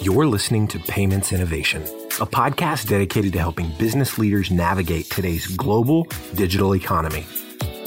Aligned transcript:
You're 0.00 0.26
listening 0.26 0.68
to 0.68 0.78
Payments 0.78 1.32
Innovation, 1.32 1.82
a 2.20 2.26
podcast 2.26 2.86
dedicated 2.86 3.32
to 3.32 3.40
helping 3.40 3.68
business 3.78 4.16
leaders 4.16 4.48
navigate 4.48 5.10
today's 5.10 5.48
global 5.48 6.06
digital 6.36 6.76
economy. 6.76 7.26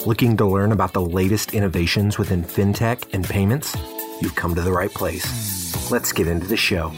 Looking 0.06 0.36
to 0.36 0.46
learn 0.46 0.74
about 0.74 0.92
the 0.92 1.02
latest 1.02 1.54
innovations 1.54 2.18
within 2.18 2.44
fintech 2.44 3.14
and 3.14 3.24
payments? 3.24 3.78
You've 4.22 4.36
come 4.36 4.56
to 4.56 4.62
the 4.62 4.74
right 4.74 4.94
place. 4.94 5.90
Let's 5.90 6.12
get 6.12 6.28
into 6.28 6.48
the 6.48 6.58
show. 6.58 6.92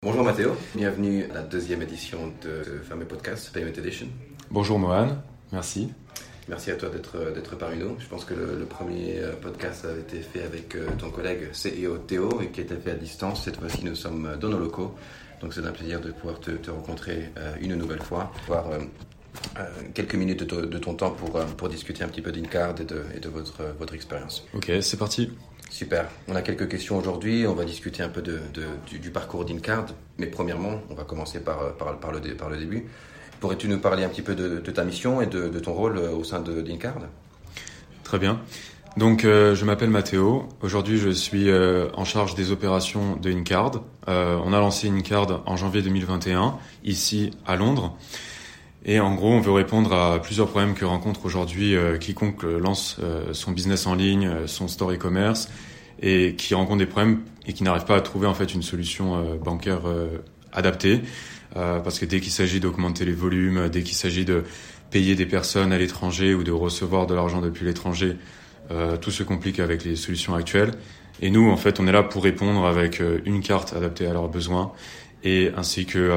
Bonjour 0.00 0.22
Mathéo, 0.24 0.56
bienvenue 0.76 1.24
à 1.24 1.34
la 1.34 1.42
deuxième 1.42 1.82
édition 1.82 2.32
de 2.40 2.62
ce 2.62 2.70
fameux 2.88 3.04
podcast 3.04 3.52
Payment 3.52 3.76
Edition. 3.76 4.06
Bonjour 4.48 4.78
Mohan, 4.78 5.16
merci. 5.50 5.92
Merci 6.48 6.70
à 6.70 6.76
toi 6.76 6.88
d'être, 6.88 7.32
d'être 7.34 7.56
parmi 7.56 7.78
nous. 7.78 7.96
Je 7.98 8.06
pense 8.06 8.24
que 8.24 8.32
le, 8.32 8.64
premier 8.64 9.18
euh, 9.18 9.32
podcast 9.32 9.84
a 9.84 9.98
été 9.98 10.20
fait 10.20 10.42
avec 10.42 10.74
euh, 10.74 10.86
ton 10.98 11.10
collègue 11.10 11.50
CEO 11.52 11.98
Théo 11.98 12.40
et 12.40 12.48
qui 12.48 12.60
a 12.60 12.62
été 12.62 12.74
fait 12.76 12.92
à 12.92 12.94
distance. 12.94 13.44
Cette 13.44 13.56
fois-ci, 13.56 13.84
nous 13.84 13.94
sommes 13.94 14.24
euh, 14.24 14.36
dans 14.36 14.48
nos 14.48 14.58
locaux. 14.58 14.94
Donc 15.42 15.52
c'est 15.52 15.64
un 15.64 15.72
plaisir 15.72 16.00
de 16.00 16.10
pouvoir 16.10 16.40
te, 16.40 16.70
rencontrer 16.70 17.30
une 17.60 17.76
nouvelle 17.76 18.02
fois, 18.02 18.32
avoir 18.48 18.70
quelques 19.94 20.16
minutes 20.16 20.42
de, 20.42 20.78
ton 20.78 20.94
temps 20.94 21.12
pour, 21.12 21.30
pour 21.30 21.68
discuter 21.68 22.02
un 22.02 22.08
petit 22.08 22.22
peu 22.22 22.32
d'Incard 22.32 22.74
et 22.80 22.84
de, 22.84 23.04
et 23.14 23.20
de 23.20 23.28
votre, 23.28 23.62
votre 23.78 23.94
expérience. 23.94 24.44
Ok, 24.52 24.72
c'est 24.80 24.96
parti. 24.96 25.30
Super. 25.70 26.08
On 26.26 26.34
a 26.34 26.42
quelques 26.42 26.68
questions 26.68 26.98
aujourd'hui. 26.98 27.46
On 27.46 27.54
va 27.54 27.64
discuter 27.64 28.02
un 28.02 28.08
peu 28.08 28.20
de, 28.20 28.40
du, 28.90 29.10
parcours 29.10 29.44
d'Incard. 29.44 29.86
Mais 30.16 30.26
premièrement, 30.26 30.80
on 30.90 30.94
va 30.94 31.04
commencer 31.04 31.38
par, 31.38 31.76
par, 31.76 32.00
par, 32.00 32.10
le, 32.10 32.20
par 32.34 32.50
le 32.50 32.56
début. 32.56 32.88
Pourrais-tu 33.40 33.68
nous 33.68 33.78
parler 33.78 34.02
un 34.02 34.08
petit 34.08 34.22
peu 34.22 34.34
de, 34.34 34.58
ta 34.58 34.84
mission 34.84 35.20
et 35.20 35.26
de, 35.26 35.58
ton 35.60 35.72
rôle 35.72 35.96
euh, 35.96 36.10
au 36.10 36.24
sein 36.24 36.40
de 36.40 36.60
d'Incard 36.60 36.96
Très 38.02 38.18
bien. 38.18 38.40
Donc, 38.96 39.24
euh, 39.24 39.54
je 39.54 39.64
m'appelle 39.64 39.90
Mathéo. 39.90 40.48
Aujourd'hui, 40.60 40.98
je 40.98 41.10
suis 41.10 41.48
euh, 41.48 41.88
en 41.94 42.04
charge 42.04 42.34
des 42.34 42.50
opérations 42.50 43.14
de 43.16 43.30
Incard. 43.30 43.82
on 44.08 44.52
a 44.52 44.58
lancé 44.58 44.88
Incard 44.88 45.42
en 45.46 45.56
janvier 45.56 45.82
2021, 45.82 46.56
ici 46.84 47.30
à 47.46 47.54
Londres. 47.54 47.96
Et 48.84 48.98
en 48.98 49.14
gros, 49.14 49.30
on 49.30 49.40
veut 49.40 49.52
répondre 49.52 49.92
à 49.92 50.20
plusieurs 50.20 50.48
problèmes 50.48 50.74
que 50.74 50.84
rencontre 50.84 51.24
aujourd'hui 51.24 51.76
quiconque 52.00 52.42
lance 52.44 52.98
son 53.32 53.50
business 53.50 53.86
en 53.86 53.94
ligne, 53.94 54.46
son 54.46 54.66
store 54.68 54.92
e-commerce, 54.92 55.48
et 56.00 56.36
qui 56.36 56.54
rencontre 56.54 56.78
des 56.78 56.86
problèmes 56.86 57.20
et 57.46 57.52
qui 57.52 57.64
n'arrive 57.64 57.84
pas 57.84 57.96
à 57.96 58.00
trouver 58.00 58.28
en 58.28 58.34
fait 58.34 58.54
une 58.54 58.62
solution 58.62 59.36
bancaire 59.44 59.80
adaptée. 60.52 61.02
Euh, 61.56 61.80
parce 61.80 61.98
que 61.98 62.04
dès 62.04 62.20
qu'il 62.20 62.32
s'agit 62.32 62.60
d'augmenter 62.60 63.04
les 63.04 63.12
volumes, 63.12 63.68
dès 63.68 63.82
qu'il 63.82 63.96
s'agit 63.96 64.24
de 64.24 64.44
payer 64.90 65.14
des 65.14 65.26
personnes 65.26 65.72
à 65.72 65.78
l'étranger 65.78 66.34
ou 66.34 66.44
de 66.44 66.52
recevoir 66.52 67.06
de 67.06 67.14
l'argent 67.14 67.40
depuis 67.40 67.64
l'étranger, 67.64 68.16
euh, 68.70 68.96
tout 68.96 69.10
se 69.10 69.22
complique 69.22 69.60
avec 69.60 69.84
les 69.84 69.96
solutions 69.96 70.34
actuelles. 70.34 70.72
Et 71.20 71.30
nous, 71.30 71.50
en 71.50 71.56
fait, 71.56 71.80
on 71.80 71.86
est 71.86 71.92
là 71.92 72.02
pour 72.02 72.22
répondre 72.22 72.66
avec 72.66 73.00
euh, 73.00 73.20
une 73.24 73.40
carte 73.40 73.72
adaptée 73.72 74.06
à 74.06 74.12
leurs 74.12 74.28
besoins 74.28 74.72
et 75.24 75.50
ainsi 75.56 75.84
que 75.84 76.12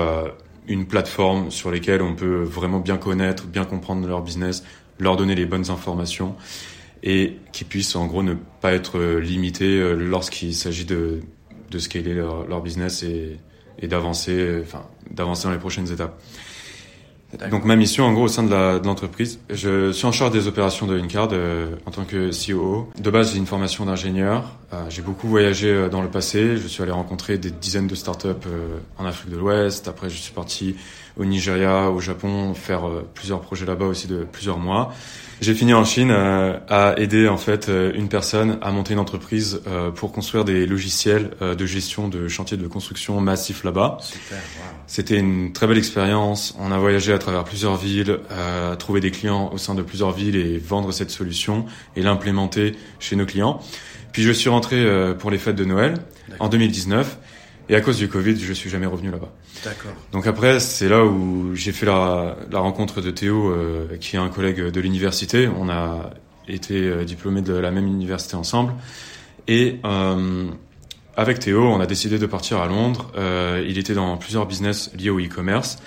une 0.68 0.86
plateforme 0.86 1.50
sur 1.50 1.72
laquelle 1.72 2.04
on 2.04 2.14
peut 2.14 2.44
vraiment 2.44 2.80
bien 2.80 2.98
connaître, 2.98 3.48
bien 3.48 3.66
comprendre 3.66 4.08
leur 4.08 4.22
business, 4.22 4.64
leur 5.00 5.18
donner 5.18 5.34
les 5.34 5.48
bonnes 5.48 5.72
informations 5.72 6.36
et 7.02 7.38
qui 7.52 7.64
puissent 7.64 7.96
en 7.96 8.06
gros 8.06 8.22
ne 8.22 8.36
pas 8.36 8.74
être 8.74 9.02
limités 9.18 9.96
lorsqu'il 9.96 10.54
s'agit 10.54 10.86
de, 10.86 11.22
de 11.72 11.80
scaler 11.80 12.14
leur, 12.14 12.48
leur 12.48 12.62
business 12.62 13.02
et, 13.02 13.40
et 13.80 13.88
d'avancer, 13.88 14.62
enfin, 14.62 14.84
d'avancer 15.10 15.46
dans 15.46 15.54
les 15.54 15.60
prochaines 15.60 15.92
étapes. 15.92 16.20
Donc 17.50 17.64
ma 17.64 17.76
mission 17.76 18.06
en 18.06 18.14
gros 18.14 18.26
au 18.26 18.28
sein 18.28 18.44
de 18.44 18.86
l'entreprise, 18.86 19.40
je 19.50 19.92
suis 19.92 20.06
en 20.06 20.12
charge 20.12 20.32
des 20.32 20.48
opérations 20.48 20.86
de 20.86 21.00
Incard 21.00 21.30
euh, 21.32 21.76
en 21.86 21.92
tant 21.92 22.04
que 22.04 22.30
CEO. 22.30 22.90
De 23.00 23.10
base 23.10 23.32
j'ai 23.32 23.38
une 23.38 23.46
formation 23.46 23.86
d'ingénieur, 23.86 24.44
euh, 24.44 24.61
j'ai 24.90 25.02
beaucoup 25.02 25.28
voyagé 25.28 25.70
euh, 25.70 25.90
dans 25.90 26.02
le 26.02 26.10
passé, 26.10 26.58
je 26.58 26.68
suis 26.68 26.82
allé 26.84 26.92
rencontrer 26.92 27.38
des 27.38 27.52
dizaines 27.52 27.88
de 27.88 27.96
startups 27.96 28.28
en 28.98 29.06
Afrique 29.06 29.32
de 29.32 29.38
l'Ouest, 29.38 29.88
après 29.88 30.10
je 30.10 30.18
suis 30.18 30.34
parti 30.34 30.76
au 31.18 31.26
Nigeria, 31.26 31.90
au 31.90 32.00
Japon, 32.00 32.54
faire 32.54 32.84
plusieurs 33.14 33.42
projets 33.42 33.66
là-bas 33.66 33.86
aussi 33.86 34.08
de 34.08 34.24
plusieurs 34.24 34.58
mois. 34.58 34.94
J'ai 35.42 35.56
fini 35.56 35.74
en 35.74 35.84
Chine 35.84 36.12
euh, 36.12 36.60
à 36.70 36.94
aider 37.00 37.28
en 37.28 37.38
fait 37.38 37.68
euh, 37.68 37.92
une 37.96 38.10
personne 38.10 38.60
à 38.62 38.72
monter 38.72 38.94
une 38.94 39.00
entreprise 39.00 39.64
euh, 39.66 39.90
pour 39.90 40.12
construire 40.12 40.46
des 40.46 40.68
logiciels 40.68 41.32
de 41.42 41.66
gestion 41.66 42.08
de 42.10 42.28
chantiers 42.28 42.58
de 42.58 42.68
construction 42.68 43.20
massifs 43.22 43.64
là-bas. 43.64 43.98
C'était 44.86 45.18
une 45.18 45.52
très 45.52 45.66
belle 45.66 45.80
expérience. 45.80 46.56
On 46.60 46.72
a 46.72 46.78
voyagé 46.78 47.12
à 47.12 47.18
travers 47.18 47.44
plusieurs 47.44 47.76
villes, 47.76 48.20
euh, 48.30 48.76
trouver 48.76 49.00
des 49.00 49.10
clients 49.10 49.50
au 49.52 49.58
sein 49.58 49.74
de 49.74 49.82
plusieurs 49.82 50.12
villes 50.12 50.36
et 50.36 50.60
vendre 50.60 50.92
cette 50.92 51.10
solution 51.10 51.66
et 51.96 52.04
l'implémenter 52.04 52.76
chez 53.00 53.16
nos 53.16 53.26
clients. 53.26 53.62
Puis 54.12 54.24
je 54.24 54.32
suis 54.32 54.50
rentré 54.50 54.86
pour 55.20 55.32
les 55.32 55.38
fêtes 55.38 55.56
de 55.56 55.66
Noël 55.66 55.96
en 56.40 56.50
2019 56.50 57.18
et 57.70 57.76
à 57.76 57.82
cause 57.82 57.98
du 57.98 58.10
Covid, 58.10 58.38
je 58.38 58.52
suis 58.52 58.70
jamais 58.70 58.86
revenu 58.86 59.12
là-bas. 59.12 59.32
D'accord. 59.64 59.94
Donc 60.12 60.28
après, 60.28 60.60
c'est 60.60 60.90
là 60.90 61.06
où 61.06 61.56
j'ai 61.56 61.72
fait 61.72 61.86
la, 61.86 62.36
la, 62.52 62.60
rencontre 62.60 63.00
de 63.00 63.12
Théo, 63.12 63.50
euh, 63.50 63.96
qui 63.98 64.18
est 64.18 64.20
un 64.20 64.28
collègue 64.28 64.62
de 64.62 64.82
l'université. 64.82 65.48
On 65.48 65.70
a 65.70 66.10
été 66.50 66.76
euh, 66.76 67.06
diplômés 67.06 67.42
de 67.42 67.54
la 67.54 67.72
même 67.72 67.88
université 67.88 68.36
ensemble. 68.36 68.74
Et 69.48 69.80
euh, 69.86 70.50
avec 71.16 71.40
Théo, 71.40 71.64
on 71.64 71.80
a 71.80 71.86
décidé 71.86 72.20
de 72.20 72.26
partir 72.26 72.60
à 72.60 72.68
Londres. 72.68 73.12
Euh, 73.18 73.66
il 73.68 73.78
était 73.78 73.94
dans 73.94 74.18
plusieurs 74.18 74.46
business 74.46 74.92
liés 74.98 75.10
au 75.10 75.20
e-commerce. 75.20 75.78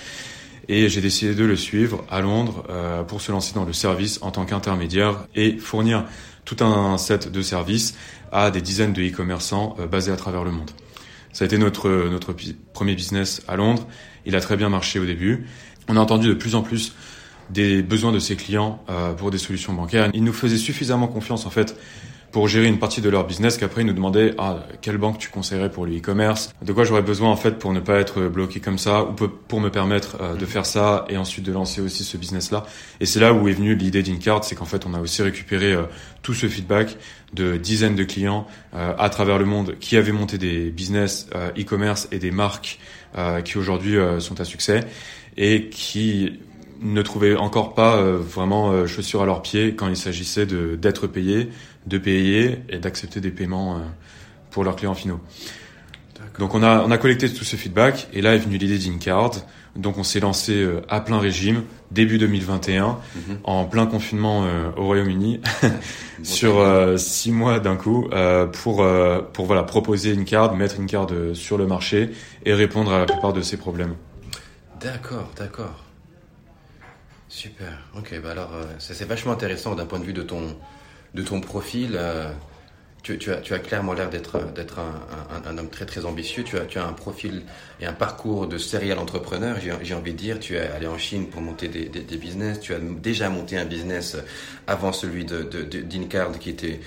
Et 0.68 0.88
j'ai 0.88 1.00
décidé 1.00 1.34
de 1.34 1.44
le 1.44 1.56
suivre 1.56 2.04
à 2.10 2.20
Londres 2.20 2.64
euh, 2.70 3.02
pour 3.02 3.20
se 3.20 3.30
lancer 3.30 3.54
dans 3.54 3.64
le 3.64 3.72
service 3.72 4.18
en 4.22 4.30
tant 4.30 4.46
qu'intermédiaire 4.46 5.26
et 5.34 5.58
fournir 5.58 6.04
tout 6.44 6.62
un 6.64 6.98
set 6.98 7.30
de 7.30 7.42
services 7.42 7.94
à 8.32 8.50
des 8.50 8.60
dizaines 8.60 8.92
de 8.92 9.02
e-commerçants 9.02 9.76
basés 9.90 10.12
à 10.12 10.16
travers 10.16 10.44
le 10.44 10.50
monde. 10.50 10.70
Ça 11.32 11.44
a 11.44 11.46
été 11.46 11.58
notre, 11.58 11.88
notre 12.10 12.34
premier 12.72 12.94
business 12.94 13.42
à 13.48 13.56
Londres. 13.56 13.86
Il 14.26 14.36
a 14.36 14.40
très 14.40 14.56
bien 14.56 14.68
marché 14.68 14.98
au 14.98 15.04
début. 15.04 15.46
On 15.88 15.96
a 15.96 16.00
entendu 16.00 16.28
de 16.28 16.34
plus 16.34 16.54
en 16.54 16.62
plus 16.62 16.94
des 17.50 17.82
besoins 17.82 18.12
de 18.12 18.18
ses 18.18 18.36
clients 18.36 18.82
euh, 18.88 19.12
pour 19.12 19.30
des 19.30 19.38
solutions 19.38 19.72
bancaires. 19.72 20.10
Ils 20.14 20.24
nous 20.24 20.32
faisaient 20.32 20.56
suffisamment 20.56 21.08
confiance 21.08 21.46
en 21.46 21.50
fait 21.50 21.76
pour 22.34 22.48
gérer 22.48 22.66
une 22.66 22.80
partie 22.80 23.00
de 23.00 23.08
leur 23.08 23.28
business 23.28 23.58
qu'après 23.58 23.82
ils 23.82 23.86
nous 23.86 23.92
demandaient 23.92 24.34
ah, 24.38 24.66
quelle 24.82 24.98
banque 24.98 25.18
tu 25.18 25.28
conseillerais 25.28 25.70
pour 25.70 25.86
le 25.86 25.96
e-commerce, 25.96 26.52
de 26.62 26.72
quoi 26.72 26.82
j'aurais 26.82 27.00
besoin 27.00 27.30
en 27.30 27.36
fait 27.36 27.60
pour 27.60 27.72
ne 27.72 27.78
pas 27.78 28.00
être 28.00 28.22
bloqué 28.22 28.58
comme 28.58 28.76
ça 28.76 29.04
ou 29.04 29.12
pour 29.12 29.60
me 29.60 29.68
permettre 29.68 30.16
euh, 30.20 30.34
de 30.34 30.44
faire 30.44 30.66
ça 30.66 31.04
et 31.08 31.16
ensuite 31.16 31.44
de 31.44 31.52
lancer 31.52 31.80
aussi 31.80 32.02
ce 32.02 32.16
business 32.16 32.50
là. 32.50 32.64
Et 32.98 33.06
c'est 33.06 33.20
là 33.20 33.32
où 33.32 33.46
est 33.46 33.52
venue 33.52 33.76
l'idée 33.76 34.02
d'Incard, 34.02 34.42
c'est 34.42 34.56
qu'en 34.56 34.64
fait 34.64 34.84
on 34.84 34.94
a 34.94 34.98
aussi 34.98 35.22
récupéré 35.22 35.74
euh, 35.74 35.84
tout 36.22 36.34
ce 36.34 36.48
feedback 36.48 36.96
de 37.34 37.56
dizaines 37.56 37.94
de 37.94 38.02
clients 38.02 38.48
euh, 38.74 38.94
à 38.98 39.10
travers 39.10 39.38
le 39.38 39.44
monde 39.44 39.76
qui 39.78 39.96
avaient 39.96 40.10
monté 40.10 40.36
des 40.36 40.72
business 40.72 41.28
e-commerce 41.56 42.08
et 42.10 42.18
des 42.18 42.32
marques 42.32 42.80
qui 43.44 43.58
aujourd'hui 43.58 43.96
sont 44.18 44.40
à 44.40 44.44
succès 44.44 44.80
et 45.36 45.68
qui 45.68 46.40
ne 46.80 47.00
trouvaient 47.00 47.36
encore 47.36 47.74
pas 47.74 48.02
vraiment 48.02 48.88
chaussures 48.88 49.22
à 49.22 49.26
leurs 49.26 49.40
pieds 49.40 49.76
quand 49.76 49.88
il 49.88 49.96
s'agissait 49.96 50.46
de 50.46 50.74
d'être 50.74 51.06
payés 51.06 51.48
de 51.86 51.98
payer 51.98 52.62
et 52.68 52.78
d'accepter 52.78 53.20
des 53.20 53.30
paiements 53.30 53.76
euh, 53.76 53.80
pour 54.50 54.64
leurs 54.64 54.76
clients 54.76 54.94
finaux. 54.94 55.20
Donc 56.38 56.54
on 56.54 56.62
a, 56.62 56.82
on 56.82 56.90
a 56.90 56.98
collecté 56.98 57.32
tout 57.32 57.44
ce 57.44 57.56
feedback 57.56 58.08
et 58.12 58.22
là 58.22 58.34
est 58.34 58.38
venue 58.38 58.56
l'idée 58.56 58.78
d'Incard. 58.78 59.32
Donc 59.76 59.98
on 59.98 60.04
s'est 60.04 60.20
lancé 60.20 60.54
euh, 60.54 60.82
à 60.88 61.00
plein 61.00 61.18
régime 61.18 61.64
début 61.90 62.18
2021 62.18 62.86
mhm. 62.86 63.38
en 63.44 63.64
plein 63.64 63.86
confinement 63.86 64.44
euh, 64.44 64.70
au 64.76 64.86
Royaume-Uni 64.86 65.40
sur 66.22 66.64
six 66.98 67.30
mois 67.30 67.60
d'un 67.60 67.76
coup 67.76 68.08
pour 68.52 68.86
pour 69.32 69.46
voilà 69.46 69.62
proposer 69.64 70.12
une 70.12 70.24
carte, 70.24 70.56
mettre 70.56 70.80
une 70.80 70.86
carte 70.86 71.34
sur 71.34 71.58
le 71.58 71.66
marché 71.66 72.10
et 72.44 72.54
répondre 72.54 72.92
à 72.92 73.00
la 73.00 73.06
plupart 73.06 73.32
de 73.32 73.42
ces 73.42 73.56
problèmes. 73.56 73.94
D'accord, 74.80 75.30
d'accord. 75.36 75.84
Super. 77.28 77.78
Ok, 77.96 78.14
bah 78.22 78.30
alors 78.30 78.52
c'est 78.78 79.06
vachement 79.06 79.32
intéressant 79.32 79.74
d'un 79.74 79.86
point 79.86 79.98
de 79.98 80.04
vue 80.04 80.12
de 80.12 80.22
ton 80.22 80.56
de 81.14 81.22
ton 81.22 81.40
profil, 81.40 81.92
euh, 81.94 82.30
tu, 83.04 83.30
as, 83.30 83.58
clairement 83.58 83.92
l'air 83.92 84.08
d'être 84.08 84.36
un, 84.36 85.46
un, 85.46 85.58
homme 85.58 85.68
très 85.68 85.84
très 85.84 86.06
ambitieux. 86.06 86.42
Tu 86.42 86.56
as, 86.56 86.86
un 86.86 86.92
profil 86.94 87.42
et 87.78 87.86
un 87.86 87.92
parcours 87.92 88.46
de 88.46 88.56
serial 88.56 88.98
entrepreneur. 88.98 89.58
J'ai 89.60 89.94
envie 89.94 90.12
de 90.12 90.18
dire, 90.18 90.40
tu 90.40 90.56
es 90.56 90.60
allé 90.60 90.86
en 90.86 90.96
Chine 90.96 91.26
pour 91.28 91.42
monter 91.42 91.68
des, 91.68 92.16
business. 92.16 92.60
Tu 92.60 92.72
as 92.72 92.78
déjà 92.78 93.28
monté 93.28 93.58
un 93.58 93.66
business 93.66 94.16
avant 94.66 94.92
celui 94.92 95.26
de 95.26 95.42
qui 96.40 96.50
était 96.50 96.80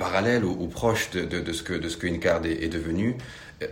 parallèle 0.00 0.44
ou, 0.46 0.66
proche 0.66 1.10
de, 1.10 1.52
ce 1.52 1.62
que 1.62 1.74
de 1.74 1.88
ce 1.88 1.98
est, 2.06 2.64
est 2.64 2.68
devenu. 2.68 3.16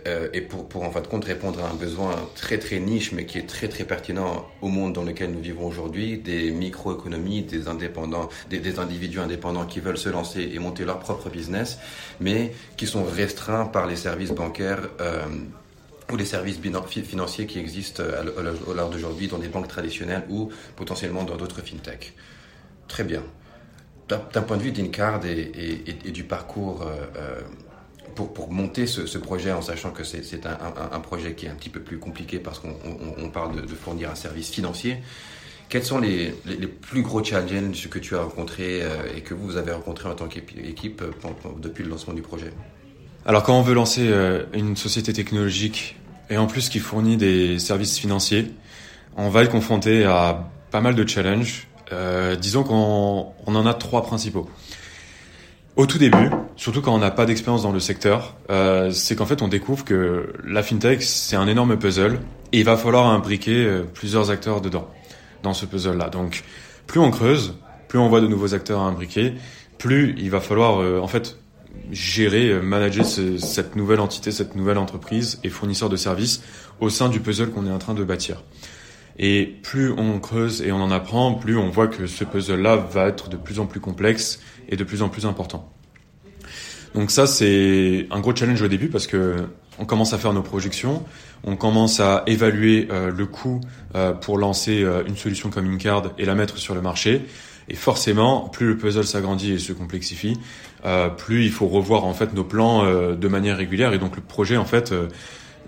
Euh, 0.05 0.29
et 0.33 0.41
pour, 0.41 0.69
pour 0.69 0.83
en 0.83 0.91
fin 0.91 1.01
de 1.01 1.07
compte 1.07 1.25
répondre 1.25 1.59
à 1.65 1.67
un 1.67 1.73
besoin 1.73 2.11
très 2.35 2.59
très 2.59 2.79
niche 2.79 3.11
mais 3.11 3.25
qui 3.25 3.39
est 3.39 3.47
très 3.47 3.67
très 3.67 3.85
pertinent 3.85 4.47
au 4.61 4.67
monde 4.67 4.93
dans 4.93 5.03
lequel 5.03 5.31
nous 5.31 5.41
vivons 5.41 5.65
aujourd'hui, 5.65 6.19
des 6.19 6.51
microéconomies, 6.51 7.41
des 7.41 7.67
indépendants, 7.67 8.29
des, 8.51 8.59
des, 8.59 8.77
individus 8.77 9.19
indépendants 9.19 9.65
qui 9.65 9.79
veulent 9.79 9.97
se 9.97 10.09
lancer 10.09 10.51
et 10.53 10.59
monter 10.59 10.85
leur 10.85 10.99
propre 10.99 11.29
business, 11.31 11.79
mais 12.19 12.53
qui 12.77 12.85
sont 12.85 13.03
restreints 13.03 13.65
par 13.65 13.87
les 13.87 13.95
services 13.95 14.31
bancaires 14.31 14.83
euh, 15.01 15.25
ou 16.11 16.17
les 16.17 16.25
services 16.25 16.59
financiers 16.59 17.47
qui 17.47 17.57
existent 17.57 18.03
à 18.03 18.23
l'heure 18.73 18.89
d'aujourd'hui 18.91 19.27
dans 19.27 19.39
des 19.39 19.47
banques 19.47 19.67
traditionnelles 19.67 20.25
ou 20.29 20.51
potentiellement 20.75 21.23
dans 21.23 21.35
d'autres 21.35 21.63
fintechs. 21.63 22.13
Très 22.87 23.03
bien. 23.03 23.23
D'un 24.09 24.41
point 24.41 24.57
de 24.57 24.63
vue 24.63 24.71
d'Incard 24.71 25.23
et, 25.25 25.83
et, 26.05 26.11
du 26.11 26.23
parcours 26.23 26.81
euh, 26.81 27.05
euh 27.17 27.41
pour, 28.15 28.51
monter 28.51 28.85
ce, 28.85 29.17
projet 29.17 29.53
en 29.53 29.61
sachant 29.61 29.91
que 29.91 30.03
c'est 30.03 30.45
un, 30.45 30.99
projet 30.99 31.35
qui 31.35 31.45
est 31.45 31.49
un 31.49 31.55
petit 31.55 31.69
peu 31.69 31.79
plus 31.79 31.99
compliqué 31.99 32.37
parce 32.39 32.59
qu'on 32.59 32.75
on, 32.83 33.23
on 33.23 33.29
parle 33.29 33.61
de, 33.61 33.75
fournir 33.75 34.11
un 34.11 34.15
service 34.15 34.49
financier, 34.49 34.97
quels 35.69 35.85
sont 35.85 35.99
les, 35.99 36.33
plus 36.81 37.01
gros 37.01 37.23
challenges 37.23 37.87
que 37.87 37.97
tu 37.97 38.15
as 38.17 38.23
rencontrés 38.23 38.81
euh, 38.81 39.15
et 39.15 39.21
que 39.21 39.33
vous 39.33 39.55
avez 39.55 39.71
rencontrés 39.71 40.09
en 40.09 40.15
tant 40.15 40.27
qu'équipe 40.27 41.01
depuis 41.61 41.85
le 41.85 41.91
lancement 41.91 42.13
du 42.13 42.21
projet? 42.21 42.51
Alors 43.25 43.43
quand 43.43 43.57
on 43.57 43.61
veut 43.61 43.75
lancer 43.75 44.11
une 44.53 44.75
société 44.75 45.13
technologique 45.13 45.95
et 46.29 46.37
en 46.37 46.47
plus 46.47 46.67
qui 46.67 46.79
fournit 46.79 47.15
des 47.15 47.57
services 47.57 47.97
financiers, 47.97 48.51
on 49.15 49.29
va 49.29 49.43
être 49.43 49.51
confronté 49.51 50.03
à 50.03 50.49
pas 50.71 50.81
mal 50.81 50.95
de 50.95 51.07
challenges. 51.07 51.68
Euh, 51.91 52.35
disons 52.35 52.63
qu'on 52.63 53.33
on 53.45 53.55
en 53.55 53.65
a 53.65 53.73
trois 53.73 54.03
principaux. 54.03 54.49
Au 55.75 55.85
tout 55.85 55.97
début, 55.97 56.29
surtout 56.55 56.81
quand 56.81 56.93
on 56.93 56.99
n'a 56.99 57.11
pas 57.11 57.25
d'expérience 57.25 57.63
dans 57.63 57.71
le 57.71 57.79
secteur, 57.79 58.35
euh, 58.49 58.91
c'est 58.91 59.15
qu'en 59.15 59.25
fait 59.25 59.41
on 59.41 59.47
découvre 59.47 59.85
que 59.85 60.33
la 60.45 60.61
fintech 60.61 61.01
c'est 61.01 61.35
un 61.35 61.47
énorme 61.47 61.77
puzzle 61.77 62.19
et 62.51 62.59
il 62.59 62.65
va 62.65 62.75
falloir 62.75 63.07
imbriquer 63.07 63.63
euh, 63.63 63.83
plusieurs 63.83 64.29
acteurs 64.29 64.59
dedans, 64.59 64.89
dans 65.41 65.53
ce 65.53 65.65
puzzle-là. 65.65 66.09
Donc 66.09 66.43
plus 66.85 66.99
on 66.99 67.11
creuse, 67.11 67.55
plus 67.87 67.97
on 67.97 68.09
voit 68.09 68.19
de 68.19 68.27
nouveaux 68.27 68.53
acteurs 68.53 68.81
à 68.81 68.85
imbriquer, 68.85 69.35
plus 69.77 70.15
il 70.17 70.29
va 70.29 70.41
falloir 70.41 70.81
euh, 70.81 70.99
en 70.99 71.07
fait 71.07 71.37
gérer, 71.91 72.49
euh, 72.49 72.61
manager 72.61 73.05
ce, 73.05 73.37
cette 73.37 73.75
nouvelle 73.75 73.99
entité, 73.99 74.31
cette 74.31 74.55
nouvelle 74.55 74.77
entreprise 74.77 75.39
et 75.43 75.49
fournisseur 75.49 75.89
de 75.89 75.95
services 75.95 76.43
au 76.79 76.89
sein 76.89 77.09
du 77.09 77.19
puzzle 77.19 77.51
qu'on 77.51 77.65
est 77.65 77.71
en 77.71 77.79
train 77.79 77.93
de 77.93 78.03
bâtir. 78.03 78.43
Et 79.19 79.45
plus 79.63 79.91
on 79.91 80.19
creuse 80.19 80.61
et 80.61 80.71
on 80.71 80.81
en 80.81 80.91
apprend, 80.91 81.33
plus 81.33 81.57
on 81.57 81.69
voit 81.69 81.87
que 81.87 82.07
ce 82.07 82.23
puzzle-là 82.23 82.77
va 82.77 83.07
être 83.07 83.29
de 83.29 83.35
plus 83.35 83.59
en 83.59 83.65
plus 83.65 83.81
complexe 83.81 84.39
et 84.69 84.77
de 84.77 84.83
plus 84.85 85.01
en 85.01 85.09
plus 85.09 85.25
important. 85.25 85.69
Donc 86.95 87.11
ça, 87.11 87.27
c'est 87.27 88.07
un 88.11 88.19
gros 88.21 88.35
challenge 88.35 88.61
au 88.61 88.67
début 88.67 88.87
parce 88.87 89.07
que 89.07 89.35
on 89.77 89.85
commence 89.85 90.13
à 90.13 90.17
faire 90.17 90.33
nos 90.33 90.41
projections, 90.41 91.03
on 91.43 91.55
commence 91.55 91.99
à 91.99 92.23
évaluer 92.27 92.89
euh, 92.91 93.11
le 93.11 93.25
coût 93.25 93.61
euh, 93.95 94.11
pour 94.11 94.37
lancer 94.37 94.83
euh, 94.83 95.03
une 95.07 95.15
solution 95.15 95.49
comme 95.49 95.71
Incard 95.71 96.11
et 96.17 96.25
la 96.25 96.35
mettre 96.35 96.57
sur 96.57 96.75
le 96.75 96.81
marché. 96.81 97.21
Et 97.69 97.75
forcément, 97.75 98.49
plus 98.49 98.67
le 98.67 98.77
puzzle 98.77 99.05
s'agrandit 99.05 99.53
et 99.53 99.59
se 99.59 99.73
complexifie, 99.73 100.39
plus 101.17 101.45
il 101.45 101.51
faut 101.51 101.67
revoir 101.67 102.03
en 102.03 102.15
fait 102.15 102.33
nos 102.33 102.43
plans 102.43 102.83
de 103.13 103.27
manière 103.27 103.57
régulière. 103.57 103.93
Et 103.93 103.99
donc 103.99 104.15
le 104.15 104.23
projet 104.23 104.57
en 104.57 104.65
fait 104.65 104.91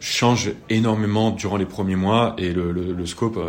change 0.02 0.52
énormément 0.70 1.32
durant 1.32 1.56
les 1.56 1.66
premiers 1.66 1.96
mois 1.96 2.36
et 2.38 2.52
le, 2.52 2.74
le, 2.74 2.92
le 2.92 3.06
scope, 3.06 3.40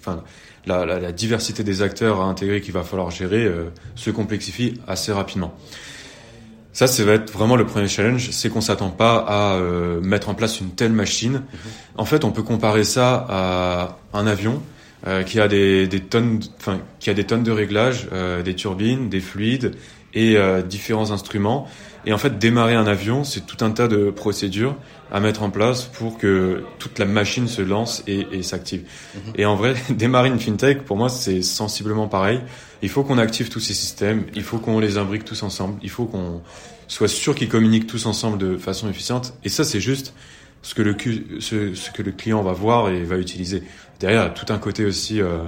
enfin 0.00 0.24
la, 0.66 0.84
la, 0.84 0.98
la, 0.98 1.12
diversité 1.12 1.62
des 1.62 1.82
acteurs 1.82 2.20
à 2.20 2.24
intégrer 2.24 2.60
qu'il 2.60 2.72
va 2.72 2.82
falloir 2.82 3.10
gérer 3.10 3.48
se 3.94 4.10
complexifie 4.10 4.80
assez 4.88 5.12
rapidement. 5.12 5.54
Ça, 6.74 6.88
ça 6.88 7.04
va 7.04 7.12
être 7.12 7.32
vraiment 7.32 7.54
le 7.54 7.66
premier 7.66 7.86
challenge, 7.86 8.30
c'est 8.32 8.50
qu'on 8.50 8.60
s'attend 8.60 8.90
pas 8.90 9.18
à 9.18 9.54
euh, 9.54 10.00
mettre 10.00 10.28
en 10.28 10.34
place 10.34 10.60
une 10.60 10.70
telle 10.70 10.90
machine. 10.90 11.34
Mm-hmm. 11.34 11.98
En 11.98 12.04
fait, 12.04 12.24
on 12.24 12.32
peut 12.32 12.42
comparer 12.42 12.82
ça 12.82 13.24
à 13.28 13.98
un 14.12 14.26
avion 14.26 14.60
euh, 15.06 15.22
qui 15.22 15.38
a 15.38 15.46
des, 15.46 15.86
des 15.86 16.00
tonnes, 16.00 16.40
enfin, 16.56 16.80
qui 16.98 17.10
a 17.10 17.14
des 17.14 17.22
tonnes 17.22 17.44
de 17.44 17.52
réglages, 17.52 18.08
euh, 18.12 18.42
des 18.42 18.56
turbines, 18.56 19.08
des 19.08 19.20
fluides 19.20 19.76
et 20.14 20.36
euh, 20.36 20.62
différents 20.62 21.12
instruments. 21.12 21.68
Et 22.06 22.12
en 22.12 22.18
fait, 22.18 22.38
démarrer 22.38 22.74
un 22.74 22.86
avion, 22.86 23.24
c'est 23.24 23.46
tout 23.46 23.64
un 23.64 23.70
tas 23.70 23.88
de 23.88 24.10
procédures 24.10 24.76
à 25.10 25.20
mettre 25.20 25.42
en 25.42 25.50
place 25.50 25.84
pour 25.84 26.18
que 26.18 26.62
toute 26.78 26.98
la 26.98 27.06
machine 27.06 27.48
se 27.48 27.62
lance 27.62 28.02
et, 28.06 28.26
et 28.32 28.42
s'active. 28.42 28.82
-hmm. 28.82 29.18
Et 29.36 29.46
en 29.46 29.56
vrai, 29.56 29.74
démarrer 29.90 30.28
une 30.28 30.40
fintech, 30.40 30.82
pour 30.84 30.96
moi, 30.96 31.08
c'est 31.08 31.42
sensiblement 31.42 32.08
pareil. 32.08 32.40
Il 32.82 32.88
faut 32.88 33.04
qu'on 33.04 33.18
active 33.18 33.48
tous 33.48 33.60
ces 33.60 33.74
systèmes, 33.74 34.24
il 34.34 34.42
faut 34.42 34.58
qu'on 34.58 34.80
les 34.80 34.98
imbrique 34.98 35.24
tous 35.24 35.42
ensemble, 35.42 35.78
il 35.82 35.90
faut 35.90 36.04
qu'on 36.04 36.42
soit 36.88 37.08
sûr 37.08 37.34
qu'ils 37.34 37.48
communiquent 37.48 37.86
tous 37.86 38.06
ensemble 38.06 38.38
de 38.38 38.56
façon 38.58 38.88
efficiente. 38.88 39.34
Et 39.44 39.48
ça, 39.48 39.64
c'est 39.64 39.80
juste 39.80 40.14
ce 40.62 40.74
que 40.74 40.82
le 40.82 40.96
ce, 41.40 41.74
ce, 41.74 41.90
que 41.90 42.02
le 42.02 42.12
client 42.12 42.42
va 42.42 42.52
voir 42.52 42.88
et 42.88 43.04
va 43.04 43.16
utiliser. 43.16 43.62
Derrière, 44.00 44.32
tout 44.34 44.52
un 44.52 44.58
côté 44.58 44.84
aussi 44.84 45.20
euh, 45.20 45.46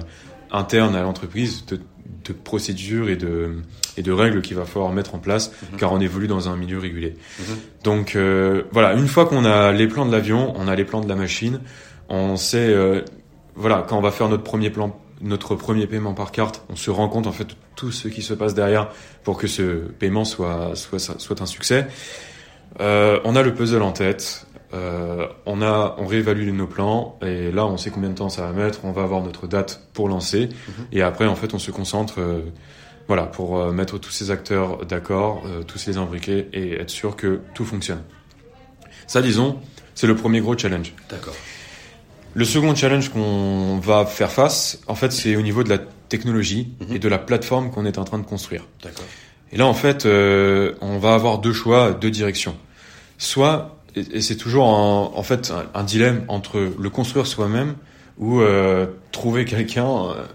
interne 0.51 0.95
à 0.95 1.01
l'entreprise 1.01 1.65
de, 1.65 1.79
de 2.25 2.33
procédures 2.33 3.09
et 3.09 3.15
de 3.15 3.51
et 3.97 4.03
de 4.03 4.11
règles 4.11 4.41
qu'il 4.41 4.55
va 4.55 4.65
falloir 4.65 4.91
mettre 4.91 5.15
en 5.15 5.19
place, 5.19 5.51
-hmm. 5.51 5.77
car 5.77 5.91
on 5.91 5.99
évolue 5.99 6.27
dans 6.27 6.49
un 6.49 6.55
milieu 6.55 6.79
régulé. 6.79 7.15
-hmm. 7.15 7.43
Donc 7.83 8.15
euh, 8.15 8.63
voilà, 8.71 8.93
une 8.93 9.07
fois 9.07 9.25
qu'on 9.25 9.45
a 9.45 9.71
les 9.71 9.87
plans 9.87 10.05
de 10.05 10.11
l'avion, 10.11 10.53
on 10.55 10.67
a 10.67 10.75
les 10.75 10.85
plans 10.85 11.01
de 11.01 11.09
la 11.09 11.15
machine, 11.15 11.61
on 12.09 12.35
sait 12.37 12.69
euh, 12.69 13.01
voilà 13.55 13.85
quand 13.87 13.97
on 13.97 14.01
va 14.01 14.11
faire 14.11 14.29
notre 14.29 14.43
premier 14.43 14.69
plan 14.69 14.99
notre 15.21 15.55
premier 15.55 15.87
paiement 15.87 16.13
par 16.13 16.31
carte, 16.31 16.63
on 16.69 16.75
se 16.75 16.91
rend 16.91 17.09
compte 17.09 17.27
en 17.27 17.31
fait 17.31 17.45
de 17.45 17.53
tout 17.75 17.91
ce 17.91 18.07
qui 18.07 18.21
se 18.21 18.33
passe 18.35 18.53
derrière 18.53 18.89
pour 19.23 19.37
que 19.37 19.47
ce 19.47 19.63
paiement 19.99 20.25
soit, 20.25 20.75
soit, 20.75 20.99
soit 20.99 21.41
un 21.41 21.45
succès. 21.47 21.87
Euh, 22.79 23.19
on 23.23 23.35
a 23.35 23.41
le 23.41 23.53
puzzle 23.53 23.81
en 23.81 23.91
tête, 23.91 24.45
euh, 24.77 25.27
on, 25.45 25.61
a, 25.61 25.95
on 25.97 26.05
réévalue 26.05 26.49
nos 26.51 26.67
plans 26.67 27.17
et 27.21 27.51
là 27.51 27.65
on 27.65 27.77
sait 27.77 27.89
combien 27.89 28.09
de 28.09 28.15
temps 28.15 28.29
ça 28.29 28.43
va 28.43 28.51
mettre, 28.51 28.79
on 28.83 28.91
va 28.91 29.03
avoir 29.03 29.21
notre 29.21 29.47
date 29.47 29.81
pour 29.93 30.07
lancer 30.07 30.47
-hmm. 30.47 30.83
et 30.91 31.01
après 31.01 31.25
en 31.25 31.35
fait 31.35 31.53
on 31.53 31.59
se 31.59 31.71
concentre 31.71 32.15
euh, 32.19 32.41
voilà, 33.07 33.23
pour 33.23 33.57
euh, 33.57 33.71
mettre 33.71 33.97
tous 33.99 34.11
ces 34.11 34.31
acteurs 34.31 34.85
d'accord, 34.85 35.43
tous 35.65 35.87
les 35.87 35.97
imbriquer 35.97 36.47
et 36.53 36.73
être 36.81 36.89
sûr 36.89 37.15
que 37.15 37.39
tout 37.55 37.65
fonctionne. 37.65 38.01
Ça 39.07 39.21
disons, 39.21 39.49
c'est 39.95 40.07
le 40.07 40.15
premier 40.15 40.41
gros 40.41 40.57
challenge. 40.57 40.93
D'accord. 41.09 41.35
Le 42.33 42.45
second 42.45 42.75
challenge 42.75 43.09
qu'on 43.09 43.79
va 43.79 44.05
faire 44.05 44.31
face, 44.31 44.79
en 44.87 44.95
fait, 44.95 45.11
c'est 45.11 45.35
au 45.37 45.41
niveau 45.41 45.63
de 45.63 45.69
la 45.69 45.79
technologie 46.09 46.63
-hmm. 46.67 46.95
et 46.95 46.99
de 46.99 47.09
la 47.09 47.17
plateforme 47.17 47.71
qu'on 47.71 47.85
est 47.85 47.97
en 47.97 48.03
train 48.09 48.19
de 48.23 48.27
construire. 48.33 48.63
D'accord. 48.83 49.09
Et 49.53 49.57
là, 49.57 49.65
en 49.65 49.77
fait, 49.83 50.05
on 50.91 50.95
va 51.05 51.11
avoir 51.19 51.39
deux 51.45 51.53
choix, 51.61 51.81
deux 52.03 52.11
directions. 52.11 52.55
Soit, 53.17 53.76
et, 53.97 54.17
et 54.17 54.21
c'est 54.21 54.35
toujours 54.35 54.65
en, 54.65 55.13
en 55.15 55.23
fait 55.23 55.51
un, 55.51 55.79
un, 55.79 55.83
dilemme 55.83 56.23
entre 56.27 56.57
le 56.79 56.89
construire 56.89 57.27
soi-même 57.27 57.75
ou 58.17 58.41
euh, 58.41 58.87
trouver 59.11 59.45
quelqu'un 59.45 59.91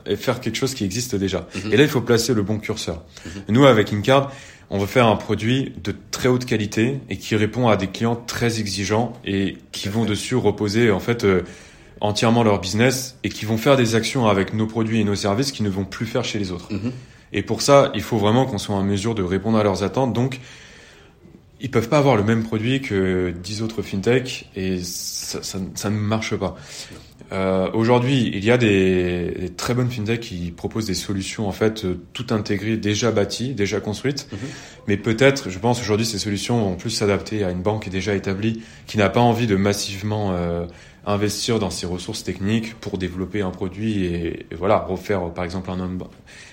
et 0.07 0.17
faire 0.17 0.41
quelque 0.41 0.57
chose 0.57 0.75
qui 0.75 0.85
existe 0.85 1.15
déjà. 1.17 1.41
Mm 1.41 1.59
-hmm. 1.59 1.73
Et 1.73 1.77
là, 1.79 1.83
il 1.83 1.89
faut 1.89 2.01
placer 2.01 2.33
le 2.35 2.43
bon 2.43 2.59
curseur. 2.59 2.97
Mm 2.97 3.29
-hmm. 3.29 3.53
Nous, 3.55 3.65
avec 3.67 3.93
Incard, 3.93 4.31
on 4.71 4.79
veut 4.79 4.87
faire 4.87 5.07
un 5.07 5.17
produit 5.17 5.73
de 5.87 5.93
très 6.11 6.29
haute 6.29 6.47
qualité 6.47 7.01
et 7.11 7.17
qui 7.19 7.37
répond 7.37 7.69
à 7.69 7.77
des 7.77 7.89
clients 7.89 8.19
très 8.35 8.53
exigeants 8.61 9.13
et 9.25 9.57
qui 9.73 9.89
vont 9.89 10.05
dessus 10.13 10.37
reposer 10.37 10.91
en 10.91 11.01
fait 11.01 11.25
euh, 11.25 11.43
entièrement 12.01 12.43
leur 12.49 12.59
business 12.61 13.17
et 13.25 13.29
qui 13.29 13.45
vont 13.51 13.59
faire 13.59 13.77
des 13.77 13.95
actions 13.95 14.25
avec 14.35 14.55
nos 14.55 14.67
produits 14.67 15.01
et 15.01 15.05
nos 15.05 15.17
services 15.27 15.53
qui 15.53 15.63
ne 15.63 15.71
vont 15.71 15.85
plus 15.97 16.07
faire 16.07 16.25
chez 16.31 16.39
les 16.43 16.51
autres. 16.51 16.69
Mm 16.73 16.79
-hmm. 16.79 16.93
Et 17.33 17.43
pour 17.43 17.61
ça, 17.63 17.77
il 17.95 18.03
faut 18.03 18.19
vraiment 18.19 18.45
qu'on 18.49 18.59
soit 18.59 18.75
en 18.83 18.85
mesure 18.85 19.15
de 19.15 19.23
répondre 19.23 19.59
à 19.59 19.63
leurs 19.63 19.83
attentes. 19.83 20.13
Donc, 20.13 20.33
ils 21.63 21.71
peuvent 21.71 21.89
pas 21.89 21.99
avoir 21.99 22.17
le 22.17 22.25
même 22.25 22.43
produit 22.43 22.83
que 22.83 23.33
10 23.43 23.63
autres 23.63 23.83
fintech 23.83 24.51
et 24.57 24.83
ça, 24.83 25.43
ça, 25.43 25.59
ça 25.75 25.91
ne 25.91 25.97
marche 25.97 26.35
pas. 26.37 26.57
Euh, 27.31 27.71
Aujourd'hui, 27.73 28.31
il 28.35 28.45
y 28.45 28.51
a 28.51 28.59
des, 28.59 29.31
des, 29.39 29.49
très 29.49 29.73
bonnes 29.73 29.91
fintech 29.91 30.21
qui 30.21 30.51
proposent 30.51 30.87
des 30.87 30.95
solutions 30.95 31.49
en 31.49 31.53
fait 31.53 31.85
euh, 31.85 32.01
tout 32.13 32.27
intégrées, 32.31 32.77
déjà 32.77 33.11
bâties, 33.13 33.55
déjà 33.55 33.81
construites. 33.81 34.27
Mm 34.31 34.37
-hmm. 34.37 34.49
Mais 34.89 34.97
peut-être, 34.97 35.49
je 35.51 35.59
pense 35.59 35.81
aujourd'hui, 35.81 36.05
ces 36.05 36.19
solutions 36.19 36.59
vont 36.65 36.77
plus 36.77 36.91
s'adapter 36.91 37.45
à 37.45 37.51
une 37.51 37.63
banque 37.63 37.89
déjà 37.89 38.15
établie 38.15 38.63
qui 38.87 38.99
n'a 38.99 39.09
pas 39.09 39.21
envie 39.21 39.47
de 39.47 39.57
massivement 39.57 40.33
euh, 40.33 40.67
investir 41.05 41.59
dans 41.59 41.71
ses 41.71 41.87
ressources 41.87 42.23
techniques 42.23 42.75
pour 42.81 42.97
développer 42.97 43.43
un 43.43 43.51
produit 43.51 44.05
et, 44.05 44.47
et 44.51 44.55
voilà 44.55 44.79
refaire 44.79 45.33
par 45.33 45.45
exemple 45.45 45.71
un 45.71 45.79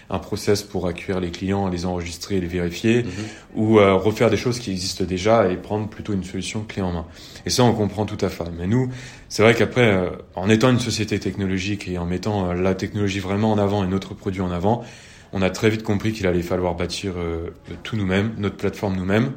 un 0.09 0.19
process 0.19 0.63
pour 0.63 0.87
accueillir 0.87 1.19
les 1.19 1.29
clients, 1.29 1.69
les 1.69 1.85
enregistrer, 1.85 2.39
les 2.39 2.47
vérifier, 2.47 3.03
-hmm. 3.03 3.07
ou 3.55 3.79
euh, 3.79 3.93
refaire 3.93 4.29
des 4.29 4.37
choses 4.37 4.59
qui 4.59 4.71
existent 4.71 5.03
déjà 5.03 5.51
et 5.51 5.55
prendre 5.55 5.87
plutôt 5.87 6.13
une 6.13 6.23
solution 6.23 6.63
clé 6.67 6.81
en 6.81 6.91
main. 6.91 7.05
Et 7.45 7.49
ça, 7.49 7.63
on 7.63 7.73
comprend 7.73 8.05
tout 8.05 8.23
à 8.25 8.29
fait. 8.29 8.49
Mais 8.57 8.65
nous, 8.65 8.89
c'est 9.27 9.43
vrai 9.43 9.53
qu'après, 9.53 9.85
euh, 9.85 10.09
en 10.35 10.49
étant 10.49 10.69
une 10.71 10.79
société 10.79 11.19
technologique 11.19 11.87
et 11.87 11.97
en 11.97 12.05
mettant 12.05 12.49
euh, 12.49 12.53
la 12.55 12.73
technologie 12.73 13.19
vraiment 13.19 13.51
en 13.51 13.59
avant 13.59 13.83
et 13.83 13.87
notre 13.87 14.15
produit 14.15 14.41
en 14.41 14.51
avant, 14.51 14.83
on 15.31 15.41
a 15.43 15.51
très 15.51 15.69
vite 15.69 15.83
compris 15.83 16.11
qu'il 16.11 16.25
allait 16.25 16.41
falloir 16.41 16.73
bâtir 16.73 17.13
euh, 17.17 17.51
tout 17.83 17.95
nous-mêmes, 17.95 18.33
notre 18.39 18.57
plateforme 18.57 18.95
nous-mêmes. 18.95 19.33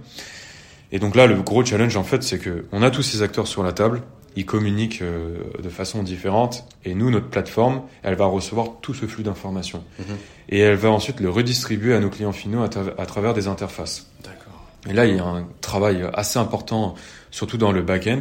Et 0.91 0.99
donc 0.99 1.15
là, 1.17 1.27
le 1.27 1.37
gros 1.43 1.65
challenge, 1.65 1.97
en 1.97 2.05
fait, 2.05 2.23
c'est 2.23 2.39
que 2.39 2.65
on 2.73 2.83
a 2.83 2.91
tous 2.91 3.03
ces 3.03 3.21
acteurs 3.21 3.47
sur 3.47 3.63
la 3.63 3.73
table, 3.73 4.03
ils 4.37 4.47
communiquent 4.47 5.03
euh, 5.03 5.39
de 5.63 5.69
façon 5.69 6.03
différente 6.03 6.65
et 6.85 6.95
nous, 6.95 7.11
notre 7.11 7.29
plateforme, 7.29 7.83
elle 8.03 8.15
va 8.15 8.27
recevoir 8.27 8.69
tout 8.81 8.95
ce 8.95 9.07
flux 9.07 9.23
d'informations. 9.23 9.85
-hmm. 10.01 10.05
Et 10.49 10.59
elle 10.59 10.77
va 10.77 10.91
ensuite 10.91 11.21
le 11.21 11.31
redistribuer 11.31 11.95
à 11.95 12.01
nos 12.01 12.11
clients 12.11 12.33
finaux 12.33 12.63
à, 12.63 12.69
tra 12.69 12.85
à 12.99 13.07
travers 13.07 13.35
des 13.35 13.47
interfaces. 13.47 14.07
Et 14.89 14.93
là, 14.93 15.07
il 15.07 15.17
y 15.17 15.19
a 15.19 15.25
un 15.25 15.47
travail 15.61 16.05
assez 16.13 16.39
important, 16.39 16.95
surtout 17.31 17.57
dans 17.57 17.73
le 17.73 17.83
back-end, 17.83 18.19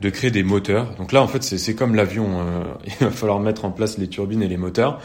de 0.00 0.10
créer 0.10 0.30
des 0.30 0.42
moteurs. 0.42 0.94
Donc 0.96 1.12
là, 1.12 1.22
en 1.22 1.28
fait, 1.28 1.42
c'est 1.42 1.74
comme 1.74 1.94
l'avion. 1.94 2.40
Euh, 2.40 2.64
il 2.86 3.06
va 3.06 3.10
falloir 3.10 3.40
mettre 3.40 3.64
en 3.64 3.70
place 3.70 3.98
les 3.98 4.08
turbines 4.08 4.42
et 4.42 4.48
les 4.48 4.58
moteurs. 4.58 5.00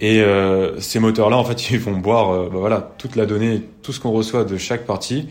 Et 0.00 0.20
euh, 0.20 0.78
ces 0.80 0.98
moteurs-là, 0.98 1.36
en 1.36 1.44
fait, 1.44 1.70
ils 1.70 1.78
vont 1.78 1.96
boire 1.96 2.30
euh, 2.30 2.48
bah, 2.52 2.58
voilà, 2.58 2.94
toute 2.98 3.16
la 3.16 3.26
donnée, 3.26 3.62
tout 3.82 3.92
ce 3.92 4.00
qu'on 4.00 4.12
reçoit 4.12 4.44
de 4.44 4.58
chaque 4.58 4.84
partie 4.84 5.28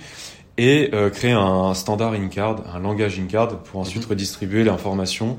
et 0.58 0.90
euh, 0.94 1.10
créer 1.10 1.32
un 1.32 1.74
standard 1.74 2.14
in-card, 2.14 2.58
un 2.74 2.80
langage 2.80 3.20
in-card 3.20 3.60
pour 3.64 3.80
ensuite 3.80 4.04
-hmm. 4.04 4.10
redistribuer 4.10 4.64
l'information 4.64 5.38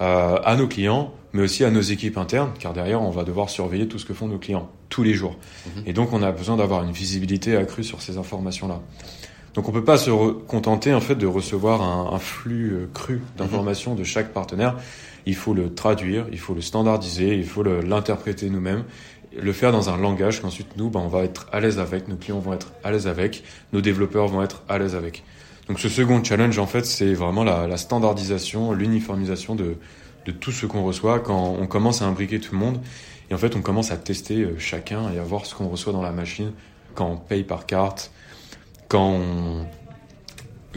euh, 0.00 0.38
à 0.44 0.56
nos 0.56 0.66
clients, 0.66 1.12
mais 1.32 1.42
aussi 1.42 1.64
à 1.64 1.70
nos 1.70 1.82
équipes 1.82 2.18
internes, 2.18 2.52
car 2.58 2.72
derrière, 2.72 3.00
on 3.02 3.10
va 3.10 3.24
devoir 3.24 3.48
surveiller 3.50 3.86
tout 3.88 3.98
ce 3.98 4.04
que 4.04 4.14
font 4.14 4.28
nos 4.28 4.38
clients 4.38 4.68
tous 4.88 5.02
les 5.04 5.14
jours. 5.14 5.36
-hmm. 5.36 5.88
Et 5.88 5.92
donc, 5.92 6.12
on 6.12 6.22
a 6.22 6.32
besoin 6.32 6.56
d'avoir 6.56 6.82
une 6.84 6.92
visibilité 6.92 7.56
accrue 7.56 7.84
sur 7.84 8.00
ces 8.00 8.16
informations-là. 8.18 8.80
Donc 9.54 9.68
on 9.68 9.72
peut 9.72 9.84
pas 9.84 9.98
se 9.98 10.10
contenter 10.10 10.92
en 10.92 11.00
fait 11.00 11.14
de 11.14 11.28
recevoir 11.28 11.80
un, 11.80 12.12
un 12.12 12.18
flux 12.18 12.72
euh, 12.72 12.88
cru 12.92 13.22
d'informations 13.38 13.94
de 13.94 14.02
chaque 14.02 14.32
partenaire. 14.32 14.76
Il 15.26 15.36
faut 15.36 15.54
le 15.54 15.72
traduire, 15.72 16.26
il 16.32 16.38
faut 16.38 16.54
le 16.54 16.60
standardiser, 16.60 17.36
il 17.36 17.46
faut 17.46 17.62
l'interpréter 17.62 18.50
nous-mêmes, 18.50 18.84
le 19.40 19.52
faire 19.52 19.72
dans 19.72 19.90
un 19.90 19.96
langage 19.96 20.40
qu'ensuite 20.40 20.76
nous, 20.76 20.90
ben, 20.90 21.00
on 21.00 21.08
va 21.08 21.24
être 21.24 21.46
à 21.52 21.60
l'aise 21.60 21.78
avec, 21.78 22.08
nos 22.08 22.16
clients 22.16 22.38
vont 22.38 22.52
être 22.52 22.72
à 22.82 22.90
l'aise 22.90 23.06
avec, 23.06 23.44
nos 23.72 23.80
développeurs 23.80 24.28
vont 24.28 24.42
être 24.42 24.62
à 24.68 24.78
l'aise 24.78 24.94
avec. 24.94 25.24
Donc 25.68 25.80
ce 25.80 25.88
second 25.88 26.22
challenge, 26.22 26.58
en 26.58 26.66
fait, 26.66 26.84
c'est 26.84 27.14
vraiment 27.14 27.44
la, 27.44 27.76
standardisation, 27.76 28.72
l'uniformisation 28.72 29.54
de, 29.54 29.76
de 30.26 30.32
tout 30.32 30.52
ce 30.52 30.66
qu'on 30.66 30.84
reçoit 30.84 31.20
quand 31.20 31.56
on 31.58 31.66
commence 31.66 32.02
à 32.02 32.06
imbriquer 32.06 32.38
tout 32.38 32.52
le 32.52 32.58
monde. 32.58 32.80
Et 33.30 33.34
en 33.34 33.38
fait, 33.38 33.56
on 33.56 33.62
commence 33.62 33.90
à 33.90 33.96
tester 33.96 34.42
euh, 34.42 34.58
chacun 34.58 35.10
et 35.10 35.18
à 35.18 35.22
voir 35.22 35.46
ce 35.46 35.54
qu'on 35.54 35.68
reçoit 35.68 35.92
dans 35.92 36.02
la 36.02 36.12
machine 36.12 36.52
quand 36.94 37.06
on 37.06 37.16
paye 37.16 37.44
par 37.44 37.66
carte, 37.66 38.12
quand 38.88 39.66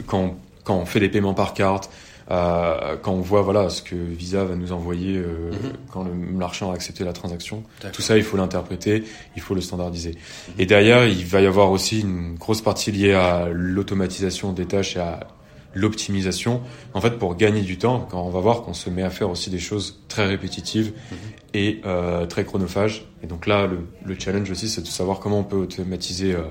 quand 0.06 0.36
quand 0.64 0.76
on 0.76 0.84
fait 0.84 1.00
des 1.00 1.08
paiements 1.08 1.34
par 1.34 1.54
carte, 1.54 1.90
euh, 2.30 2.96
quand 3.00 3.12
on 3.12 3.20
voit 3.20 3.42
voilà 3.42 3.70
ce 3.70 3.80
que 3.80 3.94
Visa 3.94 4.44
va 4.44 4.54
nous 4.54 4.72
envoyer 4.72 5.16
euh, 5.16 5.50
mhm. 5.50 5.72
quand 5.90 6.04
le 6.04 6.12
marchand 6.12 6.70
a 6.70 6.74
accepté 6.74 7.04
la 7.04 7.12
transaction. 7.12 7.62
Tout 7.92 8.02
ça, 8.02 8.16
il 8.16 8.22
faut 8.22 8.36
l'interpréter, 8.36 9.04
il 9.36 9.42
faut 9.42 9.54
le 9.54 9.60
standardiser. 9.60 10.16
Et 10.58 10.66
derrière, 10.66 11.06
il 11.06 11.24
va 11.24 11.40
y 11.40 11.46
avoir 11.46 11.70
aussi 11.70 12.00
une 12.00 12.34
grosse 12.34 12.60
partie 12.60 12.92
liée 12.92 13.14
à 13.14 13.48
l'automatisation 13.50 14.52
des 14.52 14.66
tâches 14.66 14.96
et 14.96 15.00
à 15.00 15.26
l'optimisation. 15.74 16.62
En 16.94 17.00
fait, 17.00 17.18
pour 17.18 17.36
gagner 17.36 17.62
du 17.62 17.78
temps, 17.78 18.06
quand 18.10 18.22
on 18.22 18.30
va 18.30 18.40
voir 18.40 18.62
qu'on 18.62 18.74
se 18.74 18.90
met 18.90 19.02
à 19.02 19.10
faire 19.10 19.30
aussi 19.30 19.50
des 19.50 19.58
choses 19.58 20.00
très 20.08 20.26
répétitives 20.26 20.92
mhm. 21.10 21.18
et 21.54 21.80
euh, 21.86 22.26
très 22.26 22.44
chronophages. 22.44 23.06
Et 23.22 23.26
donc 23.26 23.46
là, 23.46 23.66
le, 23.66 23.86
le 24.04 24.18
challenge 24.18 24.50
aussi, 24.50 24.68
c'est 24.68 24.82
de 24.82 24.86
savoir 24.86 25.20
comment 25.20 25.40
on 25.40 25.44
peut 25.44 25.56
automatiser 25.56 26.34
euh, 26.34 26.42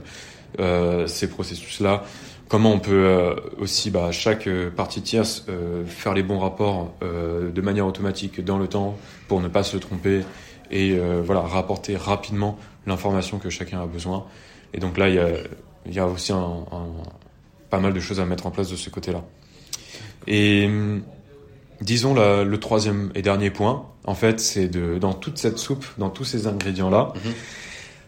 euh 0.60 1.07
ces 1.07 1.29
processus-là, 1.29 2.03
comment 2.48 2.72
on 2.72 2.80
peut 2.80 3.06
euh, 3.06 3.36
aussi, 3.60 3.92
bah, 3.92 4.12
chaque 4.12 4.48
euh, 4.48 4.70
partie 4.70 5.01
tierce, 5.01 5.46
faire 5.86 6.13
les 6.13 6.24
bons 6.24 6.39
rapports 6.39 6.94
de 7.01 7.62
manière 7.62 7.86
automatique 7.86 8.44
dans 8.44 8.58
le 8.58 8.68
temps 8.68 8.98
pour 9.27 9.42
ne 9.42 9.48
pas 9.48 9.63
se 9.63 9.77
tromper 9.77 10.24
et 10.70 10.98
voilà 11.24 11.42
rapporter 11.42 11.96
rapidement 11.96 12.58
l'information 12.86 13.39
que 13.39 13.50
chacun 13.50 13.82
a 13.82 13.86
besoin. 13.86 14.25
Et 14.74 14.80
donc 14.80 14.98
là, 14.98 15.10
il 15.10 15.16
y 15.16 15.20
a, 15.20 15.30
y 15.89 16.00
a 16.00 16.08
aussi 16.08 16.34
un, 16.34 16.66
un 16.72 16.88
pas 17.70 17.80
mal 17.80 17.94
de 17.94 18.00
choses 18.00 18.20
à 18.20 18.25
mettre 18.25 18.48
en 18.48 18.51
place 18.51 18.70
de 18.70 18.75
ce 18.75 18.89
côté-là. 18.89 19.24
Et 20.27 20.70
disons 21.82 22.13
le 22.13 22.58
troisième 22.58 23.12
et 23.16 23.22
dernier 23.22 23.50
point, 23.50 23.86
en 24.06 24.16
fait, 24.16 24.39
c'est 24.39 24.68
de 24.68 24.98
dans 24.98 25.13
toute 25.13 25.38
cette 25.38 25.58
soupe, 25.58 25.86
dans 25.98 26.10
tous 26.10 26.25
ces 26.25 26.48
ingrédients-là, 26.48 27.13
mhm. 27.16 27.34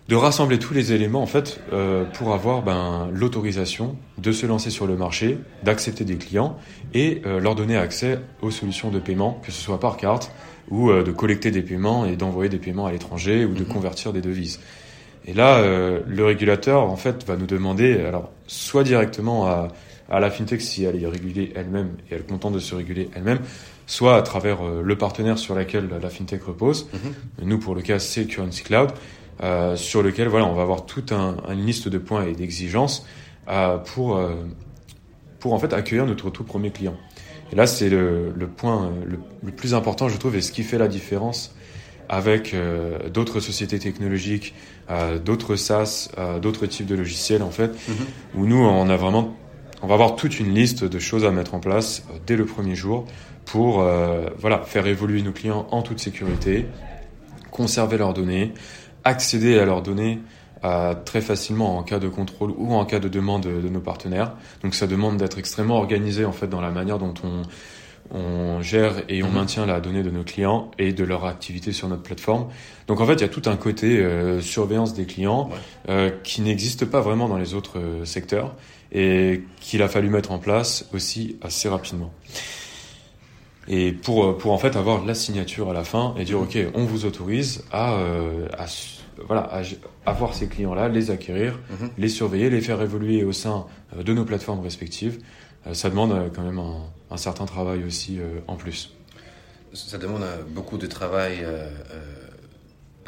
De 0.09 0.15
rassembler 0.15 0.57
tous 0.57 0.73
les 0.73 0.91
éléments 0.91 1.21
en 1.21 1.27
fait 1.27 1.61
euh, 1.71 2.03
pour 2.03 2.33
avoir 2.33 2.63
ben, 2.63 3.09
l'autorisation 3.13 3.95
de 4.17 4.31
se 4.31 4.47
lancer 4.47 4.71
sur 4.71 4.87
le 4.87 4.97
marché, 4.97 5.37
d'accepter 5.63 6.03
des 6.03 6.17
clients 6.17 6.57
et 6.95 7.21
euh, 7.27 7.39
leur 7.39 7.53
donner 7.53 7.77
accès 7.77 8.19
aux 8.41 8.49
solutions 8.49 8.89
de 8.89 8.97
paiement, 8.97 9.39
que 9.45 9.51
ce 9.51 9.61
soit 9.61 9.79
par 9.79 9.97
carte 9.97 10.31
ou 10.71 10.89
euh, 10.89 11.03
de 11.03 11.11
collecter 11.11 11.51
des 11.51 11.61
paiements 11.61 12.05
et 12.05 12.15
d'envoyer 12.15 12.49
des 12.49 12.57
paiements 12.57 12.87
à 12.87 12.91
l'étranger 12.91 13.45
ou 13.45 13.53
de 13.53 13.63
mhm. 13.63 13.69
convertir 13.69 14.11
des 14.11 14.21
devises. 14.21 14.59
Et 15.25 15.33
là, 15.33 15.57
euh, 15.57 15.99
le 16.07 16.25
régulateur, 16.25 16.81
en 16.81 16.95
fait, 16.95 17.23
va 17.27 17.35
nous 17.35 17.45
demander, 17.45 17.99
alors, 18.01 18.31
soit 18.47 18.83
directement 18.83 19.45
à, 19.45 19.67
à 20.09 20.19
la 20.19 20.31
fintech 20.31 20.61
si 20.61 20.83
elle 20.83 21.01
est 21.01 21.07
régulée 21.07 21.53
elle-même 21.55 21.91
et 22.09 22.15
elle 22.15 22.21
est 22.21 22.29
contente 22.29 22.53
de 22.53 22.59
se 22.59 22.73
réguler 22.73 23.09
elle-même, 23.15 23.39
soit 23.85 24.15
à 24.15 24.21
travers 24.21 24.61
euh, 24.61 24.81
le 24.83 24.97
partenaire 24.97 25.37
sur 25.37 25.55
lequel 25.55 25.89
la 26.01 26.09
fintech 26.09 26.43
repose. 26.43 26.89
Mhm. 26.93 27.47
Nous, 27.47 27.59
pour 27.59 27.75
le 27.75 27.81
cas, 27.81 27.99
c'est 27.99 28.25
Currency 28.25 28.63
Cloud, 28.63 28.91
euh, 29.41 29.75
sur 29.75 30.03
lequel, 30.03 30.27
voilà, 30.27 30.46
on 30.46 30.53
va 30.53 30.62
avoir 30.62 30.86
toute 30.86 31.12
un, 31.12 31.38
une 31.50 31.65
liste 31.65 31.88
de 31.88 31.98
points 31.98 32.25
et 32.25 32.34
d'exigences 32.34 33.05
euh, 33.48 33.77
pour, 33.77 34.17
euh, 34.17 34.34
pour, 35.39 35.53
en 35.53 35.60
fait, 35.60 35.74
accueillir 35.74 36.05
notre 36.05 36.29
tout 36.29 36.43
premier 36.43 36.72
client. 36.72 36.96
Et 37.51 37.55
là, 37.55 37.65
c'est 37.65 37.89
le, 37.89 38.31
le, 38.36 38.48
point 38.48 38.91
le, 39.05 39.19
le, 39.43 39.51
plus 39.51 39.74
important, 39.74 40.10
je 40.10 40.17
trouve, 40.17 40.36
et 40.36 40.41
ce 40.41 40.51
qui 40.51 40.63
fait 40.63 40.77
la 40.77 40.88
différence 40.88 41.55
avec 42.10 42.55
euh, 42.55 43.08
d'autres 43.10 43.39
sociétés 43.39 43.77
technologiques, 43.77 44.55
euh, 44.89 45.19
d'autres 45.19 45.55
SaaS, 45.55 46.10
euh, 46.17 46.39
d'autres 46.39 46.65
types 46.65 46.88
de 46.88 46.96
logiciels 46.96 47.43
en 47.43 47.51
fait, 47.51 47.69
mhm. 47.88 47.96
où 48.36 48.46
nous 48.48 48.58
on 48.58 48.89
a 48.89 48.98
vraiment, 48.98 49.38
on 49.84 49.88
va 49.88 49.93
avoir 49.93 50.15
toute 50.15 50.39
une 50.39 50.53
liste 50.53 50.84
de 50.84 51.00
choses 51.00 51.24
à 51.24 51.31
mettre 51.31 51.53
en 51.53 51.60
place 51.60 52.03
dès 52.25 52.36
le 52.36 52.46
premier 52.46 52.75
jour 52.75 53.05
pour 53.46 53.84
voilà 54.38 54.60
faire 54.60 54.86
évoluer 54.86 55.24
nos 55.24 55.31
clients 55.31 55.65
en 55.72 55.81
toute 55.81 56.00
sécurité, 56.00 56.67
conserver 57.50 57.98
leurs 57.98 58.13
données, 58.13 58.53
accéder 59.03 59.59
à 59.59 59.65
leurs 59.65 59.81
données 59.81 60.19
très 61.05 61.21
facilement 61.21 61.77
en 61.77 61.83
cas 61.83 61.99
de 61.99 62.09
contrôle 62.09 62.51
ou 62.57 62.73
en 62.73 62.83
cas 62.83 62.99
de 62.99 63.07
demande 63.07 63.43
de, 63.43 63.61
de 63.61 63.69
nos 63.69 63.79
partenaires. 63.79 64.33
Donc 64.61 64.75
ça 64.75 64.87
demande 64.87 65.15
d'être 65.15 65.37
extrêmement 65.37 65.77
organisé 65.77 66.25
en 66.25 66.33
fait 66.33 66.47
dans 66.47 66.59
la 66.59 66.69
manière 66.69 66.99
dont 66.99 67.13
on 67.23 67.43
on 68.11 68.61
gère 68.61 69.03
et 69.07 69.23
on 69.23 69.27
mhm. 69.27 69.33
maintient 69.33 69.65
la 69.65 69.79
donnée 69.79 70.03
de 70.03 70.09
nos 70.09 70.23
clients 70.23 70.71
et 70.79 70.93
de 70.93 71.03
leur 71.03 71.25
activité 71.25 71.71
sur 71.71 71.87
notre 71.87 72.03
plateforme. 72.03 72.47
Donc 72.87 73.01
en 73.01 73.05
fait, 73.05 73.13
il 73.13 73.21
y 73.21 73.25
a 73.25 73.29
tout 73.29 73.43
un 73.45 73.55
côté 73.55 73.99
euh, 73.99 74.41
surveillance 74.41 74.93
des 74.93 75.05
clients 75.05 75.49
euh, 75.89 76.09
qui 76.23 76.41
n'existe 76.41 76.85
pas 76.85 77.01
vraiment 77.01 77.27
dans 77.27 77.37
les 77.37 77.53
autres 77.53 77.79
euh, 77.79 78.05
secteurs 78.05 78.55
et 78.91 79.43
qu'il 79.59 79.83
a 79.83 79.87
fallu 79.87 80.09
mettre 80.09 80.31
en 80.31 80.39
place 80.39 80.87
aussi 80.93 81.37
assez 81.41 81.69
rapidement. 81.69 82.11
Et 83.67 83.91
pour, 83.91 84.37
pour 84.37 84.51
en 84.51 84.57
fait 84.57 84.75
avoir 84.75 85.05
la 85.05 85.13
signature 85.13 85.69
à 85.69 85.73
la 85.73 85.83
fin 85.83 86.15
et 86.17 86.23
dire. 86.23 86.39
OK, 86.39 86.57
on 86.73 86.85
vous 86.85 87.05
autorise 87.05 87.63
à, 87.71 87.99
à 88.57 88.65
voilà, 89.27 89.41
à 89.51 89.61
avoir 90.05 90.33
ces 90.33 90.47
clients-là, 90.47 90.87
les 90.87 91.11
acquérir, 91.11 91.59
mhm. 91.69 91.89
les 91.97 92.09
surveiller, 92.09 92.49
les 92.49 92.61
faire 92.61 92.81
évoluer 92.81 93.23
au 93.23 93.33
sein 93.33 93.65
de 93.95 94.13
nos 94.13 94.23
plateformes 94.23 94.61
respectives 94.61 95.19
euh, 95.67 95.73
ça 95.73 95.89
demande 95.89 96.11
euh, 96.11 96.29
quand 96.33 96.43
même 96.43 96.59
un, 96.59 96.83
un 97.11 97.17
certain 97.17 97.45
travail 97.45 97.83
aussi 97.83 98.19
euh, 98.19 98.39
en 98.47 98.55
plus. 98.55 98.95
Ça 99.73 99.97
demande 99.97 100.25
beaucoup 100.49 100.79
de 100.79 100.87
travail 100.87 101.45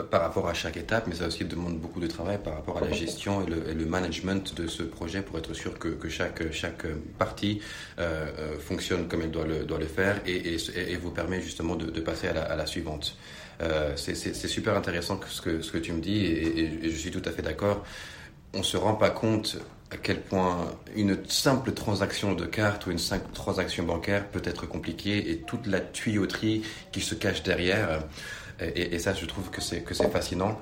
par 0.10 0.22
rapport 0.22 0.48
à 0.48 0.54
chaque 0.54 0.78
étape, 0.78 1.06
mais 1.08 1.16
ça 1.16 1.28
aussi 1.28 1.46
demande 1.46 1.78
beaucoup 1.80 2.00
de 2.00 2.08
travail 2.08 2.40
par 2.44 2.54
rapport 2.54 2.78
à 2.78 2.82
la 2.82 2.92
gestion 2.92 3.46
et 3.46 3.74
le, 3.74 3.86
management 3.86 4.56
de 4.56 4.68
ce 4.68 4.84
projet 4.84 5.22
pour 5.22 5.38
être 5.38 5.54
sûr 5.54 5.78
que, 5.78 5.90
que 5.90 6.10
chaque, 6.10 6.52
chaque 6.52 6.86
partie 7.18 7.62
euh, 8.00 8.58
fonctionne 8.60 9.08
comme 9.08 9.22
elle 9.22 9.32
doit 9.32 9.46
le, 9.46 9.66
doit 9.66 9.80
le 9.80 9.88
faire 9.88 10.22
et, 10.26 10.56
et, 10.56 10.96
vous 10.96 11.12
permet 11.12 11.42
justement 11.42 11.76
de, 11.76 12.00
passer 12.00 12.28
à 12.28 12.34
la, 12.34 12.44
à 12.44 12.56
la 12.56 12.66
suivante. 12.66 13.18
Euh, 13.62 13.94
c'est 13.96 14.48
super 14.48 14.76
intéressant 14.76 15.20
ce 15.28 15.42
que, 15.42 15.62
ce 15.62 15.72
que 15.72 15.78
tu 15.78 15.94
me 15.94 16.02
dis 16.02 16.26
et, 16.26 16.86
et 16.86 16.90
je 16.90 16.96
suis 16.96 17.12
tout 17.12 17.22
à 17.26 17.32
fait 17.32 17.42
d'accord. 17.42 17.84
On 18.54 18.60
ne 18.60 18.64
se 18.64 18.78
rend 18.78 18.96
pas 18.96 19.10
compte 19.10 19.58
à 19.92 19.98
quel 19.98 20.22
point 20.22 20.72
une 20.96 21.18
simple 21.28 21.74
transaction 21.74 22.34
de 22.34 22.46
carte 22.46 22.88
ou 22.88 22.92
une 22.92 22.98
simple 22.98 23.32
transaction 23.34 23.84
bancaire 23.84 24.28
peut 24.28 24.42
être 24.46 24.66
compliquée 24.66 25.32
et 25.32 25.38
toute 25.40 25.68
la 25.68 25.82
tuyauterie 25.82 26.64
qui 26.92 27.02
se 27.02 27.14
cache 27.14 27.44
derrière. 27.44 28.04
Et, 28.76 29.00
ça, 29.00 29.14
je 29.14 29.26
trouve 29.26 29.50
que 29.50 29.62
c'est 29.62 29.82
que 29.82 29.94
c'est 29.94 30.10
fascinant. 30.10 30.60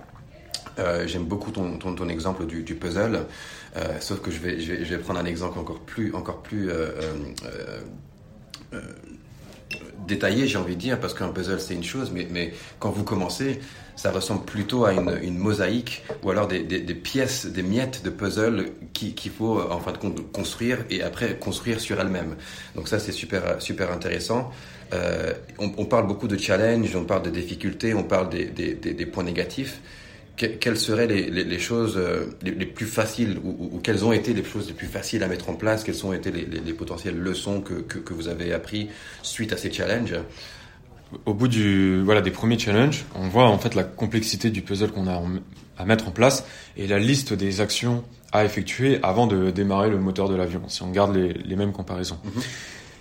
Euh, 0.77 1.05
J'aime 1.07 1.25
beaucoup 1.25 1.51
ton, 1.51 1.77
ton, 1.77 2.09
exemple 2.09 2.45
du, 2.45 2.75
puzzle, 2.75 3.25
euh, 3.75 3.99
sauf 3.99 4.21
que 4.21 4.31
je 4.31 4.39
vais, 4.39 4.59
je 4.59 4.73
vais, 4.73 4.97
prendre 4.97 5.19
un 5.19 5.25
exemple 5.25 5.59
encore 5.59 5.79
plus, 5.79 6.13
encore 6.13 6.41
plus 6.41 6.69
euh, 6.69 6.87
détaillé, 10.07 10.47
j'ai 10.47 10.57
envie 10.57 10.75
de 10.75 10.81
dire, 10.81 10.99
parce 10.99 11.13
qu'un 11.13 11.29
puzzle 11.29 11.59
c'est 11.59 11.73
une 11.73 11.83
chose, 11.83 12.11
mais, 12.13 12.27
mais 12.31 12.53
quand 12.79 12.91
vous 12.91 13.03
commencez, 13.03 13.59
ça 13.95 14.11
ressemble 14.11 14.45
plutôt 14.45 14.85
à 14.85 14.93
une, 14.93 15.19
une 15.21 15.37
mosaïque 15.37 16.03
ou 16.23 16.29
alors 16.29 16.47
des, 16.47 16.63
des, 16.63 16.95
pièces, 16.95 17.45
des 17.45 17.63
miettes 17.63 18.01
de 18.03 18.09
puzzle 18.09 18.71
qu'il 18.93 19.13
qui 19.13 19.27
faut 19.27 19.59
en 19.59 19.79
fin 19.79 19.91
de 19.91 19.97
compte 19.97 20.31
construire 20.31 20.85
et 20.89 21.03
après 21.03 21.37
construire 21.37 21.81
sur 21.81 21.99
elle-même. 21.99 22.37
Donc 22.75 22.87
ça 22.87 22.97
c'est 22.99 23.11
super 23.11 23.61
super 23.61 23.91
intéressant. 23.91 24.51
Euh, 24.93 25.33
on, 25.59 25.71
on, 25.77 25.85
parle 25.85 26.07
beaucoup 26.07 26.27
de 26.27 26.37
challenge, 26.37 26.95
on 26.95 27.05
parle 27.05 27.23
de 27.23 27.29
difficultés, 27.29 27.93
on 27.93 28.03
parle 28.03 28.29
des, 28.29 28.45
des, 28.45 28.73
des 28.73 29.05
points 29.05 29.23
négatifs 29.23 29.81
quelles 30.47 30.77
seraient 30.77 31.07
les, 31.07 31.29
les, 31.29 31.43
les 31.43 31.59
choses 31.59 31.95
euh, 31.97 32.27
les, 32.41 32.51
les, 32.51 32.65
plus 32.65 32.85
faciles 32.85 33.37
ou, 33.43 33.69
ou, 33.73 33.79
quelles 33.79 34.05
ont 34.05 34.13
été 34.13 34.33
les 34.33 34.43
choses 34.43 34.67
les 34.67 34.73
plus 34.73 34.87
faciles 34.87 35.23
à 35.23 35.27
mettre 35.27 35.49
en 35.49 35.53
place? 35.53 35.83
Quelles 35.83 36.05
ont 36.05 36.13
été 36.13 36.31
les, 36.31 36.45
les 36.45 36.73
potentielles 36.73 37.17
leçons 37.17 37.61
que, 37.61 37.73
que, 37.73 37.99
que, 37.99 38.13
vous 38.13 38.27
avez 38.27 38.53
appris 38.53 38.89
suite 39.21 39.51
à 39.53 39.57
ces 39.57 39.71
challenges? 39.71 40.15
Au 41.25 41.33
bout 41.33 41.47
du, 41.47 42.01
voilà, 42.03 42.21
des 42.21 42.31
premiers 42.31 42.59
challenges, 42.59 43.03
on 43.15 43.27
voit 43.27 43.47
en 43.47 43.57
fait 43.57 43.75
la 43.75 43.83
complexité 43.83 44.49
du 44.49 44.61
puzzle 44.61 44.91
qu'on 44.91 45.07
a 45.07 45.21
à 45.77 45.85
mettre 45.85 46.07
en 46.07 46.11
place 46.11 46.45
et 46.77 46.87
la 46.87 46.99
liste 46.99 47.33
des 47.33 47.61
actions 47.61 48.03
à 48.31 48.45
effectuer 48.45 48.99
avant 49.01 49.25
de 49.25 49.49
démarrer 49.49 49.89
le 49.89 49.97
moteur 49.97 50.29
de 50.29 50.35
l'avion, 50.35 50.61
si 50.67 50.83
on 50.83 50.91
garde 50.91 51.15
les, 51.15 51.33
les 51.33 51.55
mêmes 51.55 51.71
comparaisons. 51.71 52.19
Mm 52.23 52.29
-hmm. 52.29 52.43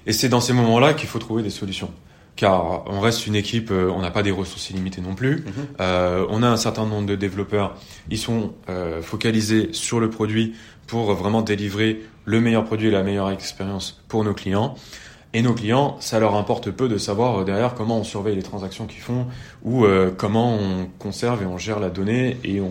Et 0.06 0.12
c'est 0.12 0.28
dans 0.28 0.40
ces 0.40 0.52
moments-là 0.52 0.94
qu'il 0.94 1.08
faut 1.08 1.18
trouver 1.18 1.42
des 1.42 1.50
solutions 1.50 1.90
car 2.38 2.84
on 2.86 3.00
reste 3.00 3.26
une 3.26 3.34
équipe, 3.34 3.72
euh, 3.72 3.90
on 3.90 4.00
n'a 4.00 4.12
pas 4.12 4.22
des 4.22 4.30
ressources 4.30 4.70
illimitées 4.70 5.00
non 5.00 5.16
plus. 5.16 5.38
-hmm. 5.38 5.50
euh, 5.80 6.24
on 6.30 6.44
a 6.44 6.46
un 6.48 6.56
certain 6.56 6.86
nombre 6.86 7.06
de 7.06 7.16
développeurs, 7.16 7.74
ils 8.10 8.18
sont 8.18 8.52
euh, 8.70 9.02
focalisés 9.02 9.70
sur 9.72 9.98
le 9.98 10.08
produit 10.08 10.54
pour 10.86 11.12
vraiment 11.14 11.42
délivrer 11.42 12.00
le 12.24 12.40
meilleur 12.40 12.64
produit 12.64 12.88
et 12.88 12.90
la 12.92 13.02
meilleure 13.02 13.30
expérience 13.30 14.00
pour 14.06 14.22
nos 14.22 14.34
clients. 14.34 14.76
Et 15.34 15.42
nos 15.42 15.52
clients, 15.52 15.96
ça 16.00 16.18
leur 16.20 16.34
importe 16.36 16.70
peu 16.70 16.88
de 16.88 16.96
savoir 16.96 17.44
derrière 17.44 17.74
comment 17.74 17.98
on 17.98 18.04
surveille 18.04 18.36
les 18.36 18.42
transactions 18.42 18.86
qu'ils 18.86 19.02
font 19.02 19.26
ou 19.62 19.84
euh, 19.84 20.10
comment 20.16 20.54
on 20.54 20.86
conserve 20.98 21.42
et 21.42 21.46
on 21.46 21.58
gère 21.58 21.80
la 21.80 21.90
donnée 21.90 22.38
et 22.44 22.60
on 22.60 22.70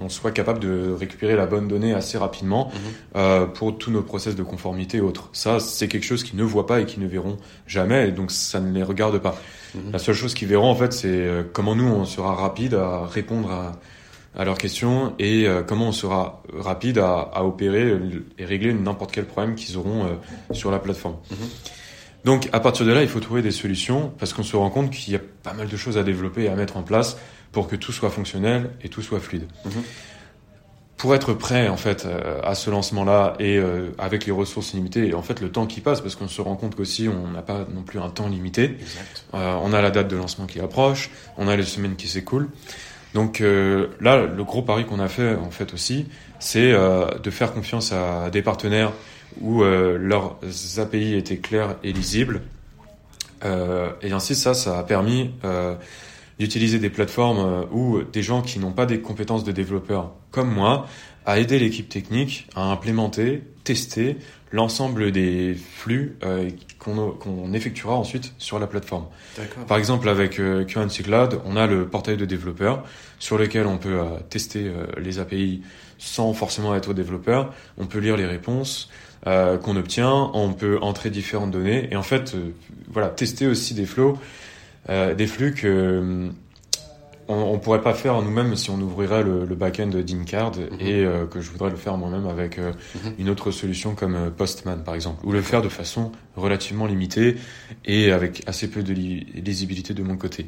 on 0.00 0.08
soit 0.08 0.30
capable 0.32 0.60
de 0.60 0.92
récupérer 0.92 1.36
la 1.36 1.46
bonne 1.46 1.68
donnée 1.68 1.94
assez 1.94 2.18
rapidement 2.18 2.68
Mhm. 2.72 2.80
euh, 3.16 3.46
pour 3.46 3.76
tous 3.78 3.90
nos 3.90 4.02
process 4.02 4.34
de 4.36 4.42
conformité 4.42 4.98
et 4.98 5.00
autres. 5.00 5.28
Ça, 5.32 5.60
c'est 5.60 5.88
quelque 5.88 6.04
chose 6.04 6.22
qu'ils 6.24 6.38
ne 6.38 6.44
voient 6.44 6.66
pas 6.66 6.80
et 6.80 6.86
qu'ils 6.86 7.02
ne 7.02 7.08
verront 7.08 7.36
jamais, 7.66 8.08
et 8.08 8.12
donc 8.12 8.30
ça 8.30 8.60
ne 8.60 8.72
les 8.72 8.82
regarde 8.82 9.18
pas. 9.18 9.36
Mhm. 9.74 9.92
La 9.92 9.98
seule 9.98 10.14
chose 10.14 10.34
qu'ils 10.34 10.48
verront, 10.48 10.70
en 10.70 10.74
fait, 10.74 10.92
c'est 10.92 11.08
euh, 11.08 11.42
comment 11.52 11.74
nous, 11.74 11.88
on 11.88 12.04
sera 12.04 12.34
rapide 12.34 12.74
à 12.74 13.06
répondre 13.06 13.50
à, 13.50 13.72
à 14.40 14.44
leurs 14.44 14.58
questions 14.58 15.14
et 15.18 15.46
euh, 15.48 15.62
comment 15.62 15.88
on 15.88 15.92
sera 15.92 16.42
rapide 16.54 16.98
à, 16.98 17.20
à 17.34 17.42
opérer 17.44 17.92
et 18.38 18.44
régler 18.44 18.72
n'importe 18.74 19.10
quel 19.12 19.24
problème 19.24 19.54
qu'ils 19.56 19.76
auront 19.76 20.04
euh, 20.04 20.54
sur 20.54 20.70
la 20.70 20.78
plateforme. 20.78 21.16
Mhm. 21.30 21.36
Donc, 22.24 22.48
à 22.52 22.60
partir 22.60 22.84
de 22.84 22.92
là, 22.92 23.02
il 23.02 23.08
faut 23.08 23.20
trouver 23.20 23.42
des 23.42 23.50
solutions 23.50 24.12
parce 24.18 24.32
qu'on 24.32 24.42
se 24.42 24.56
rend 24.56 24.70
compte 24.70 24.90
qu'il 24.90 25.12
y 25.12 25.16
a 25.16 25.20
pas 25.42 25.52
mal 25.52 25.68
de 25.68 25.76
choses 25.76 25.96
à 25.98 26.02
développer 26.02 26.44
et 26.44 26.48
à 26.48 26.56
mettre 26.56 26.76
en 26.76 26.82
place 26.82 27.16
pour 27.52 27.68
que 27.68 27.76
tout 27.76 27.92
soit 27.92 28.10
fonctionnel 28.10 28.70
et 28.82 28.88
tout 28.88 29.02
soit 29.02 29.20
fluide. 29.20 29.46
Mhm. 29.64 29.82
Pour 30.96 31.14
être 31.14 31.32
prêt 31.32 31.68
en 31.68 31.76
fait 31.76 32.06
euh, 32.06 32.40
à 32.42 32.56
ce 32.56 32.70
lancement-là 32.70 33.34
et 33.38 33.56
euh, 33.56 33.90
avec 33.98 34.26
les 34.26 34.32
ressources 34.32 34.72
limitées 34.74 35.06
et 35.06 35.14
en 35.14 35.22
fait 35.22 35.40
le 35.40 35.48
temps 35.48 35.66
qui 35.66 35.80
passe 35.80 36.00
parce 36.00 36.16
qu'on 36.16 36.26
se 36.26 36.40
rend 36.40 36.56
compte 36.56 36.74
qu'aussi 36.74 37.08
on 37.08 37.28
n'a 37.28 37.42
pas 37.42 37.66
non 37.72 37.82
plus 37.82 38.00
un 38.00 38.10
temps 38.10 38.28
limité. 38.28 38.76
Euh, 39.32 39.56
on 39.62 39.72
a 39.72 39.80
la 39.80 39.92
date 39.92 40.08
de 40.08 40.16
lancement 40.16 40.46
qui 40.46 40.58
approche, 40.58 41.10
on 41.36 41.46
a 41.46 41.54
les 41.54 41.62
semaines 41.62 41.94
qui 41.94 42.08
s'écoulent. 42.08 42.48
Donc 43.14 43.40
euh, 43.40 43.86
là, 44.00 44.26
le 44.26 44.42
gros 44.42 44.62
pari 44.62 44.86
qu'on 44.86 44.98
a 44.98 45.08
fait 45.08 45.36
en 45.36 45.52
fait 45.52 45.72
aussi, 45.72 46.06
c'est 46.40 46.72
de 46.72 47.30
faire 47.30 47.52
confiance 47.52 47.92
à 47.92 48.28
des 48.30 48.42
partenaires 48.42 48.92
où 49.40 49.62
euh, 49.62 49.98
leurs 49.98 50.38
API 50.78 51.14
étaient 51.14 51.38
clairs 51.38 51.76
et 51.82 51.92
lisibles. 51.92 52.42
Euh, 53.44 53.90
et 54.02 54.12
ainsi, 54.12 54.34
ça, 54.34 54.54
ça 54.54 54.78
a 54.78 54.82
permis 54.82 55.30
euh, 55.44 55.74
d'utiliser 56.38 56.78
des 56.78 56.90
plateformes 56.90 57.66
où 57.70 58.02
des 58.02 58.22
gens 58.22 58.42
qui 58.42 58.58
n'ont 58.58 58.72
pas 58.72 58.86
des 58.86 59.00
compétences 59.00 59.44
de 59.44 59.52
développeurs 59.52 60.12
comme 60.30 60.52
moi 60.52 60.86
à 61.26 61.38
aider 61.38 61.58
l'équipe 61.58 61.88
technique 61.88 62.48
à 62.56 62.62
implémenter, 62.62 63.42
tester 63.64 64.16
l'ensemble 64.50 65.12
des 65.12 65.54
flux 65.54 66.16
euh, 66.22 66.48
qu'on 66.78 67.10
qu'on 67.10 67.52
effectuera 67.52 67.94
ensuite 67.94 68.32
sur 68.38 68.58
la 68.58 68.66
plateforme. 68.66 69.04
Par 69.66 69.76
exemple, 69.76 70.08
avec 70.08 70.40
euh, 70.40 70.64
Currency 70.64 71.02
Cloud, 71.02 71.40
on 71.44 71.56
a 71.56 71.66
le 71.66 71.86
portail 71.86 72.16
de 72.16 72.24
développeurs 72.24 72.82
sur 73.18 73.36
lequel 73.36 73.66
on 73.66 73.76
peut 73.76 74.00
euh, 74.00 74.18
tester 74.30 74.72
les 74.96 75.18
API 75.18 75.62
sans 75.98 76.32
forcément 76.32 76.74
être 76.74 76.94
développeur. 76.94 77.52
On 77.76 77.86
peut 77.86 77.98
lire 77.98 78.16
les 78.16 78.26
réponses 78.26 78.88
euh, 79.26 79.58
qu'on 79.58 79.76
obtient, 79.76 80.30
on 80.34 80.52
peut 80.52 80.78
entrer 80.80 81.10
différentes 81.10 81.50
données 81.50 81.88
et 81.90 81.96
en 81.96 82.02
fait, 82.02 82.34
euh, 82.34 82.50
voilà, 82.90 83.08
tester 83.08 83.46
aussi 83.46 83.74
des 83.74 83.86
flows, 83.86 84.18
euh, 84.88 85.14
des 85.14 85.26
flux 85.26 85.52
que 85.54 85.66
euh, 85.66 86.28
on, 87.30 87.34
on 87.34 87.58
pourrait 87.58 87.82
pas 87.82 87.92
faire 87.94 88.22
nous-mêmes 88.22 88.56
si 88.56 88.70
on 88.70 88.80
ouvrirait 88.80 89.22
le, 89.22 89.44
le 89.44 89.54
back-end 89.54 89.88
d'Incard 89.88 90.52
et 90.80 91.04
euh, 91.04 91.26
que 91.26 91.40
je 91.42 91.50
voudrais 91.50 91.68
le 91.70 91.76
faire 91.76 91.96
moi-même 91.98 92.26
avec 92.26 92.58
euh, 92.58 92.72
Mhm. 93.04 93.12
une 93.18 93.28
autre 93.28 93.50
solution 93.50 93.94
comme 93.94 94.14
euh, 94.14 94.30
Postman 94.30 94.82
par 94.82 94.94
exemple, 94.94 95.26
ou 95.26 95.32
le 95.32 95.42
faire 95.42 95.60
de 95.60 95.68
façon 95.68 96.10
relativement 96.36 96.86
limitée 96.86 97.36
et 97.84 98.12
avec 98.12 98.42
assez 98.46 98.68
peu 98.70 98.82
de 98.82 98.92
li- 98.94 99.26
lisibilité 99.34 99.92
de 99.94 100.02
mon 100.02 100.16
côté. 100.16 100.46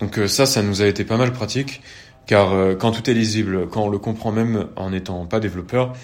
Donc 0.00 0.18
euh, 0.18 0.26
ça, 0.28 0.44
ça 0.44 0.62
nous 0.62 0.82
a 0.82 0.86
été 0.86 1.04
pas 1.04 1.16
mal 1.16 1.32
pratique, 1.32 1.80
car 2.26 2.52
euh, 2.52 2.74
quand 2.74 2.90
tout 2.90 3.08
est 3.08 3.14
lisible, 3.14 3.68
quand 3.70 3.84
on 3.84 3.88
le 3.88 3.98
comprend 3.98 4.32
même 4.32 4.66
en 4.76 4.90
n'étant 4.90 5.24
pas 5.24 5.40
développeur, 5.40 5.94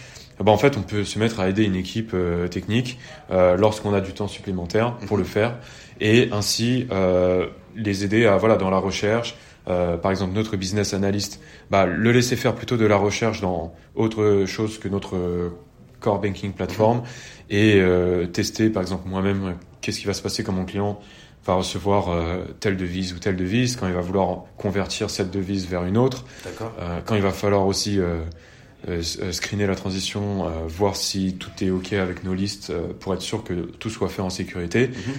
eh 0.41 0.45
ben, 0.45 0.53
en 0.53 0.57
fait, 0.57 0.77
on 0.77 0.83
peut 0.83 1.05
se 1.05 1.19
mettre 1.19 1.39
à 1.41 1.49
aider 1.49 1.65
une 1.65 1.77
équipe 1.77 2.13
euh, 2.15 2.49
technique 2.49 2.99
euh, 3.31 3.57
lorsqu'on 3.57 3.93
a 3.95 4.01
du 4.01 4.13
temps 4.13 4.29
supplémentaire 4.29 4.97
pour 5.07 5.17
Mhm. 5.19 5.23
le 5.23 5.29
faire, 5.29 5.57
et 6.01 6.29
ainsi 6.33 6.87
euh, 6.91 7.47
les 7.77 8.05
aider 8.05 8.27
à 8.27 8.37
voilà 8.39 8.57
dans 8.57 8.71
la 8.71 8.79
recherche. 8.79 9.37
Euh, 9.69 9.97
par 9.99 10.11
exemple, 10.11 10.33
notre 10.35 10.57
business 10.57 10.95
analyst, 10.95 11.41
bah, 11.71 11.85
le 11.87 12.11
laisser 12.13 12.35
faire 12.37 12.55
plutôt 12.55 12.77
de 12.79 12.87
la 12.87 12.97
recherche 12.97 13.41
dans 13.43 13.75
autre 13.95 14.45
chose 14.47 14.79
que 14.79 14.89
notre 14.89 15.53
core 16.01 16.19
banking 16.21 16.53
platform 16.53 17.03
et 17.51 17.75
euh, 17.77 18.27
tester, 18.27 18.71
par 18.71 18.81
exemple, 18.81 19.07
moi-même, 19.07 19.57
qu'est-ce 19.83 20.01
qui 20.01 20.07
va 20.07 20.15
se 20.15 20.23
passer 20.23 20.43
quand 20.43 20.53
mon 20.53 20.65
client 20.65 20.99
va 21.45 21.55
recevoir 21.55 22.09
euh, 22.09 22.45
telle 22.59 22.79
devise 22.79 23.13
ou 23.13 23.19
telle 23.19 23.37
devise, 23.37 23.77
quand 23.77 23.87
il 23.87 23.93
va 23.93 24.01
vouloir 24.01 24.45
convertir 24.57 25.11
cette 25.11 25.31
devise 25.31 25.67
vers 25.69 25.85
une 25.85 25.99
autre, 25.99 26.25
D'accord. 26.45 26.73
euh, 26.81 27.01
quand 27.05 27.15
il 27.15 27.23
va 27.23 27.31
falloir 27.31 27.67
aussi 27.67 27.99
euh, 28.89 29.03
euh, 29.23 29.33
screener 29.33 29.67
la 29.67 29.75
transition, 29.77 30.47
euh, 30.47 30.51
voir 30.67 30.97
si 30.97 31.35
tout 31.35 31.51
est 31.63 31.71
OK 31.71 31.93
avec 31.93 32.25
nos 32.25 32.35
listes 32.35 32.71
euh, 32.71 32.93
pour 32.99 33.15
être 33.15 33.23
sûr 33.23 33.45
que 33.45 33.53
tout 33.53 33.91
soit 33.91 34.09
fait 34.09 34.23
en 34.23 34.31
sécurité. 34.31 34.89
Mhm. 34.89 35.15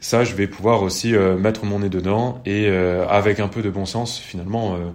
Ça, 0.00 0.22
je 0.22 0.34
vais 0.34 0.46
pouvoir 0.46 0.82
aussi 0.82 1.14
euh, 1.14 1.36
mettre 1.38 1.64
mon 1.64 1.78
nez 1.78 1.88
dedans 1.88 2.42
et 2.44 2.66
euh, 2.68 3.08
avec 3.08 3.40
un 3.40 3.48
peu 3.48 3.62
de 3.62 3.70
bon 3.70 3.86
sens, 3.86 4.18
finalement, 4.18 4.74
euh, 4.74 4.90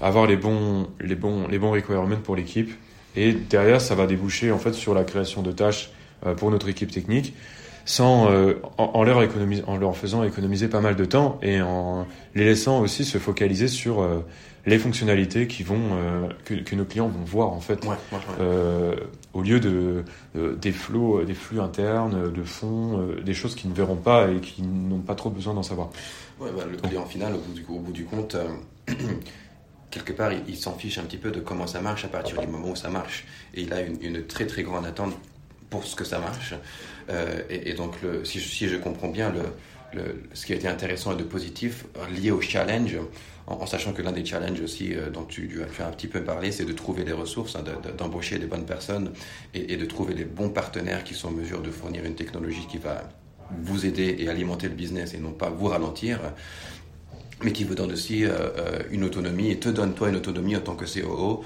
avoir 0.00 0.26
les 0.26 0.36
bons, 0.36 0.88
les 1.00 1.16
bons, 1.16 1.48
les 1.48 1.58
bons 1.58 1.72
requirements 1.72 2.20
pour 2.22 2.36
l'équipe. 2.36 2.72
Et 3.16 3.32
derrière, 3.32 3.80
ça 3.80 3.94
va 3.94 4.06
déboucher 4.06 4.52
en 4.52 4.58
fait 4.58 4.72
sur 4.72 4.94
la 4.94 5.04
création 5.04 5.42
de 5.42 5.52
tâches 5.52 5.90
euh, 6.24 6.34
pour 6.34 6.50
notre 6.50 6.68
équipe 6.68 6.90
technique, 6.90 7.34
sans 7.84 8.30
euh, 8.30 8.54
en, 8.78 8.84
en 8.94 9.02
leur 9.04 9.22
en 9.66 9.76
leur 9.76 9.96
faisant 9.96 10.22
économiser 10.24 10.68
pas 10.68 10.80
mal 10.80 10.96
de 10.96 11.04
temps 11.04 11.38
et 11.42 11.60
en 11.60 12.06
les 12.34 12.44
laissant 12.44 12.80
aussi 12.80 13.04
se 13.04 13.18
focaliser 13.18 13.68
sur 13.68 14.00
euh, 14.00 14.20
les 14.66 14.78
fonctionnalités 14.78 15.46
qui 15.46 15.62
vont 15.62 15.78
euh, 15.92 16.28
que, 16.46 16.54
que 16.54 16.74
nos 16.74 16.86
clients 16.86 17.08
vont 17.08 17.24
voir 17.24 17.48
en 17.52 17.60
fait 17.60 17.84
Ouais, 17.84 17.90
ouais, 17.90 17.96
ouais. 18.12 18.18
euh, 18.40 18.96
au 19.34 19.42
lieu 19.42 19.60
de 19.60 20.04
des 20.34 20.72
flots, 20.72 21.22
des 21.24 21.34
flux 21.34 21.60
internes, 21.60 22.32
de 22.32 22.42
fonds, 22.42 23.06
des 23.24 23.34
choses 23.34 23.54
qu'ils 23.54 23.70
ne 23.70 23.74
verront 23.74 23.96
pas 23.96 24.30
et 24.30 24.40
qui 24.40 24.62
n'ont 24.62 25.00
pas 25.00 25.14
trop 25.14 25.28
besoin 25.30 25.52
d'en 25.54 25.62
savoir. 25.62 25.90
Ouais, 26.40 26.50
bah, 26.56 26.64
le 26.70 26.76
client 26.78 27.04
final, 27.06 27.34
au 27.34 27.38
bout 27.38 27.52
du, 27.52 27.64
au 27.68 27.78
bout 27.78 27.92
du 27.92 28.04
compte, 28.04 28.36
quelque 29.90 30.12
part, 30.12 30.32
il, 30.32 30.40
il 30.48 30.56
s'en 30.56 30.72
fiche 30.76 30.98
un 30.98 31.02
petit 31.02 31.18
peu 31.18 31.30
de 31.30 31.40
comment 31.40 31.66
ça 31.66 31.80
marche 31.80 32.04
à 32.04 32.08
partir 32.08 32.40
du 32.40 32.46
moment 32.46 32.70
où 32.70 32.76
ça 32.76 32.88
marche. 32.88 33.26
Et 33.54 33.62
il 33.62 33.72
a 33.72 33.80
une, 33.82 33.96
une 34.02 34.24
très 34.26 34.46
très 34.46 34.62
grande 34.62 34.86
attente 34.86 35.12
pour 35.74 35.84
ce 35.84 35.96
que 35.96 36.04
ça 36.04 36.20
marche. 36.20 36.54
Euh, 37.10 37.42
et, 37.50 37.74
donc, 37.74 37.94
si, 38.22 38.68
je, 38.68 38.76
comprends 38.76 39.08
bien, 39.08 39.32
ce 40.32 40.46
qui 40.46 40.52
a 40.52 40.56
été 40.56 40.68
intéressant 40.68 41.12
et 41.12 41.16
de 41.16 41.24
positif 41.24 41.84
euh, 41.96 42.06
lié 42.16 42.30
au 42.30 42.40
challenge, 42.40 42.96
en, 43.48 43.66
sachant 43.66 43.92
que 43.92 44.00
l'un 44.02 44.12
des 44.12 44.24
challenges 44.24 44.60
aussi 44.60 44.94
euh, 44.94 45.10
dont 45.10 45.24
tu, 45.24 45.48
tu 45.48 45.82
as 45.82 45.88
un 45.88 45.90
petit 45.90 46.06
peu 46.06 46.22
parlé, 46.22 46.52
c'est 46.52 46.64
de 46.64 46.72
trouver 46.72 47.02
des 47.02 47.12
ressources, 47.12 47.56
hein, 47.56 47.62
de- 47.62 47.88
de- 47.90 47.96
d'embaucher 47.96 48.38
les 48.38 48.46
bonnes 48.46 48.66
personnes 48.66 49.12
et, 49.52 49.76
de 49.76 49.84
trouver 49.84 50.14
les 50.14 50.24
bons 50.24 50.48
partenaires 50.48 51.02
qui 51.02 51.14
sont 51.14 51.28
en 51.28 51.32
mesure 51.32 51.60
de 51.60 51.70
fournir 51.72 52.04
une 52.04 52.14
technologie 52.14 52.66
qui 52.70 52.78
va 52.78 53.02
vous 53.62 53.84
aider 53.84 54.16
et 54.20 54.28
alimenter 54.28 54.68
le 54.68 54.74
business 54.74 55.12
et 55.12 55.18
non 55.18 55.32
pas 55.32 55.50
vous 55.50 55.66
ralentir, 55.66 56.20
mais 57.42 57.52
qui 57.52 57.64
vous 57.64 57.74
donne 57.74 57.92
aussi 57.92 58.24
une 58.90 59.04
autonomie 59.04 59.50
et 59.50 59.58
te 59.58 59.68
donne 59.68 59.92
toi 59.92 60.08
une 60.08 60.16
autonomie 60.16 60.56
en 60.56 60.60
tant 60.60 60.76
que 60.76 60.86
COO, 60.86 61.44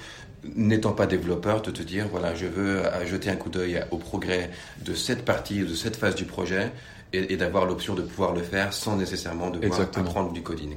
n'étant 0.57 0.93
pas 0.93 1.07
développeur, 1.07 1.63
de 1.63 1.71
te 1.71 1.83
dire 1.83 2.07
voilà, 2.11 2.35
je 2.35 2.47
veux 2.47 2.85
euh, 2.85 3.07
jeter 3.07 3.31
un 3.31 3.37
coup 3.37 3.51
d'œil 3.51 3.83
au 3.91 3.97
progrès 3.97 4.51
de 4.85 4.95
cette 4.95 5.25
partie, 5.25 5.61
de 5.61 5.75
cette 5.75 5.97
phase 5.97 6.15
du 6.15 6.25
projet 6.25 6.73
et, 7.13 7.33
et 7.33 7.37
d'avoir 7.37 7.65
l'option 7.67 7.95
de 7.95 8.03
pouvoir 8.03 8.35
le 8.35 8.43
faire 8.43 8.73
sans 8.73 8.97
nécessairement 8.97 9.51
devoir 9.51 9.65
Exactement. 9.65 10.07
apprendre 10.07 10.33
du 10.33 10.43
coding. 10.43 10.77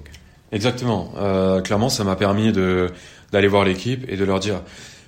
Exactement. 0.52 1.13
Euh, 1.17 1.62
clairement, 1.62 1.89
ça 1.89 2.04
m'a 2.04 2.15
permis 2.15 2.52
de 2.52 2.89
d'aller 3.32 3.47
voir 3.47 3.63
l'équipe 3.63 4.04
et 4.10 4.17
de 4.17 4.26
leur 4.26 4.39
dire 4.39 4.62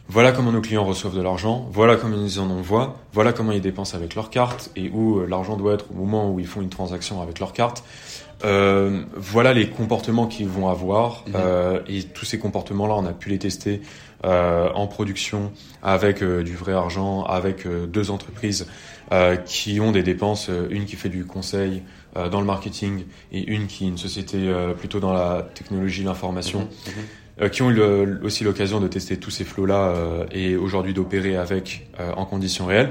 voilà 0.10 0.32
comment 0.32 0.52
nos 0.52 0.62
clients 0.62 0.84
reçoivent 0.86 1.16
de 1.16 1.22
l'argent, 1.22 1.68
voilà 1.72 1.96
comment 1.96 2.18
ils 2.18 2.40
en 2.40 2.50
envoient, 2.50 3.00
voilà 3.14 3.34
comment 3.34 3.52
ils 3.52 3.62
dépensent 3.62 3.96
avec 3.96 4.16
leur 4.16 4.30
carte 4.30 4.70
et 4.76 4.90
où 4.90 5.20
euh, 5.20 5.28
l'argent 5.28 5.56
doit 5.58 5.74
être 5.74 5.86
au 5.92 5.96
moment 5.96 6.30
où 6.32 6.40
ils 6.40 6.48
font 6.48 6.62
une 6.62 6.70
transaction 6.70 7.22
avec 7.22 7.40
leur 7.40 7.54
carte. 7.54 7.84
Euh, 8.44 9.04
voilà 9.16 9.54
les 9.54 9.70
comportements 9.70 10.28
qu'ils 10.28 10.50
vont 10.50 10.68
avoir 10.68 11.24
Mhm. 11.28 11.34
euh, 11.36 11.80
et 11.88 12.04
tous 12.04 12.26
ces 12.26 12.38
comportements-là, 12.40 12.96
on 12.96 13.06
a 13.06 13.14
pu 13.14 13.30
les 13.30 13.40
tester 13.40 13.82
euh, 14.26 14.70
en 14.74 14.88
production 14.88 15.52
avec 15.82 16.22
du 16.24 16.56
vrai 16.56 16.74
argent, 16.74 17.24
avec 17.24 17.66
deux 17.68 18.12
entreprises 18.12 18.68
euh, 19.14 19.36
qui 19.38 19.80
ont 19.80 19.92
des 19.94 20.04
dépenses, 20.04 20.50
une 20.70 20.86
qui 20.86 20.96
fait 20.98 21.10
du 21.10 21.26
conseil 21.26 21.84
euh, 22.18 22.30
dans 22.30 22.40
le 22.42 22.46
marketing 22.46 23.06
et 23.32 23.42
une 23.50 23.68
qui 23.68 23.86
est 23.86 23.88
une 23.88 23.98
société 23.98 24.38
euh, 24.50 24.74
plutôt 24.74 25.00
dans 25.00 25.14
la 25.14 25.48
technologie, 25.56 26.04
l'information, 26.04 26.60
Mhm, 26.62 26.94
mhm. 26.94 27.04
Euh, 27.42 27.50
qui 27.50 27.62
ont 27.62 27.70
eu 27.72 27.74
le- 27.74 28.20
aussi 28.24 28.44
l'occasion 28.44 28.80
de 28.80 28.88
tester 28.88 29.18
tous 29.18 29.32
ces 29.32 29.44
flots-là 29.44 29.90
euh, 29.90 30.26
et 30.32 30.56
aujourd'hui 30.56 30.94
d'opérer 30.94 31.36
avec 31.36 31.88
euh, 32.00 32.12
en 32.16 32.26
conditions 32.26 32.66
réelles. 32.66 32.90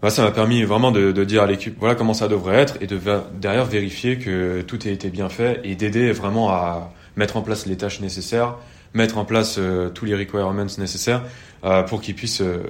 Bah, 0.00 0.10
ça 0.10 0.22
m'a 0.22 0.30
permis 0.30 0.62
vraiment 0.62 0.92
de, 0.92 1.10
de 1.12 1.24
dire 1.24 1.42
à 1.42 1.46
l'équipe 1.46 1.76
voilà 1.78 1.94
comment 1.96 2.14
ça 2.14 2.28
devrait 2.28 2.56
être 2.56 2.76
et 2.80 2.86
de 2.86 3.00
derrière 3.40 3.64
vérifier 3.64 4.18
que 4.18 4.62
tout 4.62 4.78
a 4.84 4.88
été 4.90 5.10
bien 5.10 5.28
fait 5.28 5.60
et 5.64 5.74
d'aider 5.74 6.12
vraiment 6.12 6.50
à 6.50 6.92
mettre 7.16 7.36
en 7.36 7.42
place 7.42 7.66
les 7.66 7.76
tâches 7.76 8.00
nécessaires, 8.00 8.54
mettre 8.94 9.18
en 9.18 9.24
place 9.24 9.58
tous 9.94 10.04
les 10.04 10.14
requirements 10.14 10.66
nécessaires 10.78 11.22
euh, 11.64 11.82
pour 11.82 12.00
qu'ils 12.00 12.14
puissent 12.14 12.42
euh, 12.42 12.62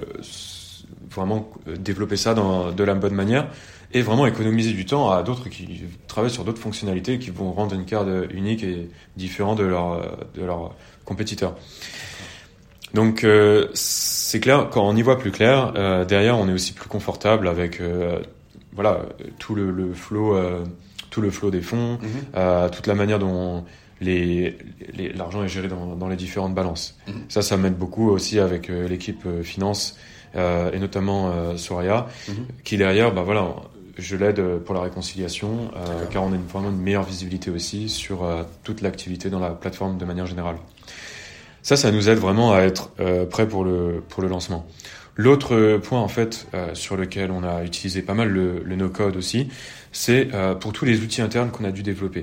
vraiment 1.11 1.51
développer 1.77 2.17
ça 2.17 2.33
dans, 2.33 2.71
de 2.71 2.83
la 2.83 2.95
bonne 2.95 3.13
manière 3.13 3.47
et 3.91 4.01
vraiment 4.01 4.25
économiser 4.27 4.71
du 4.73 4.85
temps 4.85 5.09
à 5.11 5.23
d'autres 5.23 5.49
qui 5.49 5.81
travaillent 6.07 6.29
sur 6.31 6.43
d'autres 6.45 6.61
fonctionnalités 6.61 7.17
qui 7.19 7.29
vont 7.31 7.51
rendre 7.51 7.73
une 7.75 7.85
carte 7.85 8.07
unique 8.31 8.63
et 8.63 8.89
différent 9.17 9.55
de 9.55 9.63
leurs 9.63 10.17
de 10.35 10.43
leurs 10.43 10.75
compétiteurs. 11.05 11.55
Donc 12.93 13.23
euh, 13.23 13.67
c'est 13.73 14.39
clair, 14.39 14.67
quand 14.71 14.87
on 14.87 14.95
y 14.95 15.01
voit 15.01 15.19
plus 15.19 15.31
clair, 15.31 15.73
euh, 15.75 16.05
derrière 16.05 16.37
on 16.37 16.47
est 16.49 16.53
aussi 16.53 16.73
plus 16.73 16.89
confortable 16.89 17.47
avec 17.47 17.81
euh, 17.81 18.19
voilà 18.73 19.01
tout 19.37 19.53
le, 19.55 19.69
le 19.71 19.93
flow, 19.93 20.35
euh, 20.35 20.63
tout 21.11 21.21
le 21.21 21.29
flow 21.29 21.51
des 21.51 21.61
fonds, 21.61 21.99
euh, 22.35 22.67
toute 22.69 22.87
la 22.87 22.95
manière 22.95 23.19
dont 23.19 23.63
les, 24.01 24.57
les- 24.93 25.11
l'argent 25.13 25.43
est 25.43 25.49
géré 25.49 25.67
dans, 25.67 25.95
dans 25.95 26.07
les 26.07 26.15
différentes 26.15 26.55
balances. 26.55 26.97
Mhm. 27.07 27.13
Ça, 27.27 27.41
ça 27.41 27.57
m'aide 27.57 27.75
beaucoup 27.77 28.09
aussi 28.09 28.39
avec 28.39 28.69
euh, 28.69 28.87
l'équipe 28.87 29.23
finance 29.43 29.97
euh, 30.35 30.71
et 30.71 30.79
notamment 30.79 31.29
euh, 31.31 31.57
Soraya, 31.57 32.07
Mhm. 32.27 32.45
qui 32.63 32.77
derrière, 32.77 33.13
bah 33.13 33.23
voilà, 33.23 33.55
je 33.99 34.15
l'aide 34.15 34.39
euh, 34.39 34.59
pour 34.59 34.73
la 34.75 34.81
réconciliation, 34.81 35.71
euh, 35.75 36.05
car 36.09 36.23
on 36.23 36.31
a 36.31 36.35
une, 36.35 36.45
vraiment 36.45 36.69
une 36.69 36.79
meilleure 36.81 37.03
visibilité 37.03 37.51
aussi 37.51 37.89
sur 37.89 38.23
euh, 38.23 38.43
toute 38.63 38.81
l'activité 38.81 39.29
dans 39.29 39.39
la 39.39 39.51
plateforme 39.51 39.97
de 39.97 40.05
manière 40.05 40.25
générale. 40.25 40.57
Ça, 41.61 41.75
ça 41.75 41.91
nous 41.91 42.09
aide 42.09 42.17
vraiment 42.17 42.53
à 42.53 42.61
être 42.61 42.89
euh, 42.99 43.25
prêt 43.25 43.47
pour 43.47 43.63
le, 43.63 44.01
pour 44.07 44.23
le 44.23 44.29
lancement. 44.29 44.65
L'autre 45.15 45.77
point, 45.83 45.99
en 45.99 46.07
fait, 46.07 46.47
sur 46.73 46.95
lequel 46.95 47.29
on 47.29 47.43
a 47.43 47.65
utilisé 47.65 48.01
pas 48.01 48.13
mal 48.13 48.29
le, 48.29 48.61
le 48.63 48.75
no-code 48.77 49.17
aussi, 49.17 49.49
c'est 49.91 50.29
pour 50.61 50.71
tous 50.71 50.85
les 50.85 51.01
outils 51.01 51.21
internes 51.21 51.51
qu'on 51.51 51.65
a 51.65 51.71
dû 51.71 51.83
développer. 51.83 52.21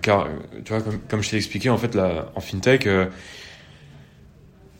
Car, 0.00 0.28
tu 0.64 0.72
vois, 0.72 0.82
comme, 0.82 1.00
comme 1.10 1.20
je 1.20 1.30
t'ai 1.30 1.36
expliqué, 1.36 1.70
en 1.70 1.76
fait, 1.76 1.96
là, 1.96 2.30
en 2.36 2.40
fintech, 2.40 2.86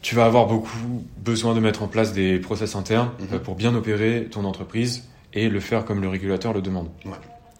tu 0.02 0.14
vas 0.14 0.26
avoir 0.26 0.46
beaucoup 0.46 1.04
besoin 1.18 1.52
de 1.54 1.58
mettre 1.58 1.82
en 1.82 1.88
place 1.88 2.12
des 2.12 2.38
process 2.38 2.76
internes 2.76 3.10
Mhm. 3.18 3.40
pour 3.40 3.56
bien 3.56 3.74
opérer 3.74 4.28
ton 4.30 4.44
entreprise 4.44 5.02
et 5.34 5.48
le 5.48 5.60
faire 5.60 5.84
comme 5.84 6.00
le 6.00 6.08
régulateur 6.08 6.52
le 6.52 6.62
demande. 6.62 6.88
Ouais. 7.04 7.12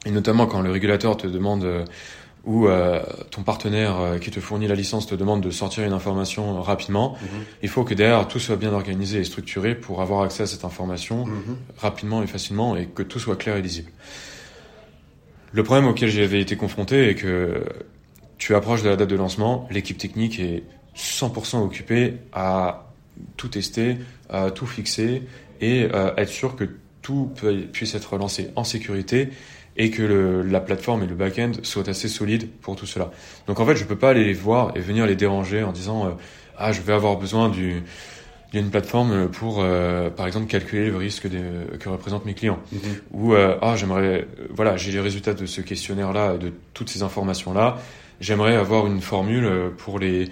Et 0.07 0.11
notamment 0.11 0.47
quand 0.47 0.61
le 0.63 0.71
régulateur 0.71 1.17
te 1.17 1.27
demande 1.27 1.65
euh, 1.65 1.85
ou 2.45 2.69
euh, 2.69 3.03
ton 3.31 3.43
partenaire 3.43 3.99
euh, 4.01 4.19
qui 4.19 4.31
te 4.31 4.39
fournit 4.39 4.67
la 4.69 4.75
licence 4.75 5.07
te 5.07 5.15
demande 5.15 5.41
de 5.41 5.51
sortir 5.51 5.85
une 5.85 5.93
information 5.95 6.61
rapidement, 6.63 7.17
Mhm. 7.23 7.45
il 7.63 7.69
faut 7.71 7.85
que 7.85 7.95
derrière 7.95 8.29
tout 8.29 8.39
soit 8.39 8.57
bien 8.57 8.73
organisé 8.73 9.19
et 9.21 9.25
structuré 9.25 9.75
pour 9.75 10.03
avoir 10.03 10.23
accès 10.23 10.43
à 10.43 10.47
cette 10.47 10.65
information 10.65 11.25
Mhm. 11.27 11.57
rapidement 11.79 12.23
et 12.23 12.27
facilement 12.27 12.77
et 12.77 12.87
que 12.87 13.03
tout 13.03 13.19
soit 13.19 13.37
clair 13.37 13.57
et 13.57 13.63
lisible. 13.63 13.91
Le 15.53 15.63
problème 15.63 15.87
auquel 15.87 16.11
j'avais 16.11 16.41
été 16.41 16.57
confronté 16.57 17.09
est 17.11 17.15
que 17.15 17.65
tu 18.39 18.55
approches 18.55 18.83
de 18.83 18.89
la 18.91 18.97
date 18.97 19.09
de 19.09 19.17
lancement, 19.17 19.67
l'équipe 19.71 19.97
technique 19.97 20.39
est 20.41 20.65
100% 20.97 21.63
occupée 21.63 22.15
à 22.33 22.91
tout 23.37 23.49
tester, 23.49 23.97
à 24.29 24.51
tout 24.51 24.67
fixer 24.67 25.23
et 25.61 25.89
euh, 25.95 26.13
être 26.17 26.29
sûr 26.29 26.57
que 26.57 26.65
tout 27.05 27.31
puisse 27.73 27.95
être 27.95 28.17
lancé 28.17 28.51
en 28.57 28.65
sécurité 28.65 29.29
et 29.77 29.91
que 29.91 30.03
le- 30.03 30.43
la 30.43 30.61
plateforme 30.61 31.03
et 31.05 31.07
le 31.07 31.15
back-end 31.15 31.53
soient 31.63 31.89
assez 31.89 32.09
solides 32.09 32.49
pour 32.63 32.75
tout 32.77 32.87
cela. 32.87 33.11
Donc 33.47 33.61
en 33.61 33.67
fait, 33.67 33.77
je 33.77 33.85
peux 33.85 33.97
pas 33.97 34.11
aller 34.11 34.25
les 34.25 34.33
voir 34.33 34.73
et 34.77 34.81
venir 34.81 35.07
les 35.07 35.15
déranger 35.17 35.63
en 35.63 35.73
disant 35.73 36.07
euh, 36.07 36.11
ah 36.59 36.73
je 36.73 36.81
vais 36.81 36.93
avoir 36.93 37.17
besoin 37.17 37.49
du 37.49 37.83
d'une 38.53 38.71
plateforme 38.71 39.29
pour 39.29 39.57
euh, 39.61 40.11
par 40.11 40.29
exemple 40.29 40.47
calculer 40.47 40.89
le 40.89 40.97
risque 40.97 41.27
de- 41.29 41.77
que 41.81 41.89
représentent 41.89 42.25
mes 42.25 42.35
clients 42.35 42.61
Mhm. 42.73 42.81
ou 43.11 43.35
euh, 43.35 43.57
ah 43.63 43.75
j'aimerais 43.77 44.21
euh, 44.41 44.47
voilà 44.51 44.77
j'ai 44.77 44.93
les 44.93 45.01
résultats 45.01 45.35
de 45.35 45.45
ce 45.45 45.61
questionnaire 45.61 46.13
là 46.13 46.37
de 46.37 46.53
toutes 46.73 46.89
ces 46.89 47.03
informations 47.03 47.53
là 47.53 47.79
j'aimerais 48.21 48.55
avoir 48.55 48.87
une 48.87 49.01
formule 49.01 49.51
pour 49.77 49.99
les 49.99 50.29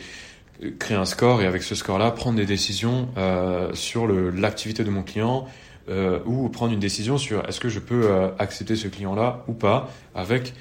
euh, 0.63 0.71
créer 0.79 0.97
un 0.97 1.05
score 1.05 1.43
et 1.43 1.47
avec 1.47 1.65
ce 1.65 1.75
score 1.75 1.99
là 1.99 2.13
prendre 2.13 2.37
des 2.37 2.47
décisions 2.47 3.09
euh, 3.19 3.71
sur 3.75 4.07
l'activité 4.07 4.85
de 4.85 4.91
mon 4.91 5.03
client 5.03 5.49
euh, 5.89 6.19
ou 6.27 6.49
prendre 6.49 6.73
une 6.73 6.81
décision 6.81 7.19
sur 7.19 7.47
est-ce 7.49 7.61
que 7.61 7.69
je 7.69 7.79
peux 7.81 8.03
euh, 8.11 8.29
accepter 8.39 8.77
ce 8.77 8.89
client 8.89 9.15
là 9.15 9.45
ou 9.49 9.53
pas 9.53 9.89
avec 10.15 10.55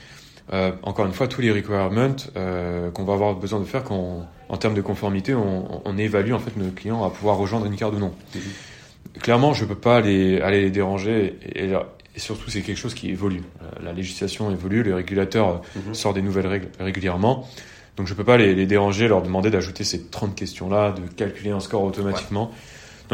euh, 0.54 0.72
encore 0.84 1.06
une 1.06 1.14
fois 1.14 1.28
tous 1.28 1.42
les 1.42 1.52
requirements 1.52 2.16
euh, 2.36 2.90
qu'on 2.92 3.04
va 3.04 3.14
avoir 3.14 3.36
besoin 3.36 3.60
de 3.60 3.66
faire 3.66 3.84
quand 3.84 3.96
on- 3.96 4.26
en 4.54 4.58
termes 4.58 4.74
de 4.74 4.82
conformité 4.82 5.34
on, 5.34 5.82
on 5.86 5.98
évalue 5.98 6.34
en 6.34 6.40
fait 6.40 6.58
nos 6.58 6.70
clients 6.72 7.04
à 7.06 7.10
pouvoir 7.10 7.38
rejoindre 7.38 7.66
une 7.68 7.76
carte 7.76 7.94
ou 7.96 8.00
non 8.00 8.14
Mhm. 8.36 8.42
clairement, 9.22 9.54
je 9.54 9.66
peux 9.66 9.76
pas 9.76 9.98
aller, 9.98 10.42
aller 10.42 10.62
les 10.62 10.72
déranger. 10.72 11.38
Et, 11.56 11.66
et- 11.66 11.78
et 12.16 12.20
surtout, 12.20 12.50
c'est 12.50 12.62
quelque 12.62 12.78
chose 12.78 12.94
qui 12.94 13.10
évolue. 13.10 13.42
Euh, 13.62 13.68
La 13.86 13.94
législation 13.94 14.52
évolue, 14.52 14.84
le 14.84 14.96
régulateur 14.96 15.62
Mhm. 15.76 15.94
sort 15.94 16.14
des 16.14 16.22
nouvelles 16.22 16.48
règles 16.48 16.68
régulièrement. 16.80 17.48
Donc, 17.96 18.08
je 18.08 18.14
peux 18.14 18.24
pas 18.26 18.36
les, 18.38 18.54
les 18.56 18.66
déranger, 18.66 19.08
leur 19.08 19.22
demander 19.22 19.50
d'ajouter 19.50 19.84
ces 19.86 20.08
30 20.08 20.36
questions-là, 20.36 20.92
de 20.92 21.02
calculer 21.16 21.52
un 21.52 21.60
score 21.62 21.84
automatiquement. 21.84 22.52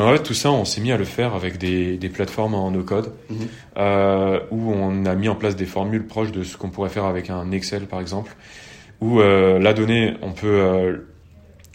En 0.03 0.11
fait, 0.13 0.23
tout 0.23 0.33
ça, 0.33 0.51
on 0.51 0.65
s'est 0.65 0.81
mis 0.81 0.91
à 0.91 0.97
le 0.97 1.05
faire 1.05 1.33
avec 1.33 1.57
des, 1.57 1.97
des 1.97 2.09
plateformes 2.09 2.53
en 2.53 2.69
no-code, 2.71 3.13
Mhm. 3.29 3.37
euh, 3.77 4.39
où 4.51 4.71
on 4.71 5.05
a 5.05 5.15
mis 5.15 5.27
en 5.29 5.35
place 5.35 5.55
des 5.55 5.65
formules 5.65 6.05
proches 6.05 6.31
de 6.31 6.43
ce 6.43 6.57
qu'on 6.57 6.69
pourrait 6.69 6.89
faire 6.89 7.05
avec 7.05 7.29
un 7.29 7.51
Excel, 7.51 7.87
par 7.87 7.99
exemple, 7.99 8.35
où 9.01 9.19
euh, 9.19 9.59
la 9.59 9.73
donnée, 9.73 10.13
on 10.21 10.31
peut 10.31 10.47
euh, 10.47 10.97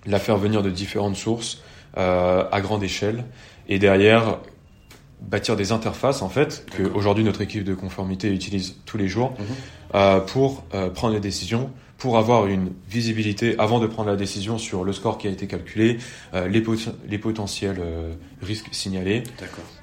la 0.06 0.18
faire 0.18 0.36
venir 0.36 0.62
de 0.62 0.70
différentes 0.70 1.16
sources 1.16 1.62
euh, 1.98 2.44
à 2.50 2.60
grande 2.60 2.82
échelle 2.82 3.24
et 3.68 3.78
derrière 3.78 4.38
bâtir 5.28 5.56
des 5.56 5.72
interfaces 5.72 6.22
en 6.22 6.28
fait 6.28 6.66
que 6.76 6.82
aujourd'hui 6.82 7.24
notre 7.24 7.40
équipe 7.40 7.64
de 7.64 7.74
conformité 7.74 8.28
utilise 8.32 8.76
tous 8.86 8.98
les 8.98 9.08
jours 9.08 9.32
Mhm. 9.38 9.46
euh, 9.94 10.20
pour 10.20 10.64
euh, 10.74 10.90
prendre 10.90 11.14
des 11.14 11.20
décisions 11.20 11.70
pour 11.98 12.18
avoir 12.18 12.46
une 12.48 12.72
visibilité 12.90 13.54
avant 13.58 13.78
de 13.78 13.86
prendre 13.86 14.08
la 14.10 14.16
décision 14.16 14.58
sur 14.58 14.82
le 14.82 14.92
score 14.92 15.18
qui 15.18 15.28
a 15.28 15.30
été 15.30 15.46
calculé 15.46 15.98
euh, 16.34 16.48
les, 16.48 16.60
pot- 16.60 16.90
les 17.08 17.18
potentiels 17.18 17.76
euh, 17.80 18.12
risques 18.42 18.70
signalés 18.72 19.22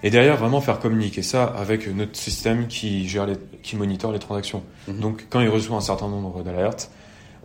et 0.04 0.10
derrière 0.10 0.36
vraiment 0.36 0.60
faire 0.60 0.80
communiquer 0.80 1.22
ça 1.24 1.46
avec 1.46 1.88
notre 1.88 2.18
système 2.18 2.68
qui 2.68 3.08
gère 3.08 3.26
les, 3.26 3.36
qui 3.64 3.76
monitore 3.78 4.12
les 4.12 4.20
transactions 4.20 4.64
Mhm. 4.90 5.00
donc 5.00 5.26
quand 5.30 5.40
il 5.40 5.48
reçoit 5.50 5.78
un 5.78 5.82
certain 5.82 6.10
nombre 6.10 6.44
d'alertes 6.44 6.92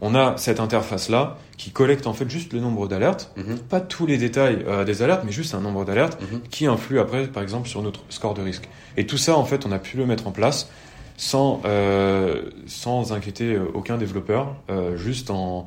on 0.00 0.14
a 0.14 0.37
cette 0.37 0.61
interface 0.61 1.09
là 1.09 1.38
qui 1.57 1.70
collecte 1.70 2.07
en 2.07 2.12
fait 2.14 2.28
juste 2.28 2.52
le 2.52 2.61
nombre 2.61 2.88
d'alertes 2.88 3.30
Mhm. 3.37 3.59
pas 3.59 3.80
tous 3.80 4.07
les 4.07 4.16
détails 4.18 4.64
euh, 4.66 4.85
des 4.85 5.02
alertes, 5.02 5.22
mais 5.24 5.33
juste 5.33 5.54
un 5.54 5.61
nombre 5.61 5.85
d'alertes 5.85 6.18
Mhm. 6.20 6.40
qui 6.50 6.66
influe 6.66 6.98
après, 6.98 7.26
par 7.28 7.42
exemple, 7.42 7.68
sur 7.68 7.80
notre 7.83 8.00
score 8.09 8.35
de 8.35 8.42
risque. 8.42 8.68
Et 8.96 9.07
tout 9.07 9.18
ça, 9.18 9.37
en 9.37 9.44
fait, 9.44 9.64
on 9.66 9.72
a 9.72 9.78
pu 9.78 9.96
le 9.96 10.07
mettre 10.07 10.26
en 10.26 10.33
place 10.33 10.68
sans, 11.16 11.62
euh, 11.64 12.42
sans 12.66 13.12
inquiéter 13.12 13.54
euh, 13.54 13.66
aucun 13.74 13.96
développeur, 13.96 14.57
euh, 14.68 14.96
juste 14.96 15.30
en, 15.30 15.66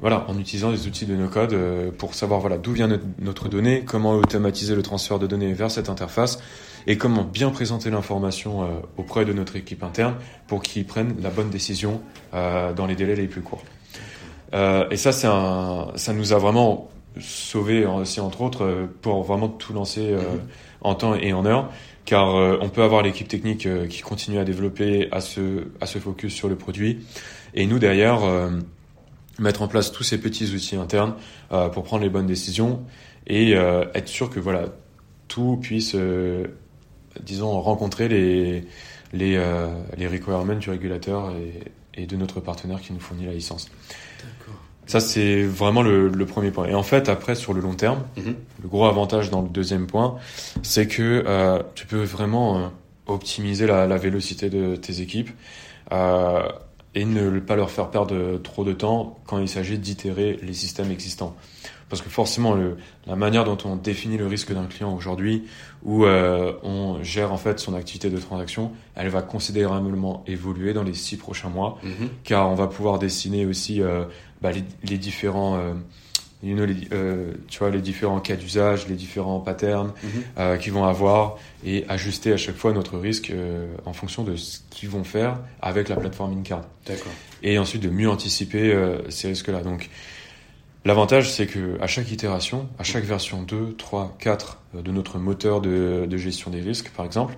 voilà, 0.00 0.24
en 0.28 0.38
utilisant 0.38 0.70
des 0.70 0.86
outils 0.86 1.04
de 1.06 1.14
no-code 1.14 1.54
pour 1.98 2.14
savoir 2.14 2.40
voilà, 2.40 2.56
d'où 2.58 2.72
vient 2.72 2.86
notre, 2.88 3.04
notre 3.18 3.48
donnée, 3.48 3.82
comment 3.86 4.12
automatiser 4.12 4.74
le 4.74 4.82
transfert 4.82 5.18
de 5.18 5.26
données 5.26 5.52
vers 5.52 5.70
cette 5.70 5.88
interface 5.90 6.38
et 6.86 6.96
comment 6.96 7.24
bien 7.24 7.50
présenter 7.50 7.90
l'information 7.90 8.62
euh, 8.62 8.66
auprès 8.96 9.24
de 9.24 9.32
notre 9.32 9.56
équipe 9.56 9.82
interne 9.82 10.14
pour 10.46 10.62
qu'ils 10.62 10.84
prennent 10.84 11.16
la 11.20 11.30
bonne 11.30 11.50
décision 11.50 12.00
euh, 12.34 12.72
dans 12.72 12.86
les 12.86 12.94
délais 12.94 13.16
les 13.16 13.26
plus 13.26 13.42
courts. 13.42 13.64
Euh, 14.54 14.88
et 14.90 14.96
ça, 14.96 15.10
un, 15.28 15.96
ça 15.96 16.12
nous 16.12 16.32
a 16.32 16.38
vraiment 16.38 16.90
sauvé 17.18 17.86
aussi 17.86 18.20
entre 18.20 18.42
autres 18.42 18.88
pour 19.00 19.22
vraiment 19.22 19.48
tout 19.48 19.72
lancer 19.72 20.14
en 20.82 20.94
temps 20.94 21.14
et 21.14 21.32
en 21.32 21.46
heure, 21.46 21.70
car 22.04 22.34
on 22.60 22.68
peut 22.68 22.82
avoir 22.82 23.00
l'équipe 23.00 23.26
technique 23.26 23.66
qui 23.88 24.02
continue 24.02 24.38
à 24.38 24.44
développer, 24.44 25.08
à 25.12 25.22
se, 25.22 25.68
à 25.80 25.86
se 25.86 25.98
focus 25.98 26.34
sur 26.34 26.46
le 26.50 26.56
produit, 26.56 27.06
et 27.54 27.64
nous 27.64 27.78
derrière 27.78 28.20
mettre 29.38 29.62
en 29.62 29.68
place 29.68 29.92
tous 29.92 30.02
ces 30.02 30.20
petits 30.20 30.54
outils 30.54 30.76
internes 30.76 31.14
pour 31.48 31.84
prendre 31.84 32.02
les 32.02 32.10
bonnes 32.10 32.26
décisions 32.26 32.82
et 33.26 33.52
être 33.52 34.08
sûr 34.08 34.28
que 34.28 34.38
voilà 34.38 34.66
tout 35.26 35.56
puisse, 35.56 35.96
disons, 37.22 37.60
rencontrer 37.60 38.08
les 38.08 38.64
les, 39.12 39.36
euh, 39.36 39.68
les 39.96 40.08
requirements 40.08 40.54
du 40.56 40.68
régulateur 40.68 41.30
et, 41.36 42.02
et 42.02 42.06
de 42.06 42.16
notre 42.16 42.40
partenaire 42.40 42.80
qui 42.80 42.92
nous 42.92 43.00
fournit 43.00 43.24
la 43.24 43.32
licence. 43.32 43.68
Ça, 44.86 45.00
c'est 45.00 45.42
vraiment 45.42 45.82
le, 45.82 46.08
le 46.08 46.26
premier 46.26 46.50
point. 46.52 46.66
Et 46.66 46.74
en 46.74 46.82
fait, 46.84 47.08
après, 47.08 47.34
sur 47.34 47.52
le 47.54 47.60
long 47.60 47.74
terme, 47.74 48.02
Mhm. 48.16 48.34
le 48.62 48.68
gros 48.68 48.84
avantage 48.86 49.30
dans 49.30 49.42
le 49.42 49.48
deuxième 49.48 49.86
point, 49.86 50.16
c'est 50.62 50.86
que 50.86 51.24
euh, 51.26 51.60
tu 51.74 51.86
peux 51.86 52.02
vraiment 52.02 52.58
euh, 52.58 52.66
optimiser 53.06 53.66
la, 53.66 53.86
la 53.86 53.96
vélocité 53.96 54.48
de 54.50 54.76
tes 54.76 55.00
équipes 55.00 55.30
euh, 55.92 56.42
et 56.94 57.04
ne 57.04 57.40
pas 57.40 57.56
leur 57.56 57.70
faire 57.70 57.90
perdre 57.90 58.38
trop 58.38 58.64
de 58.64 58.72
temps 58.72 59.18
quand 59.26 59.38
il 59.38 59.48
s'agit 59.48 59.78
d'itérer 59.78 60.38
les 60.42 60.54
systèmes 60.54 60.90
existants. 60.90 61.34
Parce 61.88 62.02
que 62.02 62.08
forcément, 62.08 62.54
le, 62.54 62.76
la 63.06 63.14
manière 63.16 63.44
dont 63.44 63.58
on 63.64 63.76
définit 63.76 64.16
le 64.18 64.26
risque 64.26 64.52
d'un 64.52 64.66
client 64.66 64.92
aujourd'hui, 64.94 65.44
où 65.86 66.04
euh, 66.04 66.52
on 66.64 67.02
gère 67.02 67.32
en 67.32 67.36
fait 67.38 67.58
son 67.60 67.72
activité 67.74 68.10
de 68.10 68.18
transaction, 68.18 68.72
elle 68.96 69.08
va 69.08 69.22
considérablement 69.22 70.22
évoluer 70.26 70.72
dans 70.74 70.82
les 70.82 70.94
six 70.94 71.16
prochains 71.16 71.48
mois 71.48 71.78
Mhm. 71.82 72.08
car 72.24 72.50
on 72.50 72.54
va 72.56 72.66
pouvoir 72.66 72.98
dessiner 72.98 73.46
aussi 73.46 73.80
euh, 73.80 74.04
bah, 74.42 74.50
les, 74.52 74.64
les 74.82 74.98
différents 74.98 75.56
euh, 75.56 75.72
you 76.42 76.54
know, 76.54 76.66
les, 76.66 76.76
euh, 76.92 77.32
tu 77.48 77.60
vois 77.60 77.70
les 77.70 77.80
différents 77.80 78.20
cas 78.20 78.34
d'usage 78.36 78.88
les 78.88 78.94
différents 78.96 79.38
patterns 79.40 79.92
euh, 80.38 80.56
qu'ils 80.58 80.72
vont 80.72 80.84
avoir 80.84 81.36
et 81.64 81.84
ajuster 81.88 82.32
à 82.32 82.36
chaque 82.36 82.56
fois 82.56 82.72
notre 82.72 82.98
risque 82.98 83.30
euh, 83.30 83.66
en 83.86 83.92
fonction 83.92 84.22
de 84.24 84.34
ce 84.36 84.58
qu'ils 84.70 84.88
vont 84.90 85.04
faire 85.04 85.38
avec 85.62 85.88
la 85.88 85.96
plateforme 85.96 86.36
InCard 86.38 86.62
D'accord. 86.86 87.12
et 87.42 87.58
ensuite 87.58 87.82
de 87.82 87.90
mieux 87.90 88.10
anticiper 88.10 88.72
euh, 88.72 88.98
ces 89.08 89.28
risques 89.28 89.48
là 89.48 89.62
donc 89.62 89.88
L'avantage, 90.86 91.32
c'est 91.32 91.48
que 91.48 91.76
à 91.80 91.88
chaque 91.88 92.12
itération, 92.12 92.68
à 92.78 92.84
chaque 92.84 93.02
version 93.02 93.42
2, 93.42 93.74
3, 93.76 94.14
4 94.20 94.62
euh, 94.76 94.82
de 94.82 94.92
notre 94.92 95.18
moteur 95.18 95.60
de, 95.60 96.16
gestion 96.16 96.52
des 96.52 96.60
risques, 96.60 96.90
par 96.90 97.04
exemple, 97.04 97.34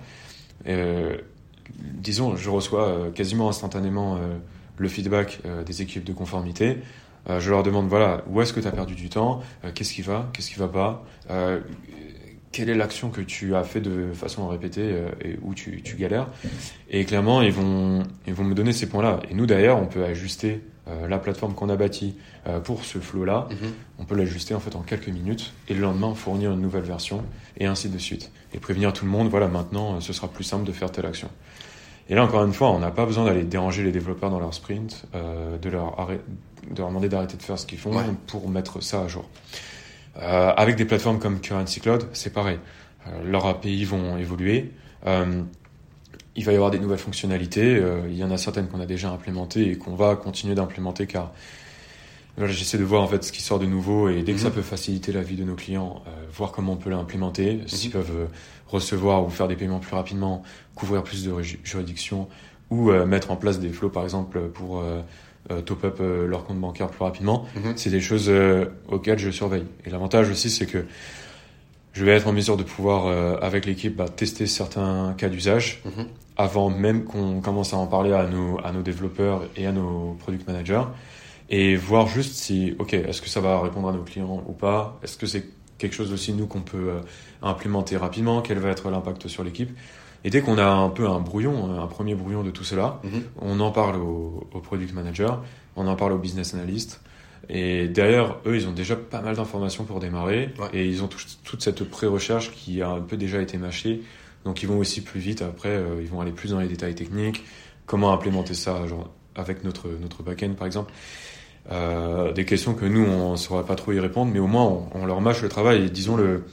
euh, 0.67 1.17
disons, 1.67 2.35
je 2.35 2.47
reçois 2.51 2.87
euh, 2.87 3.09
quasiment 3.09 3.49
instantanément 3.49 4.17
euh, 4.17 4.37
le 4.77 4.87
feedback 4.87 5.39
des 5.65 5.81
équipes 5.81 6.03
de 6.03 6.13
conformité. 6.13 6.77
Je 7.27 7.49
leur 7.49 7.63
demande, 7.63 7.87
voilà, 7.89 8.23
où 8.27 8.39
est-ce 8.41 8.53
que 8.53 8.61
tu 8.61 8.67
as 8.67 8.71
perdu 8.71 8.95
du 8.95 9.09
temps? 9.09 9.41
Qu'est-ce 9.75 9.93
qui 9.93 10.01
va? 10.01 10.29
Qu'est-ce 10.31 10.49
qui 10.49 10.57
va 10.57 10.69
pas? 10.69 11.03
Quelle 12.51 12.69
est 12.69 12.75
l'action 12.75 13.09
que 13.09 13.21
tu 13.21 13.55
as 13.55 13.63
fait 13.63 13.79
de 13.79 14.11
façon 14.13 14.47
répétée 14.47 14.81
euh, 14.81 15.09
et 15.23 15.37
où 15.43 15.53
tu, 15.53 15.83
tu 15.83 15.95
galères? 15.95 16.27
Et 16.89 17.05
clairement, 17.05 17.43
ils 17.43 17.51
vont, 17.51 18.03
ils 18.25 18.33
vont 18.33 18.43
me 18.43 18.55
donner 18.55 18.73
ces 18.73 18.89
points-là. 18.89 19.19
Et 19.29 19.35
nous, 19.35 19.45
derrière, 19.45 19.77
on 19.77 19.85
peut 19.85 20.03
ajuster 20.03 20.61
la 21.07 21.17
plateforme 21.19 21.53
qu'on 21.53 21.69
a 21.69 21.75
bâtie 21.75 22.15
pour 22.63 22.83
ce 22.85 22.99
flow-là, 22.99 23.47
Mhm. 23.51 23.57
on 23.99 24.05
peut 24.05 24.15
l'ajuster 24.15 24.53
en 24.55 24.59
fait 24.59 24.75
en 24.75 24.81
quelques 24.81 25.07
minutes 25.09 25.53
et 25.67 25.73
le 25.73 25.81
lendemain 25.81 26.13
fournir 26.15 26.51
une 26.51 26.61
nouvelle 26.61 26.83
version 26.83 27.23
et 27.57 27.65
ainsi 27.65 27.89
de 27.89 27.97
suite. 27.97 28.31
Et 28.53 28.59
prévenir 28.59 28.91
tout 28.93 29.05
le 29.05 29.11
monde, 29.11 29.27
voilà, 29.29 29.47
maintenant 29.47 29.95
euh, 29.95 29.99
ce 29.99 30.13
sera 30.13 30.27
plus 30.27 30.43
simple 30.43 30.63
de 30.65 30.71
faire 30.71 30.91
telle 30.91 31.05
action. 31.05 31.29
Et 32.09 32.15
là 32.15 32.23
encore 32.23 32.43
une 32.43 32.53
fois, 32.53 32.71
on 32.71 32.79
n'a 32.79 32.89
pas 32.91 33.05
besoin 33.05 33.25
d'aller 33.25 33.43
déranger 33.43 33.83
les 33.83 33.91
développeurs 33.91 34.31
dans 34.31 34.39
leur 34.39 34.53
sprint, 34.53 35.05
euh, 35.13 35.57
de, 35.59 35.69
leur 35.69 35.99
arrêt- 35.99 36.21
de 36.71 36.77
leur 36.79 36.87
demander 36.89 37.07
d'arrêter 37.09 37.37
de 37.37 37.43
faire 37.43 37.59
ce 37.59 37.67
qu'ils 37.67 37.77
font 37.77 37.95
Ouais. 37.95 38.03
pour 38.27 38.49
mettre 38.49 38.81
ça 38.81 39.01
à 39.03 39.07
jour. 39.07 39.25
Euh, 40.17 40.51
avec 40.57 40.75
des 40.75 40.85
plateformes 40.85 41.19
comme 41.19 41.39
Currency 41.39 41.79
Cloud, 41.81 42.07
c'est 42.13 42.33
pareil. 42.33 42.57
Euh, 43.07 43.23
leurs 43.23 43.45
API 43.45 43.85
vont 43.85 44.17
évoluer. 44.17 44.71
Euh, 45.07 45.43
il 46.35 46.45
va 46.45 46.51
y 46.51 46.55
avoir 46.55 46.71
des 46.71 46.79
nouvelles 46.79 46.99
fonctionnalités. 46.99 47.75
Euh, 47.75 48.01
il 48.09 48.15
y 48.17 48.23
en 48.23 48.31
a 48.31 48.37
certaines 48.37 48.67
qu'on 48.67 48.79
a 48.79 48.85
déjà 48.85 49.09
implémentées 49.11 49.69
et 49.71 49.77
qu'on 49.77 49.95
va 49.95 50.15
continuer 50.15 50.55
d'implémenter 50.55 51.07
car 51.07 51.31
voilà, 52.37 52.53
j'essaie 52.53 52.77
de 52.77 52.83
voir 52.85 53.01
en 53.01 53.07
fait 53.07 53.23
ce 53.23 53.31
qui 53.31 53.41
sort 53.41 53.59
de 53.59 53.65
nouveau 53.65 54.07
et 54.09 54.21
dès 54.23 54.31
que 54.33 54.37
Mhm. 54.37 54.43
ça 54.45 54.51
peut 54.51 54.61
faciliter 54.61 55.11
la 55.11 55.21
vie 55.21 55.35
de 55.35 55.43
nos 55.43 55.55
clients, 55.55 56.01
euh, 56.07 56.11
voir 56.33 56.51
comment 56.51 56.73
on 56.73 56.77
peut 56.77 56.89
l'implémenter, 56.89 57.59
s'ils 57.65 57.89
Mhm. 57.89 57.93
peuvent 57.93 58.15
euh, 58.17 58.25
recevoir 58.67 59.25
ou 59.25 59.29
faire 59.29 59.47
des 59.49 59.55
paiements 59.55 59.79
plus 59.79 59.95
rapidement, 59.95 60.43
couvrir 60.75 61.03
plus 61.03 61.25
de 61.25 61.41
ju- 61.41 61.59
juridictions 61.63 62.29
ou 62.69 62.91
euh, 62.91 63.05
mettre 63.05 63.31
en 63.31 63.35
place 63.35 63.59
des 63.59 63.69
flows 63.69 63.89
par 63.89 64.03
exemple 64.03 64.39
pour 64.53 64.79
euh, 64.81 65.01
top 65.65 65.83
up 65.83 65.99
leur 65.99 66.45
compte 66.45 66.59
bancaire 66.59 66.87
plus 66.87 67.03
rapidement. 67.03 67.45
Mhm. 67.55 67.73
C'est 67.75 67.89
des 67.89 68.01
choses 68.01 68.31
auxquelles 68.87 69.17
je 69.17 69.31
surveille. 69.31 69.65
Et 69.85 69.89
l'avantage 69.89 70.29
aussi, 70.29 70.49
c'est 70.51 70.67
que 70.67 70.85
je 71.93 72.05
vais 72.05 72.11
être 72.11 72.27
en 72.27 72.33
mesure 72.33 72.57
de 72.57 72.63
pouvoir, 72.63 73.07
euh, 73.07 73.37
avec 73.41 73.65
l'équipe, 73.65 73.95
bah, 73.95 74.07
tester 74.09 74.45
certains 74.47 75.13
cas 75.17 75.29
d'usage 75.29 75.81
Mhm. 75.85 76.05
avant 76.37 76.69
même 76.69 77.03
qu'on 77.03 77.41
commence 77.41 77.73
à 77.73 77.77
en 77.77 77.87
parler 77.87 78.13
à 78.13 78.25
nos, 78.27 78.59
à 78.63 78.71
nos 78.71 78.81
développeurs 78.81 79.43
et 79.57 79.65
à 79.65 79.71
nos 79.71 80.15
product 80.19 80.47
managers 80.47 80.83
et 81.49 81.75
voir 81.75 82.07
juste 82.07 82.35
si, 82.35 82.75
ok, 82.79 82.93
est-ce 82.93 83.21
que 83.21 83.29
ça 83.29 83.41
va 83.41 83.59
répondre 83.59 83.89
à 83.89 83.91
nos 83.91 84.03
clients 84.03 84.43
ou 84.47 84.53
pas? 84.53 84.99
Est-ce 85.03 85.17
que 85.17 85.25
c'est 85.25 85.45
quelque 85.77 85.93
chose 85.95 86.13
aussi, 86.13 86.33
nous, 86.33 86.45
qu'on 86.47 86.61
peut 86.61 86.89
euh, 86.91 86.99
implémenter 87.41 87.97
rapidement? 87.97 88.41
Quel 88.41 88.59
va 88.59 88.69
être 88.69 88.89
l'impact 88.91 89.27
sur 89.27 89.43
l'équipe? 89.43 89.71
Et 90.23 90.29
dès 90.29 90.41
qu'on 90.41 90.57
a 90.57 90.65
un 90.65 90.89
peu 90.89 91.07
un 91.07 91.19
brouillon, 91.21 91.79
un 91.81 91.87
premier 91.87 92.13
brouillon 92.13 92.43
de 92.43 92.51
tout 92.51 92.63
cela, 92.65 92.99
Mhm. 93.03 93.23
on 93.41 93.59
en 93.61 93.71
parle 93.71 93.95
au, 93.95 94.47
au 94.53 94.59
product 94.59 94.93
manager, 94.93 95.41
on 95.75 95.87
en 95.87 95.95
parle 95.95 96.11
au 96.11 96.17
business 96.17 96.53
analyst. 96.53 97.01
Et 97.47 97.87
derrière, 97.87 98.37
eux, 98.45 98.55
ils 98.55 98.67
ont 98.67 98.71
déjà 98.73 98.95
pas 98.95 99.21
mal 99.21 99.35
d'informations 99.35 99.83
pour 99.85 99.99
démarrer. 99.99 100.49
Ouais. 100.59 100.67
Et 100.73 100.85
ils 100.87 101.01
ont 101.03 101.07
tout- 101.07 101.19
toute 101.43 101.61
cette 101.63 101.83
pré-recherche 101.83 102.51
qui 102.51 102.81
a 102.81 102.89
un 102.89 103.01
peu 103.01 103.17
déjà 103.17 103.41
été 103.41 103.57
mâchée. 103.57 104.01
Donc 104.45 104.61
ils 104.63 104.67
vont 104.67 104.77
aussi 104.77 105.01
plus 105.01 105.19
vite. 105.19 105.41
Après, 105.41 105.69
euh, 105.69 105.99
ils 106.01 106.07
vont 106.07 106.21
aller 106.21 106.31
plus 106.31 106.51
dans 106.51 106.59
les 106.59 106.67
détails 106.67 106.95
techniques. 106.95 107.43
Comment 107.85 108.11
implémenter 108.13 108.53
ça 108.53 108.85
genre, 108.87 109.09
avec 109.35 109.63
notre, 109.63 109.87
notre 110.01 110.21
back-end, 110.21 110.53
par 110.57 110.67
exemple. 110.67 110.91
Euh, 111.71 112.31
des 112.33 112.45
questions 112.45 112.73
que 112.73 112.85
nous, 112.85 113.03
on 113.03 113.31
ne 113.31 113.35
saurait 113.37 113.65
pas 113.65 113.75
trop 113.75 113.91
y 113.91 113.99
répondre. 113.99 114.31
Mais 114.31 114.39
au 114.39 114.47
moins, 114.47 114.65
on, 114.65 114.87
on 114.93 115.05
leur 115.05 115.21
mâche 115.21 115.41
le 115.41 115.49
travail. 115.49 115.85
Et 115.85 115.89
disons, 115.89 116.15
le, 116.17 116.43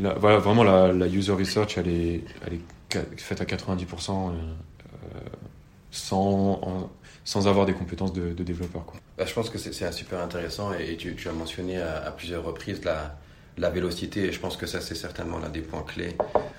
la- 0.00 0.14
voilà, 0.14 0.38
vraiment, 0.38 0.64
la, 0.64 0.92
la 0.92 1.06
user 1.06 1.32
research, 1.32 1.76
elle 1.78 1.88
est, 1.88 2.24
elle 2.46 2.54
est 2.54 3.00
faite 3.18 3.40
à 3.40 3.44
90% 3.44 4.10
euh, 4.30 4.32
euh, 4.32 5.18
sans, 5.90 6.58
en- 6.62 6.90
sans 7.26 7.48
avoir 7.48 7.66
des 7.66 7.74
compétences 7.74 8.12
de, 8.14 8.32
de 8.32 8.44
développeur. 8.44 8.86
Quoi. 8.86 8.98
Bah, 9.18 9.24
je 9.26 9.34
pense 9.34 9.50
que 9.50 9.58
c'est 9.58 9.92
super 9.92 10.20
intéressant 10.20 10.72
et, 10.72 10.92
et 10.92 10.96
tu, 10.96 11.14
tu 11.16 11.28
as 11.28 11.32
mentionné 11.32 11.76
à, 11.78 12.06
à 12.06 12.10
plusieurs 12.12 12.44
reprises 12.44 12.82
la, 12.84 13.16
la 13.58 13.68
vélocité 13.68 14.24
et 14.24 14.32
je 14.32 14.38
pense 14.38 14.56
que 14.56 14.66
ça 14.66 14.80
c'est 14.80 14.94
certainement 14.94 15.38
l'un 15.38 15.48
des 15.48 15.60
points 15.60 15.82
clés 15.82 16.16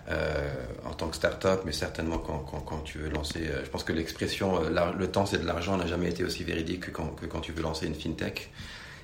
euh, 0.10 0.54
en 0.86 0.94
tant 0.94 1.08
que 1.08 1.16
start-up 1.16 1.62
mais 1.66 1.72
certainement 1.72 2.18
quand, 2.18 2.40
quand, 2.40 2.60
quand 2.60 2.80
tu 2.80 2.98
veux 2.98 3.10
lancer 3.10 3.48
euh, 3.48 3.64
je 3.64 3.70
pense 3.70 3.84
que 3.84 3.94
l'expression 3.94 4.62
euh, 4.62 4.92
le 4.98 5.08
temps 5.12 5.26
c'est 5.26 5.38
de 5.38 5.46
l'argent 5.46 5.78
n'a 5.78 5.88
jamais 5.88 6.10
été 6.10 6.24
aussi 6.24 6.44
véridique 6.44 6.88
que 6.88 6.92
quand, 6.92 7.08
que 7.16 7.26
quand 7.26 7.40
tu 7.40 7.54
veux 7.54 7.62
lancer 7.64 7.88
une 7.88 7.96
fintech 7.96 8.52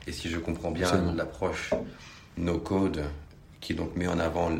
et 0.05 0.11
si 0.11 0.29
je 0.29 0.37
comprends 0.39 0.71
bien 0.71 1.13
l'approche 1.15 1.73
no 2.37 2.57
code 2.57 3.03
qui 3.61 3.73
donc 3.73 3.95
met 3.95 4.07
en 4.07 4.19
avant 4.19 4.51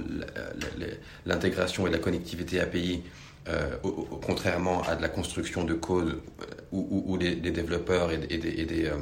l'intégration 1.26 1.86
et 1.86 1.90
la 1.90 1.98
connectivité 1.98 2.62
API 2.62 3.04
euh, 3.48 3.76
au- 3.84 3.90
au- 3.90 4.20
contrairement 4.26 4.82
à 4.84 4.96
de 4.96 5.02
la 5.02 5.10
construction 5.10 5.64
de 5.64 5.74
code 5.74 6.10
euh, 6.42 6.46
où, 6.72 6.80
où- 6.90 7.14
où 7.14 7.18
les, 7.18 7.36
les 7.36 7.52
développeurs 7.52 8.12
et, 8.12 8.20
et 8.30 8.38
des, 8.38 8.50
et 8.50 8.66
des, 8.66 8.86
euh, 8.86 8.98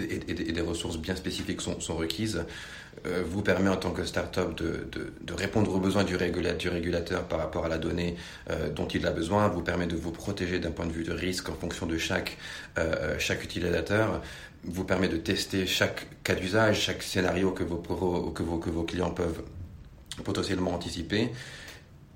et- 0.00 0.52
des- 0.52 0.60
ressources 0.60 0.98
bien 0.98 1.16
spécifiques 1.16 1.60
sont, 1.60 1.80
sont 1.80 1.96
requises, 1.96 2.44
euh, 3.06 3.22
vous 3.26 3.42
permet 3.42 3.68
en 3.70 3.76
tant 3.76 3.90
que 3.92 4.04
start-up 4.04 4.54
de, 4.56 4.86
de, 4.92 5.12
de 5.22 5.32
répondre 5.34 5.74
aux 5.74 5.80
besoins 5.80 6.04
du, 6.04 6.16
régula- 6.16 6.56
du 6.56 6.68
régulateur 6.68 7.24
par 7.24 7.38
rapport 7.38 7.64
à 7.64 7.68
la 7.68 7.78
donnée 7.78 8.16
euh, 8.50 8.70
dont 8.70 8.86
il 8.88 9.06
a 9.06 9.10
besoin, 9.10 9.48
vous 9.48 9.62
permet 9.62 9.86
de 9.86 9.96
vous 9.96 10.12
protéger 10.12 10.58
d'un 10.58 10.70
point 10.70 10.86
de 10.86 10.92
vue 10.92 11.04
de 11.04 11.12
risque 11.12 11.48
en 11.48 11.54
fonction 11.54 11.86
de 11.86 11.98
chaque, 11.98 12.36
euh, 12.78 13.16
chaque 13.18 13.42
utilisateur, 13.42 14.22
vous 14.64 14.84
permet 14.84 15.08
de 15.08 15.16
tester 15.16 15.66
chaque 15.66 16.06
cas 16.22 16.34
d'usage, 16.34 16.80
chaque 16.80 17.02
scénario 17.02 17.50
que 17.52 17.64
vos, 17.64 17.76
que 17.78 18.42
vos, 18.42 18.58
que 18.58 18.70
vos 18.70 18.82
clients 18.84 19.10
peuvent 19.10 19.42
potentiellement 20.24 20.72
anticiper. 20.74 21.30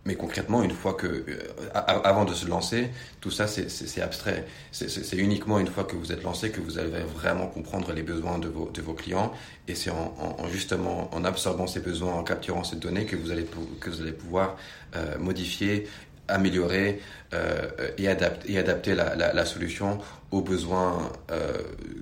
Mais 0.07 0.17
concrètement, 0.17 0.63
une 0.63 0.71
fois 0.71 0.93
que, 0.95 1.07
euh, 1.07 1.39
avant 1.75 2.27
de 2.27 2.35
se 2.35 2.47
lancer, 2.47 2.91
tout 3.23 3.31
ça 3.31 3.47
c'est- 3.47 4.01
abstrait. 4.03 4.45
C'est- 4.71 5.17
uniquement 5.17 5.59
une 5.59 5.67
fois 5.69 5.85
que 5.85 5.97
vous 5.97 6.13
êtes 6.13 6.23
lancé 6.23 6.51
que 6.51 6.61
vous 6.61 6.79
allez 6.79 6.91
vraiment 7.17 7.47
comprendre 7.47 7.91
les 7.93 8.03
besoins 8.03 8.39
de 8.39 8.49
vos, 8.49 8.69
de 8.71 8.83
vos 8.83 8.93
clients. 8.93 9.33
Et 9.67 9.75
c'est 9.75 9.89
en, 9.91 10.15
en- 10.21 10.43
en 10.45 10.49
justement 10.49 11.09
en 11.15 11.25
absorbant 11.25 11.67
ces 11.67 11.81
besoins, 11.81 12.13
en 12.13 12.23
capturant 12.23 12.65
ces 12.65 12.77
données 12.77 13.07
que 13.07 13.17
vous 13.17 13.31
allez, 13.31 13.47
que 13.81 13.89
vous 13.91 14.03
allez 14.03 14.13
pouvoir 14.13 14.57
euh, 14.95 15.19
modifier, 15.19 15.89
améliorer 16.29 17.01
euh, 17.33 17.69
et, 17.99 18.09
adapter, 18.09 18.53
et 18.53 18.59
adapter 18.59 18.95
la, 18.95 19.15
la, 19.17 19.33
la 19.33 19.45
solution 19.45 19.99
aux 20.31 20.41
besoins 20.41 21.11
euh, 21.31 21.53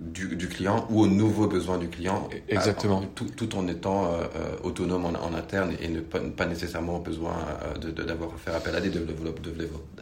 du, 0.01 0.37
du 0.37 0.49
client 0.49 0.87
ou 0.91 1.03
aux 1.03 1.07
nouveaux 1.07 1.47
besoins 1.47 1.79
du 1.79 1.89
client. 1.89 2.29
Exactement. 2.49 3.01
Euh, 3.03 3.07
tout, 3.15 3.27
tout 3.37 3.57
en 3.57 3.67
étant 3.69 4.07
euh, 4.13 4.19
autonome 4.63 5.05
en, 5.07 5.09
en 5.11 5.35
interne 5.35 5.73
et 5.81 5.89
ne 5.89 6.01
pas, 6.01 6.21
pas 6.21 6.47
nécessairement 6.47 6.99
besoin 6.99 7.35
euh, 7.65 7.79
de- 7.79 7.91
de- 7.91 8.03
d'avoir 8.03 8.31
fait 8.39 8.53
appel 8.53 8.75
à 8.77 8.81
des, 8.81 8.91
développeurs, 8.91 9.35